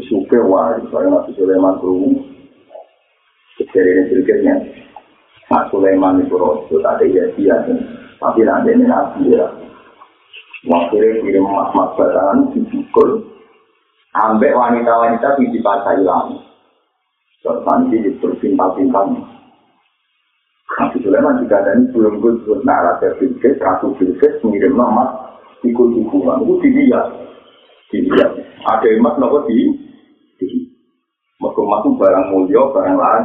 Suke 0.10 0.40
wali, 0.42 0.82
soalnya 0.90 1.22
Nabi 1.22 1.32
Sulaiman 1.38 1.78
kerungu. 1.78 2.18
Kecil 3.62 3.86
ini 3.86 4.10
sedikitnya. 4.10 4.56
Mas 5.54 5.70
Sulaiman 5.70 6.26
itu 6.26 6.34
rojo, 6.34 6.82
tak 6.82 6.98
ada 6.98 7.06
iya 7.06 7.30
dia. 7.38 7.54
Tapi 8.18 8.42
nanti 8.42 8.74
ini 8.74 8.90
Nabi 8.90 9.38
ya. 9.38 9.46
Wakilnya 10.64 11.20
kirim 11.28 11.44
mas-mas 11.44 11.92
batangan, 12.00 12.56
dipukul. 12.56 13.20
Ambek 14.16 14.56
wanita-wanita 14.56 15.36
di 15.42 15.52
dipasai 15.52 16.00
lagi. 16.06 16.38
Terus 17.44 17.66
nanti 17.68 18.00
diperpintal-pintal. 18.00 19.12
Nabi 20.74 20.98
Sulaiman 21.04 21.42
juga 21.44 21.60
ada 21.60 21.76
ini 21.76 21.92
belum 21.92 22.24
gue 22.24 22.64
narasi 22.64 23.20
Bilkis, 23.20 23.60
Ratu 23.60 23.94
Bilkis, 24.00 24.40
mengirim 24.42 24.80
emas, 24.80 25.36
ikut 25.66 25.90
hubungan. 26.00 26.46
Itu 26.46 26.54
dilihat. 26.64 27.08
Dilihat. 27.92 28.32
Ada 28.64 28.88
emas 28.96 29.20
nopo 29.20 29.44
di 29.50 29.82
Mereka 31.44 31.60
masuk 31.60 32.00
barang 32.00 32.26
mulia, 32.32 32.64
barang 32.72 32.96
lain. 32.96 33.24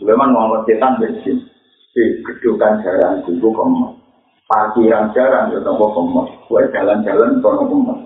Sulaiman 0.00 0.32
Muhammad 0.32 0.64
Setan 0.64 0.96
bensin. 0.96 1.44
Di 1.92 2.02
gedungan 2.24 2.80
jalan 2.80 3.20
itu 3.20 3.36
kemas. 3.36 4.03
Parkiran 4.44 5.12
jalan 5.16 5.52
itu 5.52 5.60
nopo 5.64 5.86
kemas. 5.96 6.28
Buat 6.52 6.68
jalan-jalan 6.76 7.40
itu 7.40 7.40
nopo 7.40 7.64
kemas. 7.64 8.00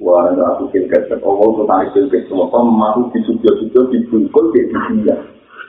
Wah, 0.00 0.32
aku 0.32 0.72
kira 0.72 0.96
sekolah 1.12 1.44
itu 1.52 1.62
tadi 1.68 2.08
kira 2.08 2.18
semua 2.24 2.48
kemas 2.48 3.12
di 3.12 3.18
studio-studio 3.20 3.80
dibungkul 3.92 4.44
di 4.56 4.64
dunia. 4.72 5.16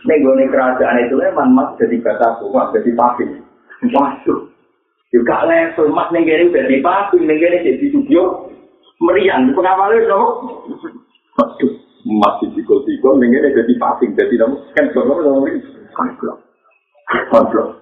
Nego 0.08 0.34
kerajaan 0.34 1.04
itu 1.04 1.16
memang 1.20 1.52
mas 1.52 1.76
jadi 1.78 2.00
kata 2.00 2.40
rumah 2.42 2.72
jadi 2.72 2.96
pabrik. 2.96 3.28
Waduh, 3.92 4.50
juga 5.12 5.46
level 5.46 5.92
mas 5.92 6.10
negeri 6.16 6.48
di 6.48 6.80
pabrik 6.80 7.22
negeri 7.28 7.68
jadi 7.68 7.86
studio 7.92 8.50
meriang. 9.04 9.52
Pengawalnya 9.52 10.08
dong. 10.08 10.28
Waduh, 11.36 11.72
masih 12.08 12.50
tikul-tikul, 12.58 13.22
ini 13.22 13.38
jadi 13.38 13.74
pasing, 13.78 14.18
jadi 14.18 14.36
kamu 14.42 14.58
kan 14.74 14.86
kamu 14.90 15.48
ini 15.54 15.60
konflik, 15.94 16.36
konflik. 17.30 17.81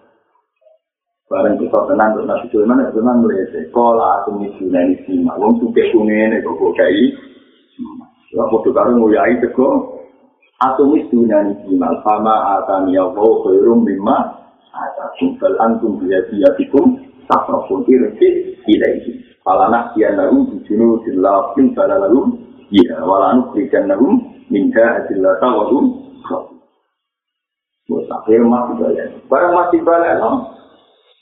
Barang 1.30 1.62
kita 1.62 1.78
tenang, 1.86 2.18
terus 2.18 2.26
nasi 2.26 2.50
cuman 2.50 2.90
itu 2.90 2.98
tenang 2.98 3.22
melihat 3.22 3.54
sekolah 3.54 4.26
atau 4.26 4.34
misi 4.42 4.66
nanti 4.66 4.98
sima, 5.06 5.38
wong 5.38 5.62
suka 5.62 5.86
kuning 5.94 6.34
itu 6.42 6.50
kok 6.50 6.74
kayak 6.74 7.14
Lah 8.34 8.46
foto 8.50 8.70
karo 8.74 8.98
nguyai 8.98 9.38
teko 9.38 9.70
atau 10.58 10.90
misi 10.90 11.14
nanti 11.30 11.70
sima, 11.70 11.94
sama 12.02 12.66
akan 12.66 12.90
ya 12.90 13.06
wow 13.14 13.46
kairum 13.46 13.86
lima, 13.86 14.42
ada 14.74 15.14
antum 15.62 16.02
dia 16.02 16.18
dia 16.34 16.50
tikum, 16.58 16.98
tak 17.30 17.46
pun 17.46 17.86
irsi 17.86 18.58
ilaihi. 18.66 19.22
Falana 19.46 19.94
dia 19.94 20.10
lalu 20.18 20.50
di 20.50 20.58
sini 20.66 20.98
di 21.06 21.14
lapin 21.14 21.78
pada 21.78 22.02
lalu 22.10 22.50
Iya, 22.70 23.02
minta 24.50 24.86
adillah 25.02 25.34
tawahum. 25.42 25.86
Buat 27.90 28.06
akhir 28.06 28.46
masih 28.46 28.74
balik. 28.78 29.08
Barang 29.26 29.54
masih 29.58 29.82
balik. 29.82 30.22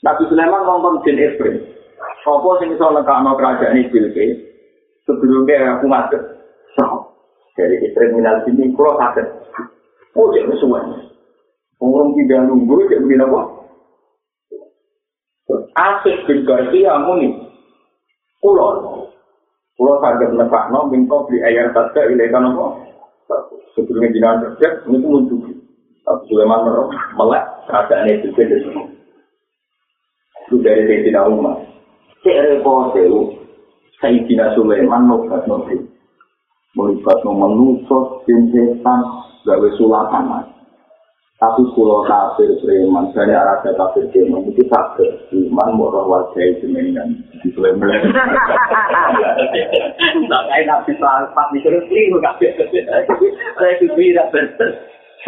Nabi 0.02 0.22
Sulaiman 0.30 0.62
nonton 0.62 1.02
Jin 1.02 1.18
Efrim. 1.18 1.56
Apa 2.22 2.50
sing 2.60 2.76
iso 2.76 2.86
lekakno 2.92 3.34
kerajaan 3.34 3.74
ini 3.74 3.90
Bilqis? 3.90 4.38
Sebelumnya 5.08 5.80
aku 5.80 5.88
masuk. 5.88 6.22
So, 6.76 6.84
dari 7.56 7.80
kriminal 7.96 8.44
sini 8.44 8.70
kulo 8.76 9.00
sakit. 9.00 9.26
Oh, 10.14 10.30
jadi 10.30 10.52
semuanya. 10.60 11.08
Orang 11.80 12.14
tidak 12.18 12.46
nunggu, 12.46 12.90
jadi 12.90 13.02
begini 13.02 13.24
apa? 13.24 13.40
Asik 15.78 16.26
bin 16.26 16.44
Garcia 16.44 17.00
muni. 17.02 17.32
Kulo, 18.42 18.66
Kulo 19.78 19.92
saged 20.02 20.34
nekakno 20.34 20.90
minta 20.90 21.16
di 21.30 21.38
ayat 21.38 21.70
saja 21.70 22.02
ilekan 22.10 22.50
apa? 22.50 22.66
Sebelumnya 23.78 24.10
jinan 24.10 24.42
kerja, 24.42 24.68
ini 24.90 24.98
pun 24.98 25.10
muncul. 25.22 25.38
Tapi 26.02 26.22
Sulaiman 26.26 26.66
merok, 26.66 26.90
melek, 27.14 27.44
keadaan 27.70 28.10
itu 28.10 28.28
beda 28.34 28.56
semua. 28.66 28.97
Itu 30.48 30.64
dari 30.64 30.88
Sayyidina 30.88 31.28
Umar. 31.28 31.60
Cek 32.24 32.40
repot 32.56 32.96
itu, 32.96 33.36
Sayyidina 34.00 34.56
Sulaiman 34.56 35.04
nobat 35.04 35.44
nobat. 35.44 35.76
Melibat 36.72 37.20
no 37.20 37.36
menusos, 37.36 38.24
setan, 38.24 39.00
gawe 39.44 39.68
sulatan. 39.76 40.24
Tapi 41.38 41.62
kulo 41.70 42.02
kafir 42.02 42.50
preman, 42.64 43.14
dari 43.14 43.30
arah 43.30 43.60
kafir 43.62 44.08
preman 44.10 44.48
itu 44.48 44.64
kafir 44.66 45.06
iman 45.30 45.70
murah 45.76 46.02
wajah 46.08 46.58
jenengan 46.58 47.14
di 47.44 47.52
Sleman. 47.54 48.10
Tak 50.32 50.42
kayak 50.50 50.66
nabi 50.66 50.92
sahabat 50.98 51.46
mikir 51.54 51.78
selingkuh 51.86 52.18
kafir. 52.24 52.56
Saya 52.56 53.70
itu 53.76 53.86
tidak 53.92 54.34
benar. 54.34 54.70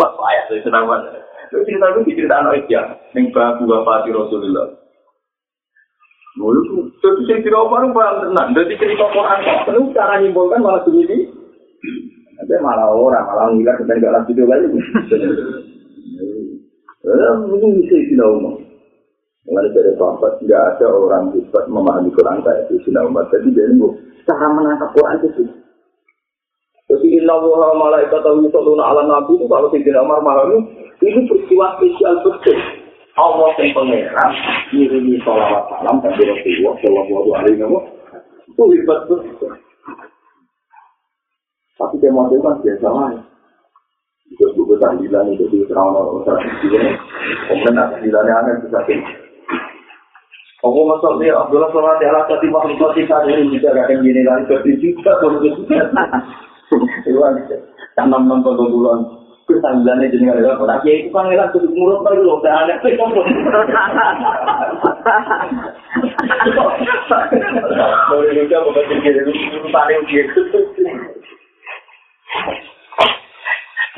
Wah, 0.02 0.10
payah 0.16 0.42
saya 0.50 0.64
senang 0.66 0.90
banget. 0.90 1.22
Itu 1.50 1.62
cerita 1.62 1.86
itu 1.94 2.00
dicerita 2.10 2.42
anak 2.42 2.66
ya, 2.66 2.82
yang 3.14 3.30
wafat 3.30 4.10
Rasulullah. 4.10 4.79
Lalu 6.38 6.60
itu 6.62 6.76
saya 7.02 7.42
tidak 7.42 7.66
baru 7.66 7.90
tenang. 7.90 8.54
Jadi 8.54 8.78
cerita 8.78 9.06
Quran 9.10 9.40
penuh 9.66 9.90
cara 9.90 10.22
nyimpulkan 10.22 10.62
malah 10.62 10.82
begini. 10.86 11.26
Tapi 12.38 12.54
malah 12.62 12.94
orang 12.94 13.26
malah 13.26 13.46
ngiler 13.50 13.74
kita 13.82 13.92
nggak 13.98 14.14
lanjut 14.14 14.46
lagi. 14.46 14.68
Eh, 17.00 17.34
mungkin 17.48 17.80
bisa 17.80 17.96
Sina 18.12 18.28
Umar. 18.28 18.60
Mengenai 19.48 19.72
dari 19.72 19.96
sahabat, 19.96 20.36
tidak 20.44 20.60
ada 20.76 20.86
orang 20.92 21.32
hebat 21.32 21.64
memahami 21.64 22.12
Quran 22.12 22.44
kayak 22.44 22.68
itu 22.68 22.76
Sina 22.86 23.08
Umar. 23.08 23.24
Jadi 23.32 23.50
dia 23.56 23.66
itu 23.72 23.88
cara 24.28 24.46
menangkap 24.52 24.92
Quran 24.94 25.18
itu. 25.26 25.44
Jadi 26.90 27.06
inna 27.22 27.38
wa 27.38 27.74
malaikat 27.74 28.20
tahu 28.20 28.44
yusalluna 28.44 28.82
ala 28.82 29.02
nabi 29.06 29.38
itu 29.38 29.46
kalau 29.46 29.70
Umar 29.70 30.18
memahami 30.22 30.58
ini 31.00 31.20
peristiwa 31.26 31.78
spesial 31.78 32.14
betul. 32.22 32.58
Allah 33.20 33.48
yang 33.60 33.76
pangeran 33.76 34.30
ngirimi 34.72 35.20
sholawat 35.20 35.68
salam 35.68 36.00
dan 36.00 36.16
Rasulullah 36.16 36.74
Shallallahu 36.80 37.30
Alaihi 37.36 37.60
Wasallam 37.60 37.84
itu 38.48 38.62
hebat 38.76 38.98
betul. 39.06 39.52
Tapi 41.80 41.96
dia 42.00 42.12
mau 42.12 42.28
biasa 42.32 42.88
lah. 42.88 43.12
Terus 44.30 44.54
buku 44.54 44.78
tahlilan 44.78 45.32
itu 45.34 45.44
di 45.50 45.66
terang 45.66 45.90
orang 45.90 46.22
Kemudian 47.50 47.74
tahlilannya 47.76 48.34
aneh 48.36 48.54
bisa 48.62 48.80
Aku 50.60 50.80
masuk 50.84 51.24
dia 51.24 51.32
Abdullah 51.32 51.72
sholat 51.72 51.98
di 51.98 52.04
alat 52.04 52.28
tadi 52.28 52.46
kita 52.52 53.16
ini 53.32 53.56
bisa 53.56 53.72
gak 53.72 53.96
gini 53.96 54.20
lagi 54.28 54.44
jadi 54.44 54.72
juga 54.76 55.12
juga. 55.40 55.56
Itu 57.08 57.16
kan 57.16 57.40
tanam 57.96 58.28
nonton 58.28 58.60
duluan. 58.60 59.19
Tahlilannya 59.58 60.12
jadi 60.14 60.22
nggak 60.22 60.38
ada. 60.46 60.62
Nah, 60.62 60.78
itu 60.86 61.10
kan 61.10 61.26
ngelak 61.26 61.50
tuh 61.50 61.66
mulut 61.74 62.06
baru 62.06 62.22
loh. 62.22 62.38
Udah 62.38 62.54
aneh 62.62 62.78
sih 62.86 62.94
kamu. 62.94 63.20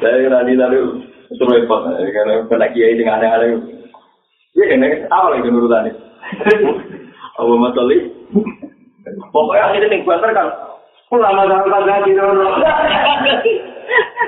Saya 0.00 0.26
nanti 0.32 0.56
lalu 0.56 1.04
itu 1.28 1.44
repot, 1.44 1.84
karena 1.84 2.44
kena 2.48 2.66
kiai 2.72 2.96
dengan 2.96 3.20
aneh-aneh. 3.20 3.60
Ya 4.56 4.64
kan, 4.68 4.84
apa 5.08 5.26
lagi 5.32 5.48
nurutannya? 5.48 5.92
Apa 7.40 7.52
masalah? 7.56 8.00
Pokoknya 9.32 9.64
akhirnya 9.68 9.88
nih 9.92 10.00
kan, 10.04 10.48
ulama 11.12 11.44
sama 11.48 11.68
pada 11.68 12.04
di 12.04 12.12
dono. 12.16 12.48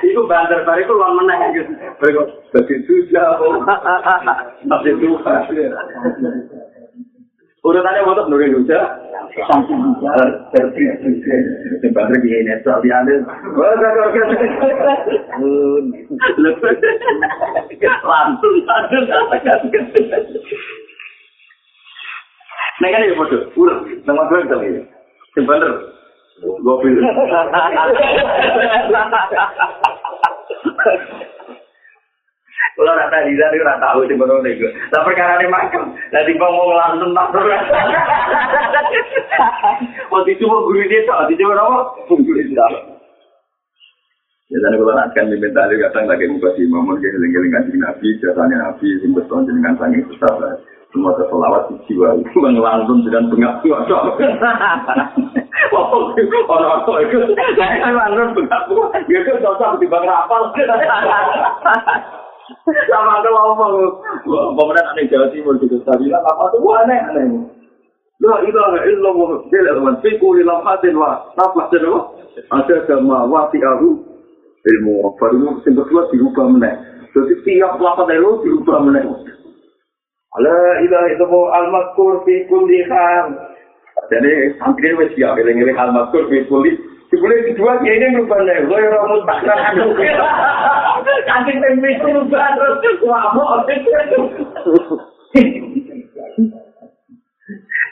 Iku 0.05 0.29
banter 0.29 0.61
bare 0.69 0.85
iku 0.85 0.95
lan 1.01 1.17
meneh. 1.17 1.39
Gitu. 1.57 1.73
Mereka 1.73 2.23
dadi 2.53 2.75
susah. 2.85 3.41
Tapi 4.69 4.89
itu 4.93 5.17
Urutannya 7.65 8.05
untuk 8.05 8.29
nurin 8.29 8.53
hujan. 8.61 8.85
Banter 11.97 12.17
gini, 12.21 12.53
soal 12.61 12.85
ada. 12.85 13.15
Langsung, 18.05 18.53
Nah 22.83 22.91
kan 22.91 23.07
ya 23.07 23.15
foto, 23.15 23.39
urut, 23.55 23.87
nama 24.03 24.27
gue 24.27 24.43
kita 24.51 24.57
ini, 24.67 24.83
sebener, 25.31 25.73
Kalau 32.75 32.91
rata 32.91 33.23
di 33.23 33.39
sana 33.39 33.55
ora 33.55 33.79
tahu 33.79 34.03
di 34.11 34.19
mana 34.19 34.43
nego. 34.43 34.67
Lah 34.67 35.07
perkara 35.07 35.39
makam. 35.47 35.95
Lah 35.95 36.23
di 36.27 36.35
ngomong 36.35 36.75
langsung 36.75 37.15
tak 37.15 37.31
ora. 37.39 37.59
Waktu 40.11 40.31
itu 40.35 40.45
mau 40.51 40.67
guru 40.67 40.83
dia 40.91 41.07
tak, 41.07 41.31
di 41.31 41.45
mana 41.47 41.63
apa? 41.71 41.81
Guru 42.11 42.43
dia. 42.43 42.67
Ya 44.53 44.59
dan 44.61 44.77
kalau 44.77 44.93
nak 44.93 45.15
kan 45.15 45.31
diminta 45.31 45.71
dia 45.71 45.87
datang 45.87 46.05
lagi 46.11 46.29
muka 46.29 46.53
si 46.59 46.67
Mamun 46.69 47.01
ke 47.01 47.09
heling-heling 47.09 47.49
kanjeng 47.55 47.81
Nabi, 47.81 48.13
jasanya 48.21 48.57
Nabi, 48.61 49.01
sing 49.01 49.17
betul 49.17 49.47
jenengan 49.49 49.79
sangi 49.81 50.05
besar. 50.05 50.37
Semua 50.95 51.11
keselawat 51.19 51.75
di 51.75 51.91
jiwa. 51.91 52.15
Itu 52.23 52.39
langsung 52.39 53.03
dengan 53.03 53.35
bengak. 53.35 53.67
Wah, 53.67 53.83
orang-orang 56.47 57.11
itu, 57.11 57.19
saya 57.59 57.91
langsung 57.91 58.39
bengak. 58.39 58.63
Dia 59.11 59.27
kan 59.27 59.43
cocok 59.43 59.83
di 59.83 59.91
bang 59.91 60.07
rapal. 60.07 60.55
sama 62.89 63.25
ke 63.25 63.29
ngomong 63.29 64.73
aneh 64.73 65.05
Jawa 65.09 65.29
Timur 65.33 65.57
gitu. 65.61 65.81
Tadi 65.85 66.13
lah 66.13 66.21
apa 66.25 66.53
tuh? 66.53 66.77
Aneh 66.77 67.01
aneh. 67.13 67.25
La 68.23 68.41
ilaha 68.47 68.79
illallah 68.89 69.31
jalla 69.51 69.81
wa 69.81 69.93
fiku 70.01 70.39
li 70.39 70.47
lamhatin 70.47 70.95
wa 70.97 71.35
nafas 71.35 71.67
jalla 71.75 72.15
ada 72.55 72.77
sama 72.87 73.27
wati 73.27 73.59
ahu 73.61 74.01
ilmu. 74.65 74.95
Baru 75.19 75.61
sing 75.65 75.77
kedua 75.77 76.09
dirubah 76.13 76.47
meneh. 76.53 76.75
Jadi 77.15 77.35
tiap 77.47 77.79
lapat 77.79 78.11
dari 78.11 78.23
lu 78.23 78.43
dirubah 78.43 78.79
meneh 78.87 79.03
La 80.35 80.63
ilaha 80.83 81.07
illallah 81.15 81.47
al-mazkur 81.63 82.27
fi 82.27 82.43
kulli 82.51 82.83
hal 82.91 83.55
jadi 84.11 84.59
santri 84.59 84.91
wis 84.99 85.15
siap 85.15 85.39
eling-eling 85.39 85.79
al-mazkur 85.79 86.27
fi 86.27 86.43
kulli 86.51 86.75
Boleh 87.15 87.47
kedua 87.47 87.79
dia 87.79 87.95
ini 87.95 88.19
merubah 88.19 88.43
nih, 88.43 88.67
gue 88.67 88.75
yang 88.75 89.07
mau 89.07 89.23
takkan 89.23 89.55
anu. 89.71 89.95
Kasih 91.07 91.57
tempe 91.63 91.89
itu 91.95 92.07
merubah 92.11 92.59
terus, 92.59 92.99
wah 93.07 93.31
mau 93.39 93.63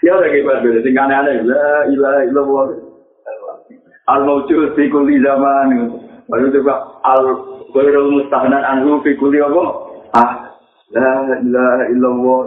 Ya 0.02 0.10
udah 0.18 0.26
kayak 0.26 0.42
berdua, 0.42 0.82
sing 0.82 0.98
aneh-aneh, 0.98 1.46
la 1.46 1.86
ilah 1.86 2.26
ilah 2.26 2.46
wah. 2.50 2.66
Al 4.10 4.26
maucul 4.26 4.74
fi 4.74 4.90
kulli 4.90 5.22
zaman. 5.22 5.94
Baru 6.26 6.50
juga 6.50 6.98
al 7.06 7.22
ghairul 7.70 8.10
mustahnan 8.18 8.66
anhu 8.66 8.98
fi 9.06 9.14
kulli 9.14 9.38
apa? 9.38 9.64
Ah, 10.18 10.51
la 10.92 11.36
ilaha 11.40 11.84
illallah. 11.88 12.42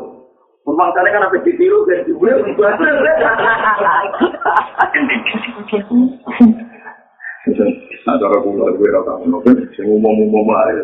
Pemangsane 0.66 1.10
kan 1.14 1.26
apa 1.30 1.38
ditiru 1.46 1.86
dan 1.86 2.06
dibule 2.10 2.41
Nah, 8.06 8.18
cara 8.22 8.38
kula 8.38 8.70
gue 8.78 8.89
ora 8.89 9.02
tau 9.02 9.18
ngono, 9.22 9.41
sing 9.74 9.86
umum-umum 9.86 10.50
ae. 10.50 10.82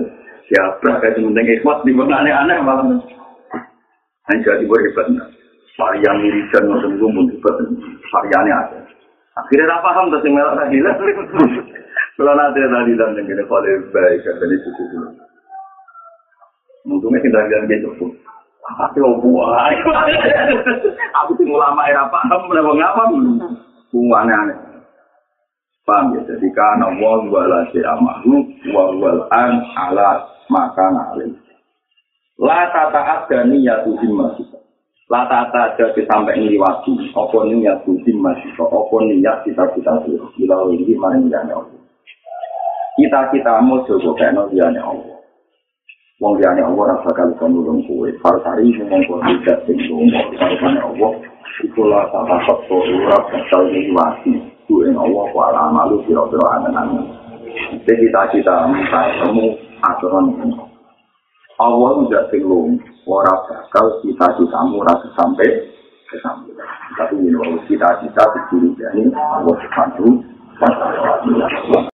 Siapa 0.50 1.02
kayak 1.02 1.18
penting 1.18 1.48
ikhlas 1.58 1.82
di 1.86 1.94
mana 1.94 2.22
aneh-aneh 2.22 2.58
malah. 2.66 2.98
Hanya 4.30 4.58
di 4.58 4.66
bawah 4.66 4.82
hebat. 4.82 5.08
Varian 5.78 6.18
mirisan 6.22 6.66
ngoten 6.66 6.98
iku 6.98 7.08
mun 7.10 7.30
hebat. 7.30 7.56
Variannya 8.14 8.54
ada. 8.54 8.80
Akhirnya 9.38 9.70
tak 9.70 9.82
paham 9.86 10.10
terus 10.14 10.26
yang 10.26 10.34
melak 10.38 10.54
tadi 10.62 10.78
lah. 10.82 10.94
Kalau 12.18 12.34
nanti 12.38 12.62
tadi 12.62 12.94
dan 12.94 13.18
yang 13.18 13.26
kena 13.26 13.44
kalau 13.50 13.74
baik 13.90 14.22
kan 14.22 14.38
dulu. 14.42 15.21
Untungnya 16.86 17.22
tidak 17.22 17.46
ada 17.50 17.58
gitu 17.70 17.90
pun. 17.98 18.10
Apa 18.62 18.94
sih 18.94 19.02
buah? 19.02 19.74
Aku 21.26 21.32
sih 21.38 21.46
ulama 21.50 21.86
era 21.90 22.06
paham, 22.10 22.50
berapa 22.50 22.72
ngapa? 22.72 23.04
Bunga 23.92 24.18
aneh-aneh. 24.24 24.58
Paham 25.82 26.14
ya? 26.14 26.22
Jadi 26.30 26.48
karena 26.54 26.94
wal 27.02 27.26
wala 27.28 27.66
amahu 27.68 28.46
wal 28.70 28.94
wal 29.02 29.22
an 29.34 29.66
ala 29.74 30.30
makan 30.48 30.94
alim. 31.12 31.32
La 32.38 32.70
tata 32.70 33.02
ada 33.02 33.46
niat 33.50 33.86
usim 33.90 34.14
masih. 34.14 34.46
La 35.10 35.26
tata 35.26 35.74
ada 35.74 35.86
sampai 35.94 36.38
ngliwati. 36.38 37.12
Apa 37.18 37.38
niat 37.50 37.82
usim 37.90 38.18
masih. 38.22 38.50
Apa 38.62 38.96
niat 39.10 39.42
kita 39.46 39.64
kita 39.74 39.94
tuh. 40.06 40.30
Bila 40.38 40.70
ini 40.70 40.94
mana 40.96 41.18
niatnya 41.18 41.58
Allah. 41.58 41.82
Kita 42.98 43.20
kita 43.34 43.54
mau 43.66 43.82
coba 43.84 44.10
kayak 44.18 44.38
niatnya 44.54 44.82
Allah. 44.86 45.21
Wong 46.22 46.38
liyane 46.38 46.62
Allah 46.62 46.94
rasa 46.94 47.10
kali 47.18 47.34
kon 47.42 47.50
nulung 47.50 47.82
kowe. 47.90 48.06
Farsari 48.22 48.70
ngomong 48.78 49.02
kok 49.10 49.20
tidak 49.26 49.58
sing 49.66 49.78
ngomong 49.90 50.38
karo 50.38 50.54
Allah. 50.94 51.12
Iku 51.66 51.82
la 51.90 52.06
tata 52.14 52.38
kok 52.46 52.62
ora 52.70 53.18
bakal 53.26 53.66
ngliwati. 53.66 54.34
ku 54.70 54.86
ing 54.86 54.94
Allah 54.94 55.26
ku 55.34 55.38
ala 55.42 55.74
malu 55.74 55.98
kira-kira 56.06 56.46
angen-angen. 56.62 57.10
Jadi 57.90 58.06
cita-cita 58.06 58.70
minta 58.70 59.02
ilmu 59.26 59.50
aturan 59.82 60.38
ini. 60.46 60.62
Allah 61.58 61.90
tidak 62.06 62.30
sing 62.30 62.46
ora 63.10 63.34
bakal 63.50 63.86
cita-citamu 64.06 64.78
rasa 64.86 65.10
sampai 65.18 65.74
kesampaian. 66.06 66.70
Tapi 67.02 67.18
ini 67.18 67.66
cita-cita 67.66 68.24
dicuri 68.30 68.70
jadi 68.78 69.10
Allah 69.10 69.58
wa 69.58 70.70
ta'ala. 70.70 71.82